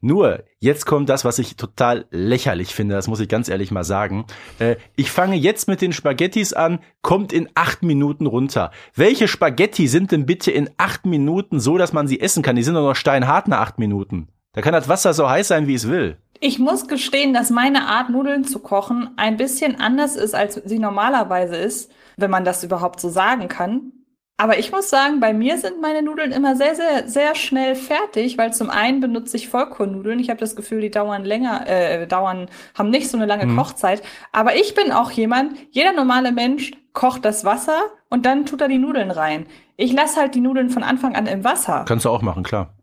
Nur, 0.00 0.44
jetzt 0.60 0.86
kommt 0.86 1.08
das, 1.08 1.24
was 1.24 1.38
ich 1.38 1.56
total 1.56 2.06
lächerlich 2.10 2.74
finde, 2.74 2.94
das 2.94 3.08
muss 3.08 3.20
ich 3.20 3.28
ganz 3.28 3.48
ehrlich 3.48 3.70
mal 3.70 3.84
sagen. 3.84 4.26
Äh, 4.58 4.76
ich 4.94 5.10
fange 5.10 5.36
jetzt 5.36 5.68
mit 5.68 5.80
den 5.80 5.92
Spaghettis 5.92 6.52
an, 6.52 6.80
kommt 7.02 7.32
in 7.32 7.48
acht 7.54 7.82
Minuten 7.82 8.26
runter. 8.26 8.70
Welche 8.94 9.28
Spaghetti 9.28 9.88
sind 9.88 10.12
denn 10.12 10.26
bitte 10.26 10.50
in 10.50 10.70
acht 10.76 11.06
Minuten 11.06 11.60
so, 11.60 11.78
dass 11.78 11.92
man 11.92 12.08
sie 12.08 12.20
essen 12.20 12.42
kann? 12.42 12.56
Die 12.56 12.62
sind 12.62 12.74
doch 12.74 12.82
noch 12.82 12.96
steinhart 12.96 13.48
nach 13.48 13.60
acht 13.60 13.78
Minuten. 13.78 14.28
Da 14.52 14.62
kann 14.62 14.72
das 14.72 14.88
Wasser 14.88 15.14
so 15.14 15.28
heiß 15.28 15.48
sein, 15.48 15.66
wie 15.66 15.74
es 15.74 15.88
will. 15.88 16.16
Ich 16.40 16.58
muss 16.58 16.86
gestehen, 16.86 17.34
dass 17.34 17.50
meine 17.50 17.86
Art, 17.86 18.10
Nudeln 18.10 18.44
zu 18.44 18.60
kochen, 18.60 19.10
ein 19.16 19.36
bisschen 19.36 19.80
anders 19.80 20.16
ist, 20.16 20.34
als 20.34 20.54
sie 20.64 20.78
normalerweise 20.78 21.56
ist, 21.56 21.90
wenn 22.16 22.30
man 22.30 22.44
das 22.44 22.62
überhaupt 22.62 23.00
so 23.00 23.08
sagen 23.08 23.48
kann. 23.48 23.92
Aber 24.40 24.56
ich 24.56 24.70
muss 24.70 24.88
sagen, 24.88 25.18
bei 25.18 25.34
mir 25.34 25.58
sind 25.58 25.80
meine 25.80 26.00
Nudeln 26.00 26.30
immer 26.30 26.54
sehr, 26.54 26.76
sehr, 26.76 27.08
sehr 27.08 27.34
schnell 27.34 27.74
fertig, 27.74 28.38
weil 28.38 28.52
zum 28.52 28.70
einen 28.70 29.00
benutze 29.00 29.36
ich 29.36 29.48
Vollkornnudeln. 29.48 30.20
Ich 30.20 30.30
habe 30.30 30.38
das 30.38 30.54
Gefühl, 30.54 30.80
die 30.80 30.92
dauern 30.92 31.24
länger, 31.24 31.66
äh, 31.66 32.06
dauern, 32.06 32.48
haben 32.76 32.90
nicht 32.90 33.10
so 33.10 33.16
eine 33.16 33.26
lange 33.26 33.52
Kochzeit. 33.56 34.00
Aber 34.30 34.54
ich 34.54 34.74
bin 34.76 34.92
auch 34.92 35.10
jemand, 35.10 35.58
jeder 35.72 35.92
normale 35.92 36.30
Mensch 36.30 36.70
kocht 36.98 37.24
das 37.24 37.44
Wasser 37.44 37.80
und 38.10 38.26
dann 38.26 38.44
tut 38.44 38.60
er 38.60 38.66
die 38.66 38.78
Nudeln 38.78 39.12
rein. 39.12 39.46
Ich 39.76 39.92
lasse 39.92 40.20
halt 40.20 40.34
die 40.34 40.40
Nudeln 40.40 40.68
von 40.68 40.82
Anfang 40.82 41.14
an 41.14 41.28
im 41.28 41.44
Wasser. 41.44 41.84
Kannst 41.86 42.04
du 42.04 42.10
auch 42.10 42.22
machen, 42.22 42.42
klar. 42.42 42.74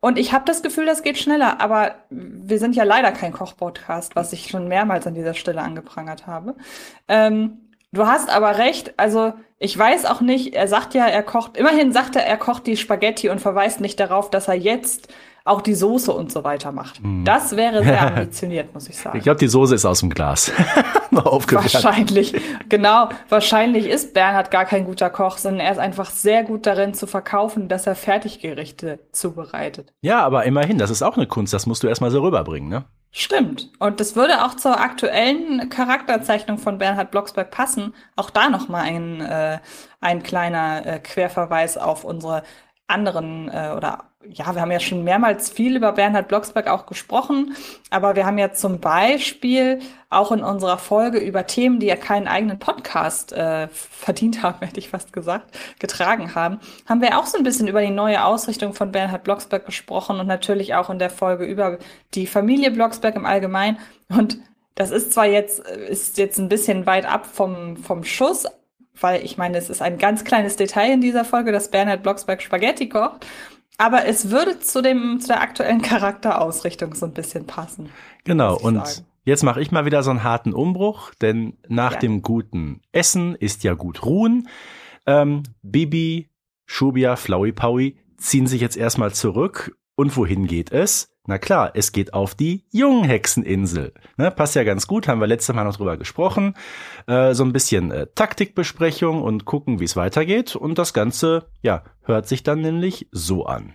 Und 0.00 0.18
ich 0.18 0.32
habe 0.32 0.46
das 0.46 0.62
Gefühl, 0.62 0.86
das 0.86 1.02
geht 1.02 1.18
schneller, 1.18 1.60
aber 1.60 1.96
wir 2.08 2.58
sind 2.58 2.74
ja 2.74 2.84
leider 2.84 3.12
kein 3.12 3.34
Kochpodcast, 3.34 4.16
was 4.16 4.32
ich 4.32 4.48
schon 4.48 4.68
mehrmals 4.68 5.06
an 5.06 5.12
dieser 5.12 5.34
Stelle 5.34 5.60
angeprangert 5.60 6.26
habe. 6.26 6.56
Ähm, 7.08 7.68
du 7.92 8.06
hast 8.06 8.34
aber 8.34 8.56
recht, 8.56 8.98
also 8.98 9.34
ich 9.58 9.76
weiß 9.76 10.06
auch 10.06 10.22
nicht, 10.22 10.54
er 10.54 10.66
sagt 10.66 10.94
ja, 10.94 11.06
er 11.06 11.22
kocht, 11.22 11.58
immerhin 11.58 11.92
sagt 11.92 12.16
er, 12.16 12.24
er 12.24 12.38
kocht 12.38 12.66
die 12.66 12.78
Spaghetti 12.78 13.28
und 13.28 13.38
verweist 13.38 13.82
nicht 13.82 14.00
darauf, 14.00 14.30
dass 14.30 14.48
er 14.48 14.54
jetzt 14.54 15.12
auch 15.44 15.60
die 15.60 15.74
Soße 15.74 16.12
und 16.12 16.30
so 16.30 16.44
weiter 16.44 16.72
macht. 16.72 17.00
Das 17.24 17.56
wäre 17.56 17.82
sehr 17.82 18.02
ambitioniert, 18.06 18.72
muss 18.74 18.88
ich 18.88 18.96
sagen. 18.96 19.18
Ich 19.18 19.24
glaube, 19.24 19.38
die 19.38 19.48
Soße 19.48 19.74
ist 19.74 19.84
aus 19.84 20.00
dem 20.00 20.10
Glas. 20.10 20.52
Wahrscheinlich, 21.10 22.34
genau. 22.68 23.08
Wahrscheinlich 23.28 23.86
ist 23.86 24.14
Bernhard 24.14 24.50
gar 24.50 24.64
kein 24.64 24.84
guter 24.84 25.10
Koch, 25.10 25.38
sondern 25.38 25.60
er 25.66 25.72
ist 25.72 25.78
einfach 25.78 26.10
sehr 26.10 26.42
gut 26.42 26.66
darin 26.66 26.94
zu 26.94 27.06
verkaufen, 27.06 27.68
dass 27.68 27.86
er 27.86 27.94
Fertiggerichte 27.94 28.98
zubereitet. 29.12 29.92
Ja, 30.00 30.20
aber 30.20 30.44
immerhin, 30.44 30.78
das 30.78 30.90
ist 30.90 31.02
auch 31.02 31.16
eine 31.16 31.26
Kunst, 31.26 31.52
das 31.52 31.66
musst 31.66 31.82
du 31.82 31.88
erstmal 31.88 32.10
so 32.10 32.22
rüberbringen, 32.22 32.68
ne? 32.68 32.84
Stimmt. 33.14 33.70
Und 33.78 34.00
das 34.00 34.16
würde 34.16 34.42
auch 34.42 34.54
zur 34.54 34.80
aktuellen 34.80 35.68
Charakterzeichnung 35.68 36.56
von 36.56 36.78
Bernhard 36.78 37.10
Blocksberg 37.10 37.50
passen. 37.50 37.94
Auch 38.16 38.30
da 38.30 38.48
nochmal 38.48 38.84
ein, 38.84 39.20
äh, 39.20 39.58
ein 40.00 40.22
kleiner 40.22 40.86
äh, 40.86 40.98
Querverweis 40.98 41.76
auf 41.76 42.04
unsere 42.04 42.42
anderen 42.86 43.50
äh, 43.50 43.74
oder 43.76 44.11
ja, 44.28 44.54
wir 44.54 44.60
haben 44.60 44.70
ja 44.70 44.80
schon 44.80 45.04
mehrmals 45.04 45.50
viel 45.50 45.76
über 45.76 45.92
Bernhard 45.92 46.28
Blocksberg 46.28 46.68
auch 46.68 46.86
gesprochen, 46.86 47.56
aber 47.90 48.16
wir 48.16 48.26
haben 48.26 48.38
ja 48.38 48.52
zum 48.52 48.80
Beispiel 48.80 49.80
auch 50.10 50.32
in 50.32 50.42
unserer 50.42 50.78
Folge 50.78 51.18
über 51.18 51.46
Themen, 51.46 51.80
die 51.80 51.86
ja 51.86 51.96
keinen 51.96 52.28
eigenen 52.28 52.58
Podcast 52.58 53.32
äh, 53.32 53.68
verdient 53.68 54.42
haben, 54.42 54.58
hätte 54.66 54.78
ich 54.78 54.90
fast 54.90 55.12
gesagt, 55.12 55.56
getragen 55.78 56.34
haben, 56.34 56.60
haben 56.86 57.00
wir 57.00 57.18
auch 57.18 57.26
so 57.26 57.38
ein 57.38 57.44
bisschen 57.44 57.68
über 57.68 57.80
die 57.80 57.90
neue 57.90 58.24
Ausrichtung 58.24 58.74
von 58.74 58.92
Bernhard 58.92 59.24
Blocksberg 59.24 59.66
gesprochen 59.66 60.20
und 60.20 60.26
natürlich 60.26 60.74
auch 60.74 60.90
in 60.90 60.98
der 60.98 61.10
Folge 61.10 61.44
über 61.44 61.78
die 62.14 62.26
Familie 62.26 62.70
Blocksberg 62.70 63.16
im 63.16 63.26
Allgemeinen. 63.26 63.78
Und 64.08 64.38
das 64.74 64.90
ist 64.90 65.12
zwar 65.12 65.26
jetzt, 65.26 65.60
ist 65.60 66.18
jetzt 66.18 66.38
ein 66.38 66.48
bisschen 66.48 66.86
weit 66.86 67.06
ab 67.06 67.26
vom, 67.26 67.76
vom 67.76 68.04
Schuss, 68.04 68.46
weil 69.00 69.24
ich 69.24 69.36
meine, 69.36 69.58
es 69.58 69.68
ist 69.68 69.82
ein 69.82 69.98
ganz 69.98 70.24
kleines 70.24 70.56
Detail 70.56 70.92
in 70.92 71.00
dieser 71.00 71.24
Folge, 71.24 71.52
dass 71.52 71.70
Bernhard 71.70 72.02
Blocksberg 72.02 72.42
Spaghetti 72.42 72.88
kocht. 72.88 73.26
Aber 73.78 74.04
es 74.06 74.30
würde 74.30 74.60
zu 74.60 74.82
dem, 74.82 75.18
zu 75.20 75.28
der 75.28 75.40
aktuellen 75.40 75.82
Charakterausrichtung 75.82 76.94
so 76.94 77.06
ein 77.06 77.12
bisschen 77.14 77.46
passen. 77.46 77.90
Genau, 78.24 78.56
und 78.56 78.86
sagen. 78.86 79.06
jetzt 79.24 79.42
mache 79.42 79.60
ich 79.60 79.72
mal 79.72 79.84
wieder 79.84 80.02
so 80.02 80.10
einen 80.10 80.22
harten 80.22 80.52
Umbruch, 80.52 81.12
denn 81.14 81.56
nach 81.68 81.94
Ja. 81.94 81.98
dem 82.00 82.22
guten 82.22 82.80
Essen 82.92 83.34
ist 83.34 83.64
ja 83.64 83.74
gut 83.74 84.04
ruhen. 84.04 84.48
Ähm, 85.06 85.42
Bibi, 85.62 86.28
Shubia, 86.66 87.16
Flowey 87.16 87.52
Powie 87.52 87.96
ziehen 88.18 88.46
sich 88.46 88.60
jetzt 88.60 88.76
erstmal 88.76 89.12
zurück. 89.12 89.76
Und 89.94 90.16
wohin 90.16 90.46
geht 90.46 90.72
es? 90.72 91.11
Na 91.24 91.38
klar, 91.38 91.70
es 91.74 91.92
geht 91.92 92.14
auf 92.14 92.34
die 92.34 92.64
Junghexeninsel. 92.72 93.94
Ne, 94.16 94.32
passt 94.32 94.56
ja 94.56 94.64
ganz 94.64 94.88
gut, 94.88 95.06
haben 95.06 95.20
wir 95.20 95.28
letztes 95.28 95.54
Mal 95.54 95.62
noch 95.62 95.76
drüber 95.76 95.96
gesprochen. 95.96 96.56
Äh, 97.06 97.34
so 97.34 97.44
ein 97.44 97.52
bisschen 97.52 97.92
äh, 97.92 98.08
Taktikbesprechung 98.12 99.22
und 99.22 99.44
gucken, 99.44 99.78
wie 99.78 99.84
es 99.84 99.94
weitergeht. 99.94 100.56
Und 100.56 100.78
das 100.78 100.92
Ganze, 100.92 101.46
ja, 101.62 101.84
hört 102.02 102.26
sich 102.26 102.42
dann 102.42 102.60
nämlich 102.60 103.06
so 103.12 103.46
an. 103.46 103.74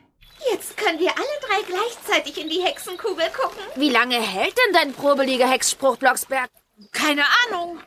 Jetzt 0.51 0.75
können 0.75 0.99
wir 0.99 1.09
alle 1.09 1.25
drei 1.41 1.61
gleichzeitig 1.65 2.41
in 2.41 2.49
die 2.49 2.61
Hexenkugel 2.61 3.27
gucken. 3.29 3.63
Wie 3.75 3.89
lange 3.89 4.15
hält 4.15 4.53
denn 4.57 4.73
dein 4.73 4.93
probeliger 4.93 5.49
Hexspruch, 5.49 5.95
Blocksberg? 5.95 6.49
Keine 6.91 7.23
Ahnung. 7.47 7.79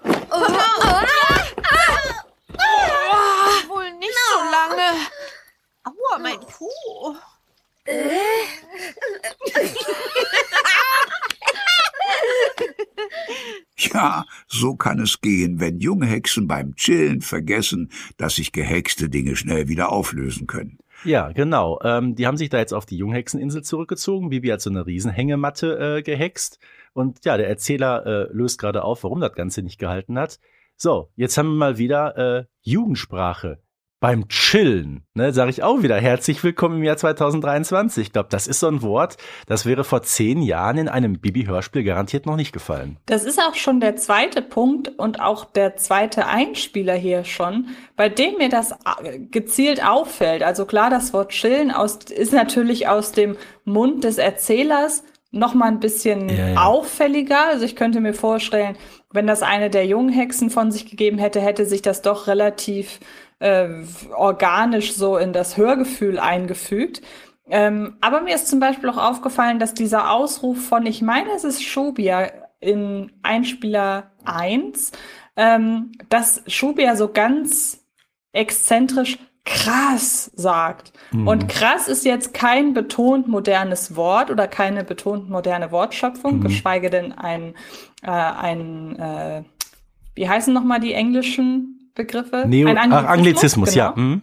Wohl 3.68 3.92
nicht 3.99 4.14
so 4.33 4.38
lange. 4.51 5.07
Aua, 5.84 6.18
mein 6.18 6.41
Po. 6.41 7.14
Ja, 13.76 14.26
so 14.47 14.76
kann 14.76 15.01
es 15.01 15.20
gehen, 15.20 15.59
wenn 15.59 15.81
junge 15.81 16.07
Hexen 16.07 16.47
beim 16.47 16.74
Chillen 16.76 17.22
vergessen, 17.22 17.91
dass 18.18 18.37
sich 18.37 18.53
gehexte 18.53 19.09
Dinge 19.09 19.37
schnell 19.37 19.68
wieder 19.68 19.91
auflösen 19.91 20.47
können. 20.47 20.78
Ja, 21.05 21.33
genau. 21.33 21.81
Ähm, 21.83 22.14
die 22.14 22.26
haben 22.26 22.37
sich 22.37 22.51
da 22.51 22.59
jetzt 22.59 22.74
auf 22.74 22.85
die 22.85 22.99
Junghexeninsel 22.99 23.62
zurückgezogen. 23.62 24.28
Bibi 24.28 24.49
hat 24.49 24.61
so 24.61 24.68
eine 24.68 24.87
Riesenhängematte 24.87 25.99
äh, 25.99 26.03
gehext. 26.03 26.59
Und 26.93 27.24
ja, 27.24 27.39
der 27.39 27.49
Erzähler 27.49 28.05
äh, 28.07 28.33
löst 28.33 28.61
gerade 28.61 28.85
auf, 28.85 29.03
warum 29.05 29.20
das 29.20 29.33
Ganze 29.33 29.62
nicht 29.62 29.78
gehalten 29.78 30.18
hat. 30.18 30.41
So, 30.76 31.11
jetzt 31.16 31.39
haben 31.39 31.49
wir 31.49 31.57
mal 31.57 31.78
wieder 31.78 32.16
äh, 32.18 32.45
Jugendsprache. 32.61 33.62
Beim 34.01 34.28
Chillen, 34.28 35.03
ne, 35.12 35.30
sage 35.34 35.51
ich 35.51 35.62
auch 35.62 35.82
wieder 35.82 35.96
herzlich 35.96 36.42
willkommen 36.42 36.78
im 36.78 36.84
Jahr 36.84 36.96
2023. 36.96 38.07
Ich 38.07 38.12
glaube, 38.12 38.30
das 38.30 38.46
ist 38.46 38.61
so 38.61 38.66
ein 38.66 38.80
Wort, 38.80 39.18
das 39.46 39.66
wäre 39.66 39.84
vor 39.84 40.03
zehn 40.03 40.40
Jahren 40.40 40.78
in 40.78 40.88
einem 40.88 41.20
Bibi-Hörspiel 41.20 41.84
garantiert 41.84 42.24
noch 42.24 42.36
nicht 42.36 42.53
gefallen. 42.53 42.96
Das 43.05 43.24
ist 43.24 43.38
auch 43.38 43.55
schon 43.55 43.78
der 43.78 43.96
zweite 43.96 44.40
Punkt 44.40 44.88
und 44.98 45.20
auch 45.20 45.44
der 45.44 45.76
zweite 45.76 46.26
Einspieler 46.26 46.94
hier 46.94 47.24
schon, 47.24 47.68
bei 47.94 48.09
dem 48.09 48.38
mir 48.38 48.48
das 48.48 48.72
äh, 48.72 49.18
gezielt 49.18 49.86
auffällt. 49.86 50.42
Also 50.42 50.64
klar, 50.64 50.88
das 50.88 51.12
Wort 51.12 51.32
Chillen 51.32 51.70
aus, 51.70 51.96
ist 51.96 52.32
natürlich 52.32 52.88
aus 52.88 53.12
dem 53.12 53.36
Mund 53.66 54.05
des 54.05 54.16
Erzählers 54.16 55.05
noch 55.30 55.53
mal 55.53 55.66
ein 55.66 55.78
bisschen 55.78 56.30
Ja, 56.30 56.48
ja. 56.48 56.62
auffälliger. 56.64 57.48
Also 57.48 57.66
ich 57.66 57.76
könnte 57.76 58.01
mir 58.01 58.14
vorstellen, 58.14 58.78
wenn 59.12 59.26
das 59.26 59.42
eine 59.42 59.68
der 59.68 59.84
jungen 59.84 60.09
Hexen 60.09 60.48
von 60.48 60.72
sich 60.72 60.88
gegeben 60.88 61.18
hätte, 61.18 61.40
hätte 61.40 61.66
sich 61.66 61.82
das 61.82 62.01
doch 62.01 62.26
relativ 62.28 62.98
äh, 63.41 63.68
organisch 64.14 64.95
so 64.95 65.16
in 65.16 65.32
das 65.32 65.57
Hörgefühl 65.57 66.18
eingefügt. 66.18 67.03
Ähm, 67.49 67.97
aber 68.01 68.20
mir 68.20 68.36
ist 68.36 68.49
zum 68.49 68.61
Beispiel 68.61 68.88
auch 68.88 68.97
aufgefallen, 68.97 69.59
dass 69.59 69.74
dieser 69.74 70.12
Ausruf 70.12 70.68
von, 70.68 70.86
ich 70.86 71.03
meine, 71.03 71.30
es 71.34 71.43
ist 71.43 71.64
Shobia 71.64 72.30
in 72.61 73.11
Einspieler 73.22 74.12
1, 74.24 74.93
ähm, 75.36 75.91
dass 76.09 76.43
Shobia 76.47 76.95
so 76.95 77.09
ganz 77.09 77.84
exzentrisch 78.32 79.18
krass 79.45 80.30
sagt. 80.34 80.93
Und 81.12 81.49
krass 81.49 81.88
ist 81.88 82.05
jetzt 82.05 82.34
kein 82.34 82.72
betont 82.72 83.26
modernes 83.26 83.97
Wort 83.97 84.30
oder 84.30 84.47
keine 84.47 84.84
betont 84.84 85.28
moderne 85.28 85.72
Wortschöpfung, 85.72 86.41
geschweige 86.41 86.88
denn 86.91 87.12
ein, 87.12 87.55
äh, 88.03 88.11
ein 88.11 88.97
äh, 88.97 89.43
wie 90.14 90.28
heißen 90.28 90.53
nochmal 90.55 90.78
die 90.78 90.93
englischen 90.93 91.80
Begriffe? 91.95 92.45
Neo 92.47 92.68
ein 92.68 92.93
Ach, 92.93 93.07
Anglizismus, 93.07 93.72
genau. 93.72 93.84
ja. 93.84 93.95
Mhm. 93.97 94.22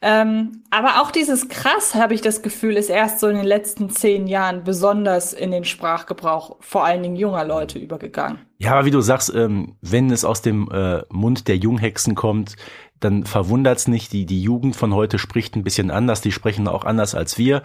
Ähm, 0.00 0.62
aber 0.70 1.02
auch 1.02 1.10
dieses 1.10 1.48
krass, 1.48 1.96
habe 1.96 2.14
ich 2.14 2.20
das 2.20 2.42
Gefühl, 2.42 2.76
ist 2.76 2.88
erst 2.88 3.18
so 3.18 3.26
in 3.26 3.36
den 3.36 3.44
letzten 3.44 3.90
zehn 3.90 4.28
Jahren 4.28 4.62
besonders 4.62 5.32
in 5.32 5.50
den 5.50 5.64
Sprachgebrauch 5.64 6.56
vor 6.60 6.84
allen 6.84 7.02
Dingen 7.02 7.16
junger 7.16 7.44
Leute 7.44 7.80
übergegangen. 7.80 8.38
Ja, 8.58 8.72
aber 8.72 8.84
wie 8.84 8.92
du 8.92 9.00
sagst, 9.00 9.34
ähm, 9.34 9.74
wenn 9.80 10.10
es 10.10 10.24
aus 10.24 10.40
dem 10.40 10.70
äh, 10.70 11.02
Mund 11.10 11.48
der 11.48 11.56
Junghexen 11.56 12.14
kommt, 12.14 12.54
dann 13.00 13.24
verwundert's 13.24 13.88
nicht. 13.88 14.12
Die, 14.12 14.26
die 14.26 14.42
Jugend 14.42 14.76
von 14.76 14.94
heute 14.94 15.18
spricht 15.18 15.56
ein 15.56 15.64
bisschen 15.64 15.90
anders. 15.90 16.20
Die 16.20 16.32
sprechen 16.32 16.68
auch 16.68 16.84
anders 16.84 17.14
als 17.14 17.38
wir. 17.38 17.62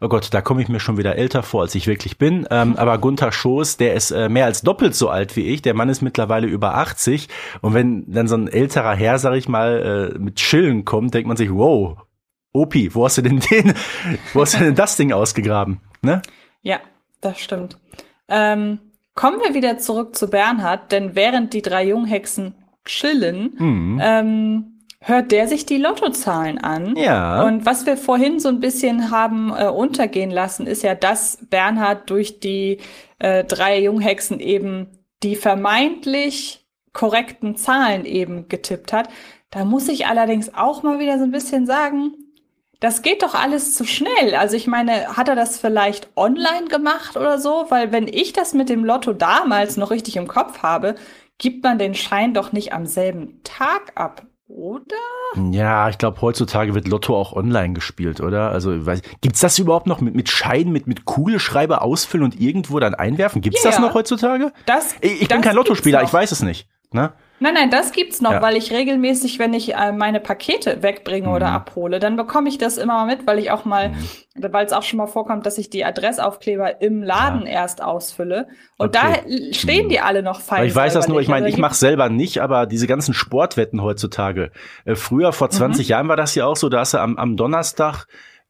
Oh 0.00 0.08
Gott, 0.08 0.32
da 0.32 0.40
komme 0.40 0.62
ich 0.62 0.68
mir 0.68 0.80
schon 0.80 0.96
wieder 0.96 1.16
älter 1.16 1.42
vor, 1.42 1.62
als 1.62 1.74
ich 1.74 1.86
wirklich 1.86 2.16
bin. 2.16 2.46
Ähm, 2.50 2.76
aber 2.76 2.96
Gunther 2.96 3.32
Schoß, 3.32 3.76
der 3.76 3.94
ist 3.94 4.10
äh, 4.10 4.30
mehr 4.30 4.46
als 4.46 4.62
doppelt 4.62 4.94
so 4.94 5.10
alt 5.10 5.36
wie 5.36 5.46
ich. 5.46 5.60
Der 5.60 5.74
Mann 5.74 5.90
ist 5.90 6.00
mittlerweile 6.00 6.46
über 6.46 6.74
80. 6.76 7.28
Und 7.60 7.74
wenn 7.74 8.10
dann 8.10 8.26
so 8.26 8.36
ein 8.36 8.48
älterer 8.48 8.94
Herr, 8.94 9.18
sag 9.18 9.34
ich 9.34 9.48
mal, 9.48 10.12
äh, 10.14 10.18
mit 10.18 10.36
Chillen 10.36 10.86
kommt, 10.86 11.12
denkt 11.12 11.28
man 11.28 11.36
sich, 11.36 11.52
wow, 11.52 11.98
Opi, 12.52 12.94
wo 12.94 13.04
hast 13.04 13.18
du 13.18 13.22
denn 13.22 13.40
den, 13.50 13.74
wo 14.32 14.40
hast 14.40 14.54
du 14.54 14.58
denn 14.58 14.74
das 14.74 14.96
Ding 14.96 15.12
ausgegraben? 15.12 15.80
Ne? 16.02 16.22
Ja, 16.62 16.80
das 17.20 17.38
stimmt. 17.38 17.78
Ähm, 18.28 18.78
kommen 19.14 19.40
wir 19.40 19.54
wieder 19.54 19.78
zurück 19.78 20.16
zu 20.16 20.28
Bernhard, 20.28 20.92
denn 20.92 21.14
während 21.14 21.52
die 21.52 21.62
drei 21.62 21.86
Junghexen 21.86 22.54
chillen, 22.84 23.54
Mhm. 23.58 24.00
ähm, 24.02 24.64
hört 25.02 25.32
der 25.32 25.48
sich 25.48 25.64
die 25.64 25.78
Lottozahlen 25.78 26.58
an. 26.58 26.94
Ja. 26.96 27.44
Und 27.44 27.64
was 27.64 27.86
wir 27.86 27.96
vorhin 27.96 28.38
so 28.38 28.48
ein 28.48 28.60
bisschen 28.60 29.10
haben 29.10 29.52
äh, 29.56 29.66
untergehen 29.68 30.30
lassen, 30.30 30.66
ist 30.66 30.82
ja, 30.82 30.94
dass 30.94 31.38
Bernhard 31.48 32.10
durch 32.10 32.40
die 32.40 32.78
äh, 33.18 33.44
drei 33.44 33.80
Junghexen 33.80 34.40
eben 34.40 34.88
die 35.22 35.36
vermeintlich 35.36 36.66
korrekten 36.92 37.56
Zahlen 37.56 38.04
eben 38.04 38.48
getippt 38.48 38.92
hat. 38.92 39.08
Da 39.50 39.64
muss 39.64 39.88
ich 39.88 40.06
allerdings 40.06 40.54
auch 40.54 40.82
mal 40.82 40.98
wieder 40.98 41.18
so 41.18 41.24
ein 41.24 41.30
bisschen 41.32 41.66
sagen, 41.66 42.12
das 42.80 43.02
geht 43.02 43.22
doch 43.22 43.34
alles 43.34 43.74
zu 43.74 43.84
schnell. 43.84 44.34
Also 44.34 44.56
ich 44.56 44.66
meine, 44.66 45.16
hat 45.16 45.28
er 45.28 45.34
das 45.36 45.58
vielleicht 45.58 46.08
online 46.16 46.66
gemacht 46.68 47.16
oder 47.16 47.38
so? 47.38 47.66
Weil 47.68 47.92
wenn 47.92 48.08
ich 48.08 48.32
das 48.32 48.54
mit 48.54 48.68
dem 48.70 48.84
Lotto 48.84 49.12
damals 49.12 49.76
noch 49.76 49.90
richtig 49.90 50.16
im 50.16 50.26
Kopf 50.28 50.62
habe, 50.62 50.94
gibt 51.40 51.64
man 51.64 51.78
den 51.78 51.94
Schein 51.94 52.34
doch 52.34 52.52
nicht 52.52 52.72
am 52.72 52.86
selben 52.86 53.40
Tag 53.42 53.92
ab, 53.96 54.26
oder? 54.46 54.84
Ja, 55.50 55.88
ich 55.88 55.98
glaube, 55.98 56.20
heutzutage 56.20 56.74
wird 56.74 56.86
Lotto 56.86 57.16
auch 57.16 57.32
online 57.32 57.72
gespielt, 57.72 58.20
oder? 58.20 58.50
Also, 58.50 58.72
ich 58.72 58.86
weiß, 58.86 59.02
gibt's 59.20 59.40
das 59.40 59.58
überhaupt 59.58 59.86
noch 59.86 60.00
mit, 60.00 60.14
mit 60.14 60.28
Scheinen, 60.28 60.70
mit, 60.72 60.86
mit 60.86 61.04
Kugelschreiber 61.06 61.82
ausfüllen 61.82 62.24
und 62.24 62.40
irgendwo 62.40 62.78
dann 62.78 62.94
einwerfen? 62.94 63.40
Gibt's 63.40 63.64
Ja, 63.64 63.70
das 63.70 63.78
ja. 63.78 63.86
noch 63.86 63.94
heutzutage? 63.94 64.52
Das, 64.66 64.94
Ich, 65.00 65.22
ich 65.22 65.28
bin 65.28 65.38
das 65.38 65.46
kein 65.46 65.56
Lottospieler, 65.56 66.02
ich 66.02 66.12
weiß 66.12 66.30
es 66.30 66.42
nicht. 66.42 66.68
Ne? 66.92 67.12
Nein, 67.42 67.54
nein, 67.54 67.70
das 67.70 67.92
gibt's 67.92 68.20
noch, 68.20 68.32
Ja. 68.32 68.42
weil 68.42 68.56
ich 68.56 68.70
regelmäßig, 68.70 69.38
wenn 69.38 69.54
ich 69.54 69.74
äh, 69.74 69.92
meine 69.92 70.20
Pakete 70.20 70.82
wegbringe 70.82 71.30
oder 71.30 71.48
Mhm. 71.48 71.54
abhole, 71.54 71.98
dann 71.98 72.16
bekomme 72.16 72.48
ich 72.50 72.58
das 72.58 72.76
immer 72.76 72.94
mal 72.94 73.06
mit, 73.06 73.26
weil 73.26 73.38
ich 73.38 73.50
auch 73.50 73.64
mal, 73.64 73.92
weil 74.36 74.66
es 74.66 74.72
auch 74.74 74.82
schon 74.82 74.98
mal 74.98 75.06
vorkommt, 75.06 75.46
dass 75.46 75.56
ich 75.56 75.70
die 75.70 75.84
Adressaufkleber 75.84 76.82
im 76.82 77.02
Laden 77.02 77.46
erst 77.46 77.82
ausfülle. 77.82 78.48
Und 78.76 78.94
Okay. 78.94 79.22
da 79.24 79.54
stehen 79.54 79.88
die 79.88 80.00
alle 80.00 80.22
noch. 80.22 80.40
Aber 80.48 80.64
ich 80.66 80.74
weiß 80.76 80.92
das 80.92 81.08
nur, 81.08 81.20
ich 81.20 81.28
meine, 81.28 81.48
ich 81.48 81.56
mache 81.56 81.74
selber 81.74 82.10
nicht, 82.10 82.42
aber 82.42 82.66
diese 82.66 82.86
ganzen 82.86 83.14
Sportwetten 83.14 83.82
heutzutage. 83.82 84.50
Äh, 84.84 84.94
früher, 84.94 85.32
vor 85.32 85.48
20 85.48 85.86
Mhm. 85.86 85.90
Jahren 85.90 86.08
war 86.08 86.16
das 86.16 86.34
ja 86.34 86.44
auch 86.44 86.56
so, 86.56 86.68
da 86.68 86.80
hast 86.80 86.92
du 86.94 86.98
am, 86.98 87.16
am 87.16 87.36
Donnerstag 87.38 88.04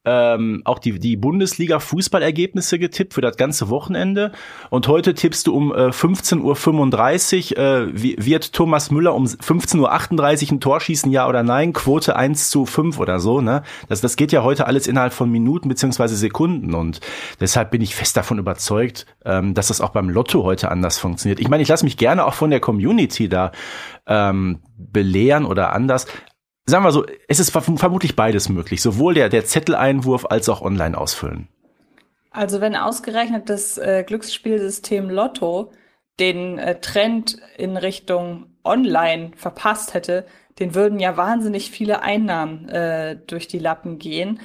ähm, 0.05 0.63
auch 0.65 0.79
die, 0.79 0.99
die 0.99 1.17
Bundesliga-Fußballergebnisse 1.17 2.79
getippt 2.79 3.15
für 3.15 3.21
das 3.21 3.37
ganze 3.37 3.69
Wochenende. 3.69 4.33
Und 4.71 4.89
heute 4.89 5.13
tippst 5.13 5.47
du 5.47 5.55
um 5.55 5.73
äh, 5.73 5.89
15.35 5.89 7.53
Uhr, 7.53 7.59
äh, 7.59 8.25
wird 8.25 8.53
Thomas 8.55 8.91
Müller 8.91 9.15
um 9.15 9.27
15.38 9.27 10.47
Uhr 10.47 10.53
ein 10.53 10.61
Tor 10.61 10.81
schießen, 10.81 11.13
ja 11.13 11.29
oder 11.29 11.43
nein? 11.43 11.75
Quote 11.75 12.17
1 12.17 12.49
zu 12.49 12.65
5 12.65 12.99
oder 12.99 13.21
so. 13.21 13.43
Ne? 13.43 13.63
Das, 13.89 14.01
das 14.01 14.17
geht 14.17 14.33
ja 14.33 14.43
heute 14.43 14.67
alles 14.67 14.87
innerhalb 14.87 15.13
von 15.13 15.31
Minuten 15.31 15.69
beziehungsweise 15.69 16.17
Sekunden. 16.17 16.75
Und 16.75 17.01
deshalb 17.39 17.71
bin 17.71 17.83
ich 17.83 17.95
fest 17.95 18.17
davon 18.17 18.39
überzeugt, 18.39 19.05
ähm, 19.27 19.53
dass 19.53 19.69
das 19.69 19.83
auch 19.83 19.91
beim 19.91 20.09
Lotto 20.09 20.45
heute 20.45 20.71
anders 20.71 20.99
funktioniert. 20.99 21.41
Ich 21.41 21.49
meine, 21.49 21.63
ich 21.63 21.69
lasse 21.69 21.85
mich 21.85 21.99
gerne 21.99 22.25
auch 22.25 22.35
von 22.35 22.49
der 22.49 22.61
Community 22.61 23.29
da 23.29 23.53
ähm, 24.07 24.61
belehren 24.79 25.45
oder 25.45 25.75
anders. 25.75 26.07
Sagen 26.67 26.85
wir 26.85 26.93
so, 26.93 27.05
es 27.27 27.41
ist 27.41 27.55
verm- 27.55 27.79
vermutlich 27.79 28.17
beides 28.17 28.49
möglich. 28.49 28.81
Sowohl 28.83 29.15
der, 29.15 29.29
der 29.29 29.45
Zetteleinwurf 29.45 30.27
als 30.27 30.49
auch 30.49 30.63
online 30.63 30.97
ausfüllen. 30.97 31.49
Also 32.31 32.61
wenn 32.61 32.77
ausgerechnet 32.77 33.51
das 33.51 33.77
äh, 33.77 34.05
Glücksspielsystem 34.07 35.11
Lotto 35.11 35.73
den 36.21 36.59
äh, 36.59 36.81
Trend 36.81 37.39
in 37.57 37.77
Richtung 37.77 38.47
Online 38.63 39.33
verpasst 39.37 39.95
hätte, 39.95 40.27
den 40.59 40.75
würden 40.75 41.01
ja 41.01 41.17
wahnsinnig 41.17 41.71
viele 41.71 42.03
Einnahmen 42.03 42.69
äh, 42.69 43.17
durch 43.27 43.49
die 43.49 43.59
Lappen 43.59 43.99
gehen. 43.99 44.41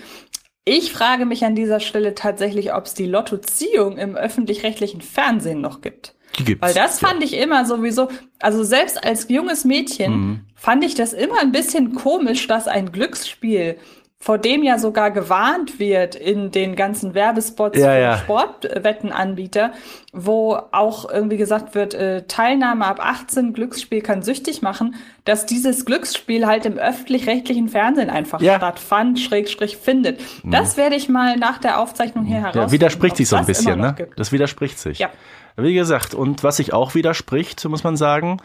Ich 0.63 0.93
frage 0.93 1.25
mich 1.25 1.45
an 1.45 1.53
dieser 1.53 1.79
Stelle 1.79 2.15
tatsächlich, 2.15 2.73
ob 2.73 2.85
es 2.85 2.95
die 2.95 3.05
Lottoziehung 3.05 3.97
im 3.97 4.15
öffentlich-rechtlichen 4.15 5.01
Fernsehen 5.01 5.61
noch 5.61 5.81
gibt. 5.81 6.14
Die 6.37 6.43
gibt's. 6.45 6.61
Weil 6.67 6.73
das 6.73 6.99
fand 6.99 7.23
ich 7.23 7.37
immer 7.37 7.65
sowieso, 7.65 8.09
also 8.39 8.63
selbst 8.63 9.03
als 9.05 9.27
junges 9.29 9.65
Mädchen 9.65 10.11
Mhm. 10.13 10.39
fand 10.55 10.83
ich 10.83 10.95
das 10.95 11.13
immer 11.13 11.39
ein 11.41 11.51
bisschen 11.51 11.93
komisch, 11.95 12.47
dass 12.47 12.67
ein 12.67 12.91
Glücksspiel, 12.91 13.77
vor 14.17 14.37
dem 14.39 14.63
ja 14.63 14.79
sogar 14.79 15.11
gewarnt 15.11 15.77
wird 15.79 16.15
in 16.15 16.49
den 16.49 16.75
ganzen 16.75 17.13
Werbespots 17.13 17.77
Ja, 17.77 17.91
für 17.91 17.99
ja. 17.99 18.17
Sportwettenanbieter, 18.17 19.71
wo 20.13 20.57
auch 20.71 21.09
irgendwie 21.09 21.37
gesagt 21.37 21.75
wird, 21.75 21.93
äh, 21.93 22.23
Teilnahme 22.27 22.85
ab 22.85 22.99
18, 22.99 23.53
Glücksspiel 23.53 24.01
kann 24.01 24.23
süchtig 24.23 24.61
machen, 24.61 24.95
dass 25.25 25.45
dieses 25.45 25.85
Glücksspiel 25.85 26.47
halt 26.47 26.65
im 26.65 26.77
öffentlich-rechtlichen 26.77 27.69
Fernsehen 27.69 28.09
einfach 28.09 28.41
Ja. 28.41 28.57
stattfand, 28.57 29.19
Schrägstrich 29.19 29.77
findet. 29.77 30.19
Das 30.43 30.77
werde 30.77 30.95
ich 30.95 31.07
mal 31.09 31.37
nach 31.37 31.57
der 31.59 31.79
Aufzeichnung 31.79 32.25
hier 32.25 32.37
heraus. 32.37 32.55
Ja, 32.55 32.71
widerspricht 32.71 33.17
sich 33.17 33.27
so 33.29 33.35
ein 33.35 33.45
bisschen, 33.45 33.79
ne? 33.79 33.95
Das 34.15 34.31
widerspricht 34.31 34.79
sich. 34.79 34.99
Ja. 34.99 35.09
Wie 35.57 35.73
gesagt, 35.73 36.13
und 36.13 36.43
was 36.43 36.57
sich 36.57 36.73
auch 36.73 36.95
widerspricht, 36.95 37.63
muss 37.65 37.83
man 37.83 37.97
sagen, 37.97 38.41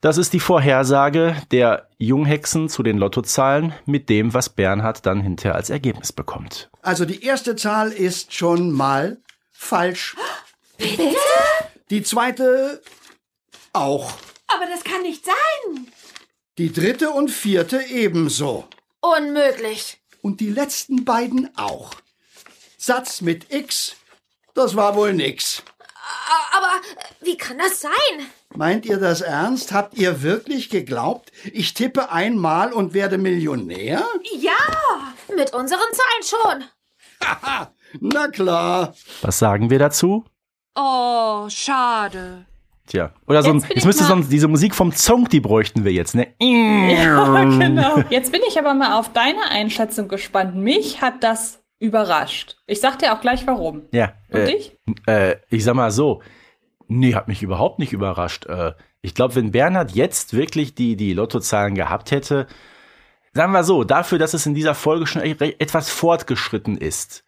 das 0.00 0.18
ist 0.18 0.34
die 0.34 0.40
Vorhersage 0.40 1.34
der 1.50 1.88
Junghexen 1.96 2.68
zu 2.68 2.82
den 2.82 2.98
Lottozahlen 2.98 3.72
mit 3.86 4.10
dem, 4.10 4.34
was 4.34 4.50
Bernhard 4.50 5.06
dann 5.06 5.22
hinterher 5.22 5.54
als 5.54 5.70
Ergebnis 5.70 6.12
bekommt. 6.12 6.68
Also 6.82 7.06
die 7.06 7.22
erste 7.22 7.56
Zahl 7.56 7.90
ist 7.90 8.34
schon 8.34 8.70
mal 8.70 9.16
falsch. 9.50 10.14
Bitte? 10.76 11.16
Die 11.88 12.02
zweite 12.02 12.82
auch. 13.72 14.12
Aber 14.48 14.66
das 14.66 14.84
kann 14.84 15.00
nicht 15.02 15.24
sein. 15.24 15.86
Die 16.58 16.72
dritte 16.72 17.10
und 17.10 17.30
vierte 17.30 17.82
ebenso. 17.88 18.68
Unmöglich. 19.00 20.02
Und 20.20 20.40
die 20.40 20.50
letzten 20.50 21.06
beiden 21.06 21.50
auch. 21.56 21.94
Satz 22.76 23.22
mit 23.22 23.52
X, 23.52 23.96
das 24.52 24.76
war 24.76 24.96
wohl 24.96 25.14
nix. 25.14 25.62
Aber 26.56 26.70
wie 27.22 27.36
kann 27.36 27.58
das 27.58 27.80
sein? 27.80 27.92
Meint 28.54 28.86
ihr 28.86 28.98
das 28.98 29.20
ernst? 29.20 29.72
Habt 29.72 29.98
ihr 29.98 30.22
wirklich 30.22 30.70
geglaubt, 30.70 31.32
ich 31.52 31.74
tippe 31.74 32.10
einmal 32.12 32.72
und 32.72 32.94
werde 32.94 33.18
Millionär? 33.18 34.04
Ja, 34.38 34.52
mit 35.34 35.52
unseren 35.52 35.80
Zahlen 35.92 36.62
schon. 36.62 37.68
Na 38.00 38.28
klar. 38.28 38.94
Was 39.22 39.38
sagen 39.38 39.70
wir 39.70 39.78
dazu? 39.78 40.24
Oh, 40.76 41.48
schade. 41.48 42.46
Tja. 42.86 43.12
Oder 43.26 43.42
so 43.42 43.50
ein, 43.50 43.60
Jetzt 43.60 43.74
jetzt 43.74 43.84
müsste 43.86 44.04
sonst 44.04 44.28
diese 44.28 44.48
Musik 44.48 44.74
vom 44.74 44.94
Zonk, 44.94 45.30
die 45.30 45.40
bräuchten 45.40 45.84
wir 45.84 45.92
jetzt, 45.92 46.14
ne? 46.14 46.34
Ja, 46.40 47.44
genau. 47.44 47.98
Jetzt 48.10 48.30
bin 48.30 48.42
ich 48.46 48.58
aber 48.58 48.74
mal 48.74 48.98
auf 48.98 49.12
deine 49.12 49.50
Einschätzung 49.50 50.08
gespannt. 50.08 50.54
Mich 50.54 51.00
hat 51.00 51.24
das 51.24 51.63
überrascht. 51.78 52.56
Ich 52.66 52.80
sag 52.80 52.98
dir 52.98 53.14
auch 53.14 53.20
gleich 53.20 53.46
warum. 53.46 53.82
Ja. 53.92 54.14
Und 54.30 54.40
äh, 54.40 54.46
dich? 54.46 54.78
Äh, 55.06 55.36
ich 55.50 55.64
sag 55.64 55.74
mal 55.74 55.90
so, 55.90 56.22
nee, 56.88 57.14
hat 57.14 57.28
mich 57.28 57.42
überhaupt 57.42 57.78
nicht 57.78 57.92
überrascht. 57.92 58.46
Äh, 58.46 58.72
ich 59.02 59.14
glaube, 59.14 59.34
wenn 59.34 59.52
Bernhard 59.52 59.92
jetzt 59.92 60.34
wirklich 60.34 60.74
die, 60.74 60.96
die 60.96 61.12
Lottozahlen 61.12 61.74
gehabt 61.74 62.10
hätte, 62.10 62.46
sagen 63.32 63.52
wir 63.52 63.64
so, 63.64 63.84
dafür, 63.84 64.18
dass 64.18 64.34
es 64.34 64.46
in 64.46 64.54
dieser 64.54 64.74
Folge 64.74 65.06
schon 65.06 65.22
e- 65.22 65.56
etwas 65.58 65.90
fortgeschritten 65.90 66.78
ist, 66.78 67.24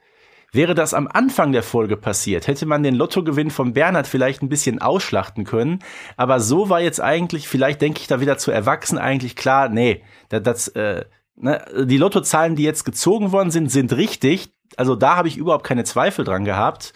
wäre 0.52 0.74
das 0.74 0.94
am 0.94 1.06
Anfang 1.06 1.52
der 1.52 1.62
Folge 1.62 1.96
passiert, 1.96 2.46
hätte 2.46 2.66
man 2.66 2.82
den 2.82 2.94
Lottogewinn 2.94 3.50
von 3.50 3.74
Bernhard 3.74 4.06
vielleicht 4.06 4.42
ein 4.42 4.48
bisschen 4.48 4.80
ausschlachten 4.80 5.44
können. 5.44 5.80
Aber 6.16 6.40
so 6.40 6.70
war 6.70 6.80
jetzt 6.80 7.00
eigentlich, 7.00 7.48
vielleicht 7.48 7.82
denke 7.82 8.00
ich 8.00 8.06
da 8.06 8.20
wieder 8.20 8.38
zu 8.38 8.50
erwachsen, 8.50 8.96
eigentlich 8.96 9.36
klar, 9.36 9.68
nee, 9.68 10.02
das, 10.28 10.42
das 10.42 10.68
äh, 10.68 11.04
ne, 11.36 11.64
die 11.84 11.98
Lottozahlen, 11.98 12.56
die 12.56 12.62
jetzt 12.62 12.84
gezogen 12.84 13.32
worden 13.32 13.50
sind, 13.50 13.70
sind 13.70 13.92
richtig. 13.92 14.50
Also 14.76 14.96
da 14.96 15.16
habe 15.16 15.28
ich 15.28 15.36
überhaupt 15.36 15.64
keine 15.64 15.84
Zweifel 15.84 16.24
dran 16.24 16.44
gehabt. 16.44 16.92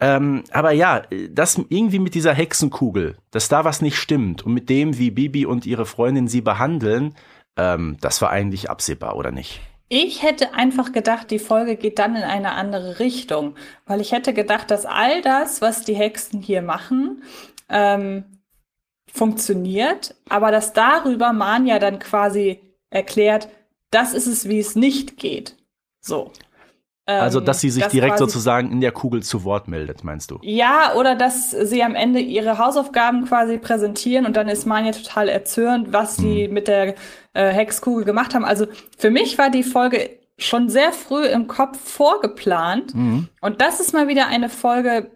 Ähm, 0.00 0.44
aber 0.50 0.72
ja, 0.72 1.02
das 1.30 1.60
irgendwie 1.68 1.98
mit 1.98 2.14
dieser 2.14 2.32
Hexenkugel, 2.32 3.16
dass 3.30 3.48
da 3.48 3.64
was 3.64 3.82
nicht 3.82 3.96
stimmt 3.96 4.46
und 4.46 4.54
mit 4.54 4.70
dem, 4.70 4.96
wie 4.98 5.10
Bibi 5.10 5.44
und 5.44 5.66
ihre 5.66 5.84
Freundin 5.84 6.26
sie 6.26 6.40
behandeln, 6.40 7.14
ähm, 7.56 7.98
das 8.00 8.22
war 8.22 8.30
eigentlich 8.30 8.70
absehbar, 8.70 9.16
oder 9.16 9.30
nicht? 9.30 9.60
Ich 9.90 10.22
hätte 10.22 10.54
einfach 10.54 10.92
gedacht, 10.92 11.30
die 11.30 11.38
Folge 11.40 11.76
geht 11.76 11.98
dann 11.98 12.16
in 12.16 12.22
eine 12.22 12.52
andere 12.52 12.98
Richtung, 12.98 13.56
weil 13.86 14.00
ich 14.00 14.12
hätte 14.12 14.32
gedacht, 14.32 14.70
dass 14.70 14.86
all 14.86 15.20
das, 15.20 15.60
was 15.60 15.84
die 15.84 15.94
Hexen 15.94 16.40
hier 16.40 16.62
machen, 16.62 17.22
ähm, 17.68 18.24
funktioniert, 19.12 20.14
aber 20.28 20.52
dass 20.52 20.72
darüber 20.72 21.32
Manja 21.32 21.78
dann 21.80 21.98
quasi 21.98 22.60
erklärt, 22.90 23.48
das 23.90 24.12
ist 24.14 24.26
es, 24.26 24.48
wie 24.48 24.58
es 24.60 24.76
nicht 24.76 25.16
geht. 25.16 25.56
So. 26.00 26.30
Ähm, 27.06 27.20
Also, 27.22 27.40
dass 27.40 27.60
sie 27.60 27.70
sich 27.70 27.86
direkt 27.86 28.12
quasi- 28.16 28.24
sozusagen 28.24 28.70
in 28.70 28.80
der 28.80 28.92
Kugel 28.92 29.22
zu 29.22 29.42
Wort 29.44 29.66
meldet, 29.68 30.04
meinst 30.04 30.30
du? 30.30 30.38
Ja, 30.42 30.94
oder 30.96 31.14
dass 31.16 31.50
sie 31.50 31.82
am 31.82 31.94
Ende 31.94 32.20
ihre 32.20 32.58
Hausaufgaben 32.58 33.24
quasi 33.26 33.58
präsentieren 33.58 34.26
und 34.26 34.36
dann 34.36 34.48
ist 34.48 34.66
Manja 34.66 34.92
total 34.92 35.28
erzürnt, 35.28 35.92
was 35.92 36.16
sie 36.16 36.46
mit 36.48 36.68
der 36.68 36.94
äh, 37.32 37.48
Hexkugel 37.50 38.04
gemacht 38.04 38.34
haben. 38.34 38.44
Also 38.44 38.66
für 38.98 39.10
mich 39.10 39.38
war 39.38 39.50
die 39.50 39.62
Folge 39.64 40.10
schon 40.38 40.68
sehr 40.68 40.92
früh 40.92 41.24
im 41.26 41.48
Kopf 41.48 41.78
vorgeplant 41.78 42.94
und 42.94 43.60
das 43.60 43.80
ist 43.80 43.92
mal 43.92 44.08
wieder 44.08 44.26
eine 44.28 44.48
Folge, 44.48 45.10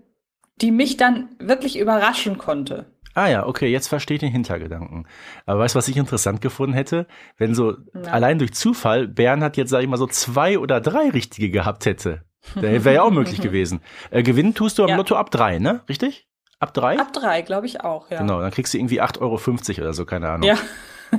die 0.60 0.70
mich 0.70 0.96
dann 0.96 1.28
wirklich 1.38 1.78
überraschen 1.78 2.38
konnte. 2.38 2.86
Ah 3.14 3.28
ja, 3.28 3.46
okay, 3.46 3.68
jetzt 3.68 3.88
verstehe 3.88 4.16
ich 4.16 4.20
den 4.20 4.32
Hintergedanken. 4.32 5.06
Aber 5.46 5.60
weißt 5.60 5.74
du, 5.74 5.78
was 5.78 5.88
ich 5.88 5.96
interessant 5.96 6.40
gefunden 6.40 6.74
hätte? 6.74 7.06
Wenn 7.36 7.54
so 7.54 7.76
allein 8.10 8.38
durch 8.38 8.52
Zufall 8.54 9.06
Bernhard 9.08 9.56
jetzt, 9.56 9.70
sag 9.70 9.82
ich 9.82 9.88
mal, 9.88 9.96
so 9.96 10.06
zwei 10.06 10.58
oder 10.58 10.80
drei 10.80 11.10
richtige 11.10 11.50
gehabt 11.50 11.86
hätte. 11.86 12.22
Wäre 12.54 12.94
ja 12.94 13.02
auch 13.02 13.10
möglich 13.10 13.40
gewesen. 13.40 13.80
Äh, 14.10 14.22
gewinnen 14.22 14.54
tust 14.54 14.78
du 14.78 14.82
am 14.82 14.90
Ja. 14.90 14.96
Lotto 14.96 15.14
ab 15.16 15.30
drei, 15.30 15.58
ne? 15.58 15.80
Richtig? 15.88 16.26
Ab 16.58 16.74
drei? 16.74 16.98
Ab 16.98 17.12
drei, 17.12 17.42
glaube 17.42 17.66
ich 17.66 17.80
auch, 17.82 18.10
ja. 18.10 18.18
Genau, 18.18 18.40
dann 18.40 18.50
kriegst 18.50 18.74
du 18.74 18.78
irgendwie 18.78 19.00
8,50 19.00 19.20
Euro 19.20 19.82
oder 19.82 19.92
so, 19.94 20.04
keine 20.04 20.28
Ahnung. 20.28 20.48
Ja. 20.48 20.56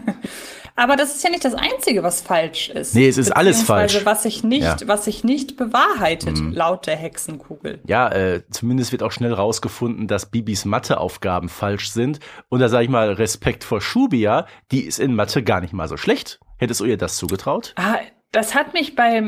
Aber 0.78 0.98
das 0.98 1.16
ist 1.16 1.24
ja 1.24 1.30
nicht 1.30 1.46
das 1.46 1.54
Einzige, 1.54 2.04
was 2.04 2.22
falsch 2.22 2.70
ist. 2.70 2.96
Nee, 2.96 3.08
es 3.08 3.18
ist 3.18 3.32
alles 3.32 3.64
falsch. 3.64 4.02
Was 4.04 4.24
sich 4.24 4.44
nicht, 4.44 4.64
Ja. 4.64 4.76
was 4.86 5.06
sich 5.06 5.24
nicht 5.24 5.56
bewahrheitet, 5.56 6.38
laut 6.52 6.86
der 6.86 6.98
Hexenkugel. 6.98 7.80
Ja, 7.88 8.10
äh, 8.12 8.42
zumindest 8.50 8.92
wird 8.92 9.02
auch 9.02 9.12
schnell 9.14 9.32
rausgefunden, 9.34 10.08
dass 10.08 10.26
Bibis 10.32 10.66
Matheaufgaben 10.66 11.48
falsch 11.48 11.92
sind. 11.92 12.20
Und 12.50 12.60
da 12.60 12.68
sage 12.68 12.84
ich 12.84 12.90
mal, 12.90 13.14
Respekt 13.14 13.64
vor 13.64 13.80
Shubia, 13.80 14.48
die 14.72 14.82
ist 14.86 15.00
in 15.00 15.16
Mathe 15.16 15.44
gar 15.44 15.62
nicht 15.62 15.72
mal 15.74 15.88
so 15.88 15.96
schlecht. 15.96 16.40
Hättest 16.58 16.82
du 16.82 16.86
ihr 16.86 16.98
das 16.98 17.16
zugetraut? 17.18 17.74
Ah, 17.78 18.00
das 18.34 18.54
hat 18.54 18.74
mich 18.74 18.96
bei, 18.98 19.24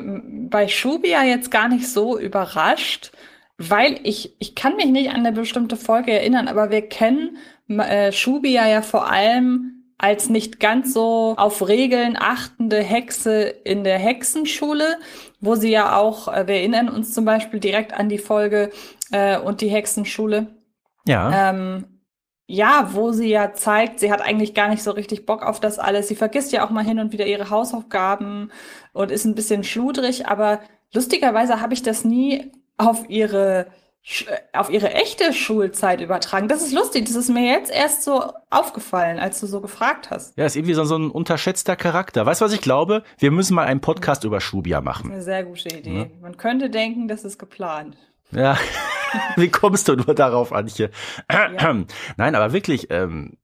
bei 0.49 0.67
Shubia 0.67 1.23
jetzt 1.23 1.49
gar 1.49 1.69
nicht 1.69 1.87
so 1.87 2.19
überrascht, 2.19 3.11
weil 3.57 3.99
ich, 4.03 4.35
ich 4.39 4.53
kann 4.53 4.75
mich 4.75 4.87
nicht 4.87 5.09
an 5.11 5.17
eine 5.25 5.31
bestimmte 5.31 5.77
Folge 5.77 6.11
erinnern, 6.11 6.49
aber 6.49 6.71
wir 6.71 6.81
kennen 6.81 7.37
äh, 7.69 8.11
Shubia 8.11 8.67
ja 8.67 8.81
vor 8.81 9.09
allem 9.09 9.76
als 9.97 10.29
nicht 10.29 10.59
ganz 10.59 10.93
so 10.93 11.33
auf 11.37 11.67
Regeln 11.67 12.17
achtende 12.19 12.81
Hexe 12.81 13.41
in 13.43 13.83
der 13.83 13.97
Hexenschule, 13.97 14.97
wo 15.41 15.55
sie 15.55 15.71
ja 15.71 15.97
auch, 15.97 16.27
äh, 16.27 16.47
wir 16.47 16.55
erinnern 16.55 16.89
uns 16.89 17.13
zum 17.13 17.25
Beispiel 17.25 17.59
direkt 17.59 17.93
an 17.93 18.09
die 18.09 18.19
Folge 18.19 18.69
äh, 19.11 19.39
und 19.39 19.61
die 19.61 19.69
Hexenschule, 19.69 20.47
Ja. 21.07 21.49
ähm, 21.49 21.85
ja, 22.49 22.89
wo 22.93 23.11
sie 23.11 23.27
ja 23.27 23.53
zeigt, 23.53 23.99
sie 23.99 24.11
hat 24.11 24.21
eigentlich 24.21 24.53
gar 24.53 24.69
nicht 24.69 24.81
so 24.83 24.91
richtig 24.91 25.25
Bock 25.25 25.43
auf 25.43 25.59
das 25.59 25.79
alles. 25.79 26.07
Sie 26.07 26.15
vergisst 26.15 26.53
ja 26.53 26.65
auch 26.65 26.69
mal 26.69 26.83
hin 26.83 26.99
und 26.99 27.11
wieder 27.11 27.25
ihre 27.25 27.49
Hausaufgaben 27.49 28.51
und 28.93 29.11
ist 29.11 29.25
ein 29.25 29.35
bisschen 29.35 29.63
schludrig, 29.65 30.27
aber 30.27 30.61
lustigerweise 30.93 31.59
habe 31.59 31.73
ich 31.73 31.83
das 31.83 32.05
nie 32.05 32.51
auf 32.77 33.09
ihre 33.09 33.67
auf 34.53 34.69
ihre 34.69 34.93
echte 34.93 35.33
Schulzeit 35.33 36.01
übertragen. 36.01 36.47
Das 36.47 36.61
ist 36.61 36.71
lustig, 36.73 37.05
das 37.05 37.15
ist 37.15 37.29
mir 37.29 37.45
jetzt 37.51 37.71
erst 37.71 38.03
so 38.03 38.23
aufgefallen, 38.49 39.19
als 39.19 39.39
du 39.41 39.47
so 39.47 39.59
gefragt 39.59 40.09
hast. 40.11 40.37
Ja, 40.37 40.45
ist 40.45 40.55
irgendwie 40.55 40.75
so, 40.75 40.85
so 40.85 40.97
ein 40.97 41.11
unterschätzter 41.11 41.75
Charakter. 41.75 42.25
Weißt 42.25 42.41
du, 42.41 42.45
was 42.45 42.53
ich 42.53 42.61
glaube? 42.61 43.03
Wir 43.17 43.31
müssen 43.31 43.55
mal 43.55 43.65
einen 43.65 43.81
Podcast 43.81 44.23
über 44.23 44.39
Shubia 44.39 44.79
machen. 44.81 45.11
Eine 45.11 45.21
sehr 45.21 45.43
gute 45.43 45.69
Idee. 45.69 46.11
Man 46.21 46.37
könnte 46.37 46.69
denken, 46.69 47.07
das 47.07 47.25
ist 47.25 47.37
geplant. 47.37 47.97
Ja. 48.31 48.57
Wie 49.35 49.49
kommst 49.49 49.87
du 49.87 49.95
nur 49.95 50.15
darauf, 50.15 50.53
Antje? 50.53 50.89
Nein, 51.29 52.35
aber 52.35 52.53
wirklich, 52.53 52.87
ähm, 52.89 53.37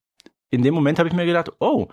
in 0.50 0.62
dem 0.62 0.74
Moment 0.74 1.00
habe 1.00 1.10
ich 1.10 1.16
mir 1.16 1.26
gedacht, 1.26 1.52
oh, 1.60 1.88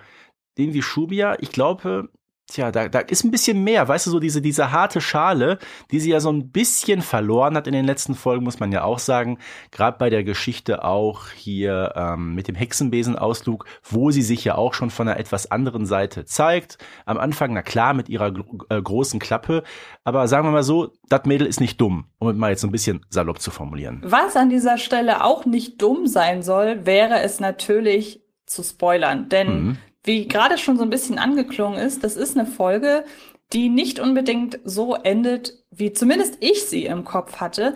irgendwie 0.56 0.82
Shubia, 0.82 1.36
ich 1.40 1.50
glaube, 1.50 2.08
tja, 2.50 2.70
da, 2.70 2.88
da 2.88 2.98
ist 3.00 3.24
ein 3.24 3.30
bisschen 3.30 3.64
mehr, 3.64 3.88
weißt 3.88 4.06
du, 4.06 4.10
so 4.10 4.20
diese, 4.20 4.42
diese 4.42 4.72
harte 4.72 5.00
Schale, 5.00 5.58
die 5.90 6.00
sie 6.00 6.10
ja 6.10 6.20
so 6.20 6.30
ein 6.30 6.50
bisschen 6.50 7.00
verloren 7.02 7.56
hat 7.56 7.66
in 7.66 7.72
den 7.72 7.84
letzten 7.84 8.14
Folgen, 8.14 8.44
muss 8.44 8.60
man 8.60 8.72
ja 8.72 8.84
auch 8.84 8.98
sagen. 8.98 9.38
Gerade 9.70 9.98
bei 9.98 10.10
der 10.10 10.24
Geschichte 10.24 10.84
auch 10.84 11.28
hier 11.30 11.92
ähm, 11.96 12.34
mit 12.34 12.48
dem 12.48 12.54
Hexenbesenausflug, 12.54 13.64
wo 13.84 14.10
sie 14.10 14.22
sich 14.22 14.44
ja 14.44 14.56
auch 14.56 14.74
schon 14.74 14.90
von 14.90 15.08
einer 15.08 15.18
etwas 15.18 15.50
anderen 15.50 15.86
Seite 15.86 16.24
zeigt. 16.24 16.78
Am 17.06 17.18
Anfang, 17.18 17.52
na 17.52 17.62
klar, 17.62 17.94
mit 17.94 18.08
ihrer 18.08 18.32
äh, 18.68 18.82
großen 18.82 19.20
Klappe, 19.20 19.62
aber 20.04 20.28
sagen 20.28 20.46
wir 20.46 20.52
mal 20.52 20.62
so, 20.62 20.92
das 21.08 21.24
Mädel 21.24 21.46
ist 21.46 21.60
nicht 21.60 21.80
dumm, 21.80 22.06
um 22.18 22.28
es 22.28 22.36
mal 22.36 22.50
jetzt 22.50 22.60
so 22.60 22.68
ein 22.68 22.72
bisschen 22.72 23.06
salopp 23.08 23.40
zu 23.40 23.50
formulieren. 23.50 24.00
Was 24.04 24.36
an 24.36 24.50
dieser 24.50 24.78
Stelle 24.78 25.24
auch 25.24 25.44
nicht 25.44 25.80
dumm 25.80 26.06
sein 26.06 26.42
soll, 26.42 26.84
wäre 26.86 27.20
es 27.20 27.40
natürlich 27.40 28.22
zu 28.46 28.62
spoilern. 28.62 29.28
Denn 29.28 29.50
Mhm. 29.50 29.78
Wie 30.04 30.28
gerade 30.28 30.58
schon 30.58 30.76
so 30.76 30.82
ein 30.82 30.90
bisschen 30.90 31.18
angeklungen 31.18 31.78
ist, 31.78 32.04
das 32.04 32.16
ist 32.16 32.36
eine 32.36 32.46
Folge, 32.46 33.04
die 33.52 33.68
nicht 33.68 33.98
unbedingt 33.98 34.60
so 34.64 34.94
endet, 34.94 35.54
wie 35.70 35.92
zumindest 35.92 36.38
ich 36.40 36.64
sie 36.64 36.86
im 36.86 37.04
Kopf 37.04 37.40
hatte. 37.40 37.74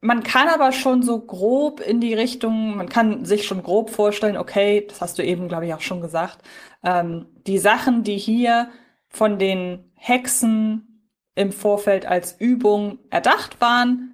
Man 0.00 0.24
kann 0.24 0.48
aber 0.48 0.72
schon 0.72 1.02
so 1.02 1.20
grob 1.20 1.80
in 1.80 2.00
die 2.00 2.14
Richtung, 2.14 2.76
man 2.76 2.88
kann 2.88 3.24
sich 3.24 3.46
schon 3.46 3.62
grob 3.62 3.90
vorstellen, 3.90 4.36
okay, 4.36 4.84
das 4.88 5.00
hast 5.00 5.18
du 5.18 5.24
eben, 5.24 5.48
glaube 5.48 5.66
ich, 5.66 5.74
auch 5.74 5.80
schon 5.80 6.00
gesagt, 6.00 6.38
ähm, 6.82 7.26
die 7.46 7.58
Sachen, 7.58 8.02
die 8.02 8.18
hier 8.18 8.68
von 9.08 9.38
den 9.38 9.92
Hexen 9.94 11.08
im 11.36 11.52
Vorfeld 11.52 12.04
als 12.04 12.32
Übung 12.40 12.98
erdacht 13.10 13.60
waren, 13.60 14.12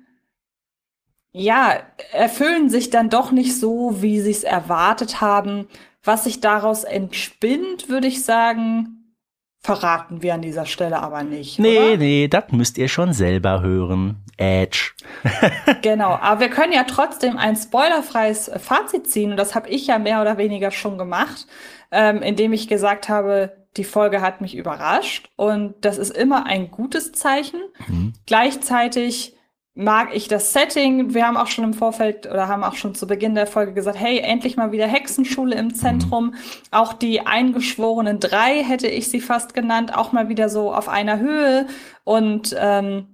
ja, 1.33 1.75
erfüllen 2.13 2.69
sich 2.69 2.91
dann 2.91 3.11
doch 3.11 3.31
nicht 3.31 3.59
so, 3.59 4.03
wie 4.03 4.21
sie 4.21 4.31
es 4.31 4.45
erwartet 4.45 5.21
haben. 5.21 5.69
Was 6.05 6.25
sich 6.25 6.41
daraus 6.41 6.85
entspinnt, 6.85 7.89
würde 7.89 8.07
ich 8.07 8.25
sagen, 8.25 8.99
verraten 9.61 10.23
wir 10.23 10.35
an 10.35 10.43
dieser 10.43 10.67
Stelle 10.67 11.01
aber 11.01 11.23
nicht. 11.23 11.59
Nee, 11.59 11.79
oder? 11.79 11.97
nee, 11.97 12.29
das 12.29 12.45
müsst 12.53 12.79
ihr 12.79 12.89
schon 12.89 13.13
selber 13.13 13.61
hören. 13.61 14.25
Edge. 14.37 14.93
Genau, 15.83 16.11
aber 16.11 16.41
wir 16.41 16.51
können 16.51 16.73
ja 16.73 16.85
trotzdem 16.85 17.37
ein 17.37 17.57
spoilerfreies 17.57 18.51
Fazit 18.59 19.11
ziehen 19.11 19.33
und 19.33 19.37
das 19.37 19.55
habe 19.55 19.69
ich 19.69 19.87
ja 19.87 19.99
mehr 19.99 20.21
oder 20.21 20.39
weniger 20.39 20.71
schon 20.71 20.97
gemacht, 20.97 21.47
ähm, 21.91 22.23
indem 22.23 22.53
ich 22.53 22.69
gesagt 22.69 23.09
habe, 23.09 23.67
die 23.77 23.85
Folge 23.85 24.21
hat 24.21 24.41
mich 24.41 24.57
überrascht 24.57 25.31
und 25.37 25.75
das 25.83 25.99
ist 25.99 26.17
immer 26.17 26.47
ein 26.47 26.71
gutes 26.71 27.13
Zeichen. 27.13 27.61
Gleichzeitig 28.27 29.37
mag 29.79 30.13
ich 30.13 30.27
das 30.27 30.53
Setting. 30.53 31.15
Wir 31.15 31.25
haben 31.25 31.37
auch 31.37 31.47
schon 31.47 31.63
im 31.63 31.73
Vorfeld 31.73 32.27
oder 32.27 32.49
haben 32.49 32.65
auch 32.65 32.75
schon 32.75 32.97
zu 32.97 33.07
Beginn 33.07 33.37
der 33.37 33.47
Folge 33.47 33.73
gesagt, 33.73 33.97
hey, 33.97 34.19
endlich 34.19 34.57
mal 34.57 34.73
wieder 34.73 34.89
Hexenschule 34.89 35.55
im 35.55 35.73
Zentrum. 35.73 36.35
Auch 36.73 36.93
die 36.93 37.25
eingeschworenen 37.25 38.19
drei 38.19 38.65
hätte 38.65 38.89
ich 38.89 39.09
sie 39.09 39.21
fast 39.21 39.55
genannt, 39.55 39.97
auch 39.97 40.11
mal 40.11 40.29
wieder 40.29 40.49
so 40.49 40.75
auf 40.75 40.89
einer 40.89 41.21
Höhe 41.21 41.69
und 42.03 42.57
ähm, 42.59 43.07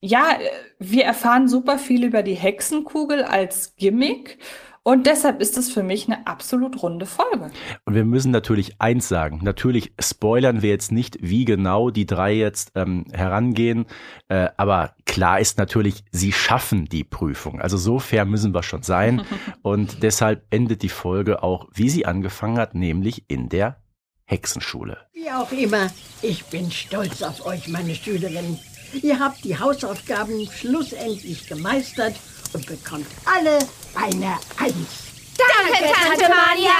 ja, 0.00 0.36
wir 0.78 1.04
erfahren 1.04 1.48
super 1.48 1.78
viel 1.78 2.04
über 2.04 2.22
die 2.22 2.34
Hexenkugel 2.34 3.22
als 3.22 3.74
Gimmick 3.76 4.38
Und 4.84 5.06
deshalb 5.06 5.40
ist 5.40 5.56
es 5.56 5.70
für 5.70 5.84
mich 5.84 6.08
eine 6.08 6.26
absolut 6.26 6.82
runde 6.82 7.06
Folge. 7.06 7.52
Und 7.84 7.94
wir 7.94 8.04
müssen 8.04 8.32
natürlich 8.32 8.80
eins 8.80 9.08
sagen. 9.08 9.38
Natürlich 9.42 9.92
spoilern 10.00 10.60
wir 10.60 10.70
jetzt 10.70 10.90
nicht, 10.90 11.18
wie 11.20 11.44
genau 11.44 11.90
die 11.90 12.04
drei 12.04 12.32
jetzt 12.32 12.72
ähm, 12.74 13.04
herangehen. 13.12 13.86
Äh, 14.26 14.48
aber 14.56 14.96
klar 15.06 15.38
ist 15.38 15.56
natürlich, 15.56 16.02
sie 16.10 16.32
schaffen 16.32 16.86
die 16.86 17.04
Prüfung. 17.04 17.60
Also 17.60 17.76
so 17.76 18.00
fair 18.00 18.24
müssen 18.24 18.54
wir 18.54 18.64
schon 18.64 18.82
sein. 18.82 19.22
Und 19.62 20.02
deshalb 20.02 20.44
endet 20.50 20.82
die 20.82 20.88
Folge 20.88 21.44
auch, 21.44 21.68
wie 21.72 21.88
sie 21.88 22.04
angefangen 22.04 22.58
hat, 22.58 22.74
nämlich 22.74 23.24
in 23.28 23.48
der 23.48 23.80
Hexenschule. 24.24 24.98
Wie 25.12 25.30
auch 25.30 25.52
immer, 25.52 25.90
ich 26.22 26.44
bin 26.46 26.72
stolz 26.72 27.22
auf 27.22 27.46
euch, 27.46 27.68
meine 27.68 27.94
Schülerinnen. 27.94 28.58
Ihr 29.00 29.20
habt 29.20 29.44
die 29.44 29.58
Hausaufgaben 29.58 30.48
schlussendlich 30.50 31.46
gemeistert 31.46 32.14
und 32.54 32.66
bekommt 32.66 33.06
alle 33.24 33.58
eine 33.94 34.38
Eins. 34.58 35.12
Danke, 35.38 35.92
Tante 35.92 36.28
Mania. 36.28 36.70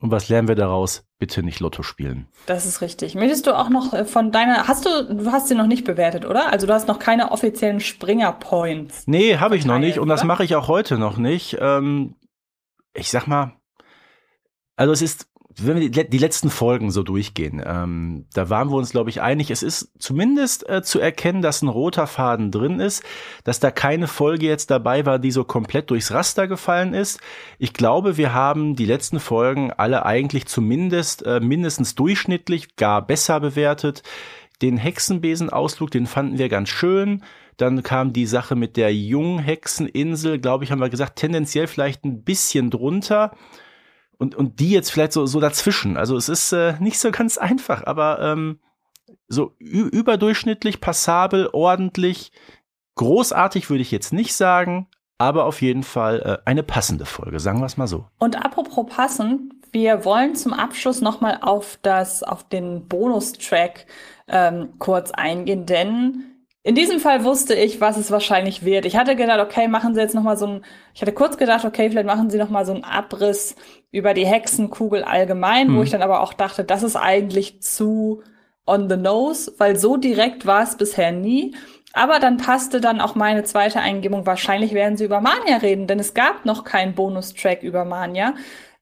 Und 0.00 0.10
was 0.10 0.28
lernen 0.28 0.48
wir 0.48 0.54
daraus? 0.54 1.04
Bitte 1.18 1.42
nicht 1.42 1.60
Lotto 1.60 1.82
spielen. 1.82 2.28
Das 2.44 2.66
ist 2.66 2.82
richtig. 2.82 3.14
Möchtest 3.14 3.46
du 3.46 3.56
auch 3.56 3.70
noch 3.70 3.94
äh, 3.94 4.04
von 4.04 4.32
deiner, 4.32 4.68
hast 4.68 4.84
du, 4.84 5.14
du 5.14 5.32
hast 5.32 5.48
sie 5.48 5.54
noch 5.54 5.66
nicht 5.66 5.84
bewertet, 5.84 6.26
oder? 6.26 6.52
Also 6.52 6.66
du 6.66 6.74
hast 6.74 6.88
noch 6.88 6.98
keine 6.98 7.32
offiziellen 7.32 7.80
Springer-Points. 7.80 9.04
Nee, 9.06 9.38
habe 9.38 9.56
ich 9.56 9.64
noch 9.64 9.78
nicht 9.78 9.98
und 9.98 10.08
das 10.08 10.20
oder? 10.20 10.26
mache 10.26 10.44
ich 10.44 10.56
auch 10.56 10.68
heute 10.68 10.98
noch 10.98 11.16
nicht. 11.16 11.56
Ähm, 11.58 12.16
ich 12.92 13.10
sag 13.10 13.26
mal, 13.26 13.52
also 14.76 14.92
es 14.92 15.00
ist, 15.00 15.26
wenn 15.56 15.80
wir 15.80 15.90
die, 15.90 16.08
die 16.08 16.18
letzten 16.18 16.50
Folgen 16.50 16.90
so 16.90 17.02
durchgehen, 17.02 17.62
ähm, 17.64 18.26
da 18.34 18.50
waren 18.50 18.70
wir 18.70 18.76
uns, 18.76 18.90
glaube 18.90 19.10
ich, 19.10 19.22
einig, 19.22 19.50
es 19.50 19.62
ist 19.62 19.90
zumindest 19.98 20.68
äh, 20.68 20.82
zu 20.82 20.98
erkennen, 20.98 21.42
dass 21.42 21.62
ein 21.62 21.68
roter 21.68 22.06
Faden 22.06 22.50
drin 22.50 22.80
ist, 22.80 23.02
dass 23.44 23.60
da 23.60 23.70
keine 23.70 24.08
Folge 24.08 24.46
jetzt 24.46 24.70
dabei 24.70 25.06
war, 25.06 25.18
die 25.18 25.30
so 25.30 25.44
komplett 25.44 25.90
durchs 25.90 26.12
Raster 26.12 26.48
gefallen 26.48 26.94
ist. 26.94 27.20
Ich 27.58 27.72
glaube, 27.72 28.16
wir 28.16 28.34
haben 28.34 28.74
die 28.74 28.86
letzten 28.86 29.20
Folgen 29.20 29.70
alle 29.70 30.04
eigentlich 30.04 30.46
zumindest 30.46 31.24
äh, 31.24 31.40
mindestens 31.40 31.94
durchschnittlich, 31.94 32.76
gar 32.76 33.06
besser 33.06 33.40
bewertet. 33.40 34.02
Den 34.62 34.76
Hexenbesenausflug, 34.76 35.90
den 35.90 36.06
fanden 36.06 36.38
wir 36.38 36.48
ganz 36.48 36.68
schön. 36.68 37.22
Dann 37.56 37.82
kam 37.82 38.12
die 38.12 38.26
Sache 38.26 38.56
mit 38.56 38.76
der 38.76 38.94
Junghexeninsel, 38.94 40.40
glaube 40.40 40.64
ich, 40.64 40.72
haben 40.72 40.80
wir 40.80 40.88
gesagt, 40.88 41.16
tendenziell 41.16 41.68
vielleicht 41.68 42.04
ein 42.04 42.22
bisschen 42.22 42.70
drunter. 42.70 43.32
Und, 44.18 44.34
und 44.34 44.60
die 44.60 44.70
jetzt 44.70 44.90
vielleicht 44.90 45.12
so, 45.12 45.26
so 45.26 45.40
dazwischen. 45.40 45.96
Also 45.96 46.16
es 46.16 46.28
ist 46.28 46.52
äh, 46.52 46.74
nicht 46.80 46.98
so 46.98 47.10
ganz 47.10 47.38
einfach, 47.38 47.84
aber 47.84 48.20
ähm, 48.20 48.60
so 49.28 49.54
überdurchschnittlich, 49.58 50.80
passabel, 50.80 51.48
ordentlich, 51.52 52.32
großartig 52.96 53.70
würde 53.70 53.82
ich 53.82 53.90
jetzt 53.90 54.12
nicht 54.12 54.34
sagen, 54.34 54.88
aber 55.18 55.44
auf 55.44 55.62
jeden 55.62 55.82
Fall 55.82 56.20
äh, 56.20 56.48
eine 56.48 56.62
passende 56.62 57.06
Folge, 57.06 57.40
sagen 57.40 57.60
wir 57.60 57.66
es 57.66 57.76
mal 57.76 57.86
so. 57.86 58.06
Und 58.18 58.44
apropos 58.44 58.86
passend, 58.86 59.52
wir 59.72 60.04
wollen 60.04 60.36
zum 60.36 60.52
Abschluss 60.52 61.00
nochmal 61.00 61.38
auf 61.42 61.78
das, 61.82 62.22
auf 62.22 62.48
den 62.48 62.86
Bonustrack 62.86 63.86
ähm, 64.28 64.74
kurz 64.78 65.10
eingehen, 65.10 65.66
denn 65.66 66.33
in 66.64 66.74
diesem 66.74 67.00
Fall 67.00 67.24
wusste 67.24 67.54
ich, 67.54 67.80
was 67.80 67.98
es 67.98 68.10
wahrscheinlich 68.10 68.64
wird. 68.64 68.86
Ich 68.86 68.96
hatte 68.96 69.16
gedacht, 69.16 69.40
okay, 69.40 69.68
machen 69.68 69.94
Sie 69.94 70.00
jetzt 70.02 70.14
nochmal 70.16 70.38
so 70.38 70.46
ein, 70.48 70.66
ich 70.94 71.02
hatte 71.02 71.12
kurz 71.12 71.36
gedacht, 71.38 71.64
okay, 71.66 71.90
vielleicht 71.90 72.06
machen 72.06 72.30
Sie 72.30 72.38
nochmal 72.38 72.66
so 72.66 72.74
einen 72.74 72.84
Abriss 72.84 73.56
über 73.92 74.14
die 74.14 74.26
Hexenkugel 74.26 75.04
allgemein, 75.04 75.74
wo 75.74 75.82
Mhm. 75.82 75.84
ich 75.84 75.90
dann 75.90 76.02
aber 76.02 76.22
auch 76.22 76.34
dachte, 76.34 76.64
das 76.64 76.82
ist 76.82 76.96
eigentlich 76.96 77.62
zu 77.62 78.22
on 78.66 78.88
the 78.90 78.96
nose, 78.96 79.52
weil 79.58 79.76
so 79.76 79.98
direkt 79.98 80.46
war 80.46 80.62
es 80.64 80.76
bisher 80.76 81.12
nie. 81.12 81.54
Aber 81.92 82.18
dann 82.18 82.38
passte 82.38 82.80
dann 82.80 83.00
auch 83.00 83.14
meine 83.14 83.44
zweite 83.44 83.80
Eingebung, 83.80 84.26
wahrscheinlich 84.26 84.72
werden 84.74 84.96
sie 84.96 85.04
über 85.04 85.20
Mania 85.20 85.58
reden, 85.58 85.86
denn 85.86 86.00
es 86.00 86.14
gab 86.14 86.44
noch 86.46 86.64
keinen 86.64 86.94
Bonustrack 86.94 87.62
über 87.62 87.84
Mania. 87.84 88.34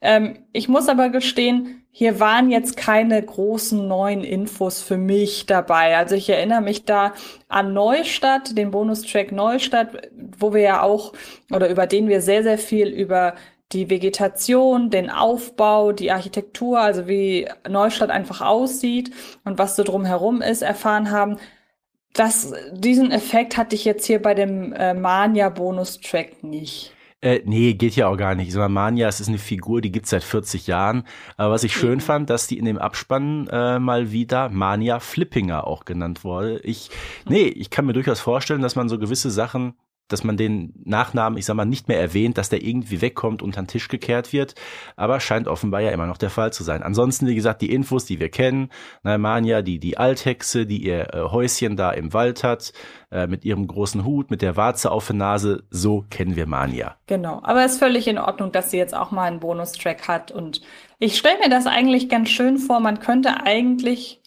Ähm, 0.03 0.41
ich 0.53 0.69
muss 0.69 0.89
aber 0.89 1.09
gestehen, 1.09 1.87
hier 1.93 2.19
waren 2.19 2.51
jetzt 2.51 2.77
keine 2.77 3.23
großen 3.23 3.87
neuen 3.87 4.25
Infos 4.25 4.83
für 4.83 4.97
mich 4.97 5.47
dabei. 5.47 5.97
Also 5.97 6.17
ich 6.17 6.29
erinnere 6.29 6.61
mich 6.61 6.85
da 6.85 7.13
an 7.49 7.73
Neustadt, 7.73 8.59
den 8.59 8.73
Bonustrack 8.73 9.31
Neustadt, 9.31 10.11
wo 10.39 10.53
wir 10.53 10.63
ja 10.63 10.83
auch, 10.83 11.13
oder 11.53 11.69
über 11.69 11.87
den 11.87 12.09
wir 12.09 12.21
sehr, 12.21 12.43
sehr 12.43 12.59
viel 12.59 12.89
über 12.89 13.35
die 13.73 13.91
Vegetation, 13.91 14.91
den 14.91 15.09
Aufbau, 15.09 15.93
die 15.93 16.11
Architektur, 16.11 16.81
also 16.81 17.09
wie 17.09 17.49
Neustadt 17.69 18.11
einfach 18.11 18.41
aussieht 18.41 19.13
und 19.45 19.59
was 19.59 19.77
so 19.77 19.83
drumherum 19.85 20.43
ist, 20.43 20.63
erfahren 20.63 21.11
haben. 21.11 21.39
Das, 22.13 22.53
diesen 22.73 23.11
Effekt 23.13 23.57
hatte 23.57 23.75
ich 23.75 23.85
jetzt 23.85 24.07
hier 24.07 24.21
bei 24.21 24.35
dem 24.35 24.73
äh, 24.73 24.95
Mania-Bonus-Track 24.95 26.43
nicht. 26.43 26.93
Äh, 27.23 27.41
nee, 27.45 27.75
geht 27.75 27.95
ja 27.95 28.09
auch 28.09 28.17
gar 28.17 28.35
nicht. 28.35 28.51
So 28.51 28.69
Mania, 28.69 29.07
es 29.07 29.21
ist 29.21 29.29
eine 29.29 29.39
Figur, 29.39 29.81
die 29.81 29.93
gibt's 29.93 30.11
seit 30.11 30.25
40 30.25 30.67
Jahren. 30.67 31.05
Aber 31.37 31.53
was 31.53 31.63
ich 31.63 31.73
schön 31.73 32.01
fand, 32.01 32.29
dass 32.29 32.49
die 32.49 32.59
in 32.59 32.65
dem 32.65 32.79
Abspann 32.79 33.47
äh, 33.47 33.79
mal 33.79 34.11
wieder 34.11 34.49
Mania 34.49 34.99
Flippinger 34.99 35.69
auch 35.69 35.85
genannt 35.85 36.25
wurde. 36.25 36.59
Ich, 36.65 36.91
nee, 37.29 37.45
ich 37.45 37.71
kann 37.71 37.87
mir 37.87 37.93
durchaus 37.93 38.19
vorstellen, 38.19 38.61
dass 38.61 38.75
man 38.75 38.89
so 38.89 38.99
gewisse 38.99 39.31
Sachen, 39.31 39.75
dass 40.09 40.25
man 40.25 40.37
den 40.37 40.75
Nachnamen, 40.85 41.39
ich 41.39 41.47
sag 41.47 41.55
mal, 41.55 41.65
nicht 41.65 41.89
mehr 41.89 42.01
erwähnt, 42.01 42.39
dass 42.39 42.49
der 42.49 42.63
irgendwie 42.63 43.01
wegkommt, 43.01 43.43
unter 43.43 43.63
den 43.63 43.67
Tisch 43.67 43.89
gekehrt 43.89 44.33
wird. 44.33 44.55
Aber 44.97 45.21
scheint 45.21 45.49
offenbar 45.49 45.81
ja 45.81 45.91
immer 45.91 46.07
noch 46.07 46.19
der 46.19 46.31
Fall 46.31 46.53
zu 46.53 46.65
sein. 46.65 46.83
Ansonsten, 46.83 47.27
wie 47.27 47.35
gesagt, 47.35 47.63
die 47.63 47.73
Infos, 47.73 48.05
die 48.05 48.21
wir 48.21 48.29
kennen. 48.29 48.69
Na, 49.03 49.19
Mania, 49.19 49.63
die, 49.63 49.79
die 49.79 49.99
Althexe, 49.99 50.67
die 50.67 50.85
ihr 50.85 51.15
äh, 51.15 51.21
Häuschen 51.23 51.77
da 51.77 51.91
im 51.91 52.13
Wald 52.13 52.45
hat, 52.45 52.73
äh, 53.11 53.27
mit 53.27 53.45
ihrem 53.45 53.67
großen 53.67 54.05
Hut, 54.05 54.31
mit 54.31 54.43
der 54.43 54.57
Warze 54.57 54.91
auf 54.91 55.07
der 55.07 55.17
Nase. 55.17 55.65
So 55.71 56.05
kennen 56.11 56.37
wir 56.37 56.47
Mania. 56.47 56.97
Genau, 57.07 57.41
aber 57.43 57.65
es 57.65 57.73
ist 57.73 57.79
völlig 57.79 58.09
in 58.09 58.19
Ordnung, 58.19 58.53
dass 58.53 58.71
sie 58.71 58.79
jetzt 58.79 58.95
auch 58.95 59.11
mal 59.11 59.25
einen 59.25 59.41
Bonustrack 59.41 60.09
hat. 60.09 60.31
Und 60.31 60.63
ich 60.99 61.19
stelle 61.19 61.39
mir 61.39 61.51
das 61.51 61.67
eigentlich 61.67 62.09
ganz 62.09 62.31
schön 62.31 62.59
vor. 62.59 62.81
Man 62.81 63.01
könnte 63.01 63.43
eigentlich, 63.45 64.22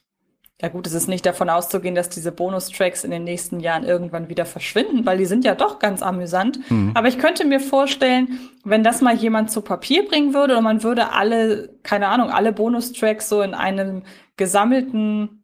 ja 0.62 0.70
gut, 0.70 0.88
es 0.88 0.93
ist 0.93 1.08
nicht 1.08 1.26
davon 1.26 1.49
auszugehen, 1.49 1.95
dass 1.95 2.10
diese 2.10 2.32
Bonustracks 2.32 3.03
in 3.03 3.12
den 3.12 3.26
nächsten 3.26 3.60
Jahren 3.60 3.84
irgendwann 3.84 4.30
wieder 4.30 4.45
verschwinden, 4.45 5.06
weil 5.06 5.18
die 5.18 5.26
sind 5.26 5.43
ja 5.43 5.53
doch 5.53 5.80
ganz 5.80 6.01
amüsant. 6.01 6.60
Aber 6.93 7.10
ich 7.10 7.20
könnte 7.20 7.43
mir 7.45 7.60
vorstellen, 7.60 8.39
wenn 8.64 8.82
das 8.84 9.01
mal 9.01 9.16
jemand 9.16 9.51
zu 9.51 9.62
Papier 9.62 10.08
bringen 10.08 10.34
würde 10.34 10.53
oder 10.53 10.62
man 10.62 10.82
würde 10.82 11.12
alle, 11.12 11.76
keine 11.84 12.08
Ahnung, 12.08 12.30
alle 12.30 12.53
Bonustracks 12.53 13.28
so 13.28 13.41
in 13.41 13.53
einem 13.53 14.03
gesammelten 14.38 15.41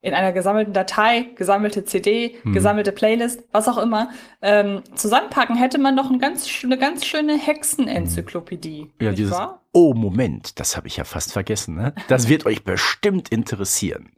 in 0.00 0.12
einer 0.12 0.32
gesammelten 0.32 0.74
Datei, 0.74 1.30
gesammelte 1.34 1.86
CD, 1.86 2.36
Hm. 2.42 2.52
gesammelte 2.52 2.92
Playlist, 2.92 3.42
was 3.52 3.68
auch 3.68 3.78
immer, 3.78 4.10
ähm, 4.42 4.82
zusammenpacken, 4.94 5.56
hätte 5.56 5.78
man 5.78 5.96
doch 5.96 6.10
ein 6.10 6.18
ganz, 6.18 6.46
eine 6.62 6.76
ganz 6.76 7.06
schöne 7.06 7.38
Hexenenzyklopädie. 7.38 8.92
Ja, 9.00 9.08
nicht 9.08 9.18
dieses, 9.18 9.32
wahr? 9.32 9.62
oh 9.72 9.94
Moment, 9.94 10.60
das 10.60 10.76
habe 10.76 10.88
ich 10.88 10.98
ja 10.98 11.04
fast 11.04 11.32
vergessen. 11.32 11.74
Ne? 11.76 11.94
Das 12.08 12.28
wird 12.28 12.44
euch 12.44 12.64
bestimmt 12.64 13.30
interessieren. 13.30 14.10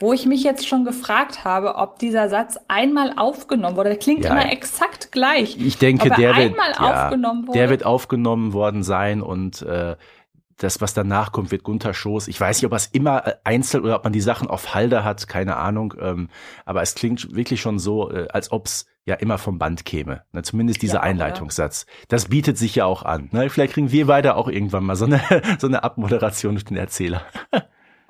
Wo 0.00 0.12
ich 0.12 0.26
mich 0.26 0.42
jetzt 0.42 0.66
schon 0.66 0.84
gefragt 0.84 1.44
habe, 1.44 1.76
ob 1.76 1.98
dieser 1.98 2.28
Satz 2.28 2.58
einmal 2.68 3.12
aufgenommen 3.16 3.76
wurde. 3.76 3.90
Der 3.90 3.98
klingt 3.98 4.24
Ja. 4.24 4.32
immer 4.32 4.50
exakt 4.50 5.12
gleich. 5.12 5.56
Ich 5.58 5.78
denke, 5.78 6.10
er 6.10 6.16
der 6.16 6.36
wird, 6.36 6.54
ja, 6.56 7.04
aufgenommen 7.06 7.46
wurde. 7.46 7.58
der 7.58 7.70
wird 7.70 7.86
aufgenommen 7.86 8.52
worden 8.52 8.82
sein 8.82 9.22
und 9.22 9.62
äh, 9.62 9.96
das, 10.58 10.80
was 10.80 10.94
danach 10.94 11.32
kommt, 11.32 11.50
wird 11.50 11.64
Gunther 11.64 11.94
Schoß. 11.94 12.28
Ich 12.28 12.40
weiß 12.40 12.58
nicht, 12.58 12.66
ob 12.66 12.72
er 12.72 12.76
es 12.76 12.86
immer 12.86 13.26
äh, 13.26 13.34
einzeln 13.44 13.82
oder 13.84 13.96
ob 13.96 14.04
man 14.04 14.12
die 14.12 14.20
Sachen 14.20 14.48
auf 14.48 14.74
Halde 14.74 15.02
hat, 15.04 15.26
keine 15.28 15.56
Ahnung. 15.56 15.94
Ähm, 16.00 16.28
aber 16.64 16.82
es 16.82 16.94
klingt 16.94 17.34
wirklich 17.34 17.60
schon 17.60 17.78
so, 17.80 18.10
äh, 18.10 18.28
als 18.32 18.52
ob 18.52 18.66
es 18.66 18.86
ja 19.04 19.16
immer 19.16 19.38
vom 19.38 19.58
Band 19.58 19.84
käme. 19.84 20.22
Ne? 20.32 20.42
Zumindest 20.42 20.80
dieser 20.82 20.98
Ja? 20.98 21.00
Einleitungssatz. 21.02 21.86
Das 22.08 22.26
bietet 22.26 22.56
sich 22.56 22.74
ja 22.76 22.84
auch 22.84 23.02
an. 23.04 23.28
Ne? 23.32 23.50
Vielleicht 23.50 23.74
kriegen 23.74 23.90
wir 23.90 24.06
beide 24.06 24.36
auch 24.36 24.48
irgendwann 24.48 24.84
mal 24.84 24.96
so 24.96 25.06
eine, 25.06 25.20
so 25.58 25.66
eine 25.66 25.82
Abmoderation 25.84 26.54
durch 26.54 26.64
den 26.64 26.76
Erzähler. 26.76 27.22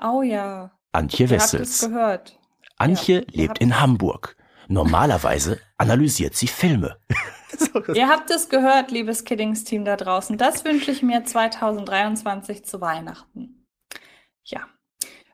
Oh 0.02 0.20
ja. 0.22 0.70
Antje 0.94 1.26
Ihr 1.26 1.38
habt 1.38 1.42
es 1.42 1.52
Wessels. 1.52 1.80
gehört. 1.80 2.38
Antje 2.76 3.24
Ja, 3.30 3.42
lebt 3.42 3.58
in 3.58 3.80
Hamburg. 3.80 4.36
Normalerweise 4.68 5.60
analysiert 5.78 6.34
sie 6.34 6.46
Filme. 6.48 6.96
Ihr 7.94 8.08
habt 8.08 8.30
es 8.30 8.48
gehört, 8.48 8.90
liebes 8.90 9.24
Kiddings-Team 9.24 9.84
da 9.84 9.96
draußen. 9.96 10.38
Das 10.38 10.64
wünsche 10.64 10.90
ich 10.90 11.02
mir 11.02 11.24
2023 11.24 12.64
zu 12.64 12.80
Weihnachten. 12.80 13.66
Ja. 14.44 14.60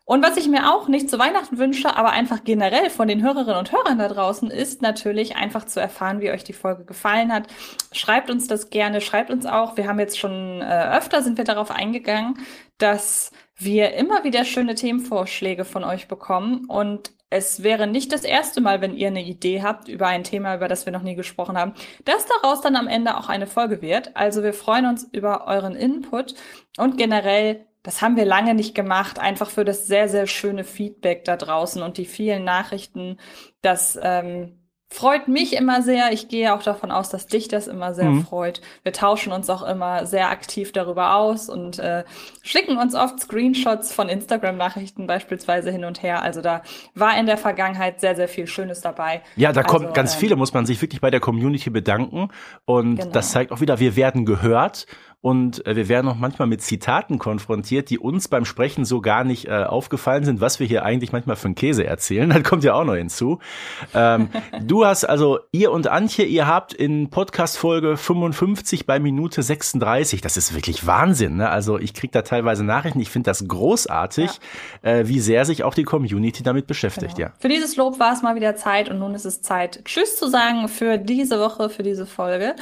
Und 0.04 0.24
was 0.24 0.36
ich 0.36 0.48
mir 0.48 0.74
auch 0.74 0.88
nicht 0.88 1.08
zu 1.08 1.20
Weihnachten 1.20 1.56
wünsche, 1.58 1.96
aber 1.96 2.10
einfach 2.10 2.42
generell 2.42 2.90
von 2.90 3.06
den 3.06 3.22
Hörerinnen 3.22 3.58
und 3.58 3.70
Hörern 3.70 3.98
da 3.98 4.08
draußen, 4.08 4.50
ist 4.50 4.82
natürlich 4.82 5.36
einfach 5.36 5.66
zu 5.66 5.80
erfahren, 5.80 6.20
wie 6.20 6.32
euch 6.32 6.42
die 6.42 6.52
Folge 6.52 6.84
gefallen 6.84 7.32
hat. 7.32 7.46
Schreibt 7.92 8.28
uns 8.28 8.48
das 8.48 8.70
gerne, 8.70 9.00
schreibt 9.00 9.30
uns 9.30 9.46
auch. 9.46 9.76
Wir 9.76 9.86
haben 9.86 10.00
jetzt 10.00 10.18
schon 10.18 10.62
äh, 10.62 10.96
öfter 10.96 11.22
sind 11.22 11.38
wir 11.38 11.44
darauf 11.44 11.70
eingegangen, 11.70 12.38
dass 12.78 13.30
wir 13.60 13.94
immer 13.94 14.24
wieder 14.24 14.44
schöne 14.44 14.74
Themenvorschläge 14.74 15.64
von 15.64 15.84
euch 15.84 16.08
bekommen 16.08 16.64
und 16.66 17.12
es 17.30 17.62
wäre 17.62 17.86
nicht 17.86 18.12
das 18.12 18.24
erste 18.24 18.60
Mal, 18.60 18.80
wenn 18.80 18.96
ihr 18.96 19.06
eine 19.06 19.22
Idee 19.22 19.62
habt 19.62 19.86
über 19.88 20.08
ein 20.08 20.24
Thema, 20.24 20.56
über 20.56 20.66
das 20.66 20.84
wir 20.84 20.92
noch 20.92 21.02
nie 21.02 21.14
gesprochen 21.14 21.56
haben, 21.56 21.74
dass 22.04 22.26
daraus 22.26 22.60
dann 22.60 22.74
am 22.74 22.88
Ende 22.88 23.16
auch 23.16 23.28
eine 23.28 23.46
Folge 23.46 23.80
wird. 23.82 24.16
Also 24.16 24.42
wir 24.42 24.52
freuen 24.52 24.86
uns 24.86 25.08
über 25.12 25.46
euren 25.46 25.76
Input 25.76 26.34
und 26.76 26.98
generell, 26.98 27.66
das 27.84 28.02
haben 28.02 28.16
wir 28.16 28.24
lange 28.24 28.54
nicht 28.54 28.74
gemacht, 28.74 29.20
einfach 29.20 29.48
für 29.48 29.64
das 29.64 29.86
sehr, 29.86 30.08
sehr 30.08 30.26
schöne 30.26 30.64
Feedback 30.64 31.24
da 31.24 31.36
draußen 31.36 31.82
und 31.82 31.98
die 31.98 32.04
vielen 32.04 32.44
Nachrichten, 32.44 33.18
dass, 33.62 33.98
ähm, 34.02 34.59
freut 34.92 35.28
mich 35.28 35.54
immer 35.54 35.82
sehr. 35.82 36.12
Ich 36.12 36.28
gehe 36.28 36.52
auch 36.52 36.62
davon 36.62 36.90
aus, 36.90 37.10
dass 37.10 37.28
dich 37.28 37.46
das 37.46 37.68
immer 37.68 37.94
sehr 37.94 38.10
mhm. 38.10 38.24
freut. 38.24 38.60
Wir 38.82 38.92
tauschen 38.92 39.32
uns 39.32 39.48
auch 39.48 39.62
immer 39.62 40.04
sehr 40.04 40.30
aktiv 40.30 40.72
darüber 40.72 41.14
aus 41.14 41.48
und 41.48 41.78
äh, 41.78 42.02
schicken 42.42 42.76
uns 42.76 42.96
oft 42.96 43.20
Screenshots 43.20 43.92
von 43.92 44.08
Instagram-Nachrichten 44.08 45.06
beispielsweise 45.06 45.70
hin 45.70 45.84
und 45.84 46.02
her. 46.02 46.22
Also 46.22 46.42
da 46.42 46.62
war 46.94 47.16
in 47.18 47.26
der 47.26 47.38
Vergangenheit 47.38 48.00
sehr, 48.00 48.16
sehr 48.16 48.28
viel 48.28 48.48
Schönes 48.48 48.80
dabei. 48.80 49.22
Ja, 49.36 49.52
da 49.52 49.60
also, 49.62 49.76
kommt 49.76 49.94
ganz 49.94 50.14
ähm, 50.14 50.20
viele, 50.20 50.36
muss 50.36 50.52
man 50.52 50.66
sich 50.66 50.82
wirklich 50.82 51.00
bei 51.00 51.10
der 51.10 51.20
Community 51.20 51.70
bedanken. 51.70 52.28
Und 52.64 52.96
genau. 52.96 53.10
das 53.12 53.30
zeigt 53.30 53.52
auch 53.52 53.60
wieder, 53.60 53.78
wir 53.78 53.94
werden 53.94 54.26
gehört 54.26 54.86
und 55.22 55.66
äh, 55.66 55.76
wir 55.76 55.88
werden 55.88 56.08
auch 56.08 56.16
manchmal 56.16 56.48
mit 56.48 56.62
Zitaten 56.62 57.18
konfrontiert, 57.18 57.90
die 57.90 57.98
uns 57.98 58.28
beim 58.28 58.46
Sprechen 58.46 58.86
so 58.86 59.02
gar 59.02 59.22
nicht 59.22 59.48
äh, 59.48 59.64
aufgefallen 59.64 60.24
sind, 60.24 60.40
was 60.40 60.60
wir 60.60 60.66
hier 60.66 60.82
eigentlich 60.82 61.12
manchmal 61.12 61.36
für 61.36 61.46
einen 61.46 61.54
Käse 61.54 61.84
erzählen. 61.84 62.30
Das 62.40 62.48
kommt 62.48 62.64
ja 62.64 62.72
auch 62.72 62.84
noch 62.84 62.94
hinzu. 62.94 63.38
Ähm, 63.92 64.30
du 64.62 64.86
hast 64.86 65.04
also, 65.04 65.40
ihr 65.52 65.72
und 65.72 65.88
Antje, 65.88 66.24
ihr 66.24 66.46
habt 66.46 66.72
in 66.72 67.10
Podcast-Folge 67.10 67.98
55 67.98 68.86
bei 68.86 68.98
Minute 68.98 69.42
36, 69.42 70.22
das 70.22 70.38
ist 70.38 70.54
wirklich 70.54 70.86
Wahnsinn. 70.86 71.36
Ne? 71.36 71.50
Also 71.50 71.78
ich 71.78 71.92
kriege 71.92 72.12
da 72.12 72.22
teilweise 72.22 72.64
Nachrichten, 72.64 72.98
ich 73.00 73.10
finde 73.10 73.28
das 73.28 73.46
großartig, 73.46 74.30
ja. 74.82 74.90
äh, 74.90 75.08
wie 75.08 75.20
sehr 75.20 75.44
sich 75.44 75.64
auch 75.64 75.74
die 75.74 75.82
Community 75.82 76.42
damit 76.42 76.66
beschäftigt. 76.66 77.16
Genau. 77.16 77.28
Ja. 77.28 77.34
Für 77.38 77.48
dieses 77.48 77.76
Lob 77.76 77.98
war 78.00 78.14
es 78.14 78.22
mal 78.22 78.36
wieder 78.36 78.56
Zeit 78.56 78.88
und 78.88 78.98
nun 78.98 79.14
ist 79.14 79.26
es 79.26 79.42
Zeit, 79.42 79.84
Tschüss 79.84 80.16
zu 80.16 80.30
sagen 80.30 80.68
für 80.68 80.96
diese 80.96 81.38
Woche, 81.40 81.68
für 81.68 81.82
diese 81.82 82.06
Folge. 82.06 82.54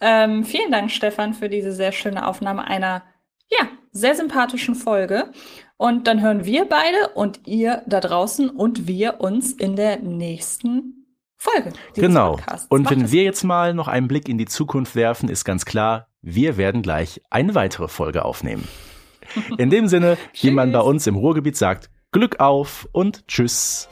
Ähm, 0.00 0.44
vielen 0.44 0.70
Dank, 0.70 0.92
Stefan, 0.92 1.34
für 1.34 1.48
diese 1.48 1.72
sehr 1.72 1.90
schöne 1.90 2.03
Aufnahme 2.26 2.64
einer, 2.64 3.02
ja, 3.50 3.68
sehr 3.92 4.14
sympathischen 4.14 4.74
Folge. 4.74 5.32
Und 5.76 6.06
dann 6.06 6.22
hören 6.22 6.44
wir 6.44 6.66
beide 6.66 7.08
und 7.14 7.46
ihr 7.46 7.82
da 7.86 8.00
draußen 8.00 8.50
und 8.50 8.86
wir 8.86 9.20
uns 9.20 9.52
in 9.52 9.76
der 9.76 9.98
nächsten 9.98 11.06
Folge. 11.36 11.72
Genau. 11.94 12.32
Podcasts. 12.32 12.66
Und 12.70 12.84
Macht 12.84 12.94
wenn 12.94 13.12
wir 13.12 13.22
jetzt 13.22 13.44
mal 13.44 13.74
noch 13.74 13.88
einen 13.88 14.08
Blick 14.08 14.28
in 14.28 14.38
die 14.38 14.46
Zukunft 14.46 14.96
werfen, 14.96 15.28
ist 15.28 15.44
ganz 15.44 15.64
klar, 15.64 16.08
wir 16.22 16.56
werden 16.56 16.82
gleich 16.82 17.20
eine 17.30 17.54
weitere 17.54 17.88
Folge 17.88 18.24
aufnehmen. 18.24 18.66
In 19.58 19.70
dem 19.70 19.88
Sinne, 19.88 20.16
wie 20.40 20.50
man 20.50 20.72
bei 20.72 20.80
uns 20.80 21.06
im 21.06 21.16
Ruhrgebiet 21.16 21.56
sagt, 21.56 21.90
Glück 22.12 22.40
auf 22.40 22.88
und 22.92 23.26
tschüss. 23.26 23.88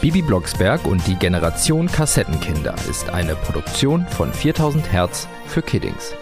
Bibi 0.00 0.22
Blocksberg 0.22 0.86
und 0.86 1.06
die 1.06 1.16
Generation 1.16 1.86
Kassettenkinder 1.86 2.74
ist 2.90 3.08
eine 3.08 3.34
Produktion 3.34 4.06
von 4.06 4.32
4000 4.32 4.92
Hertz 4.92 5.26
für 5.46 5.62
Kiddings. 5.62 6.14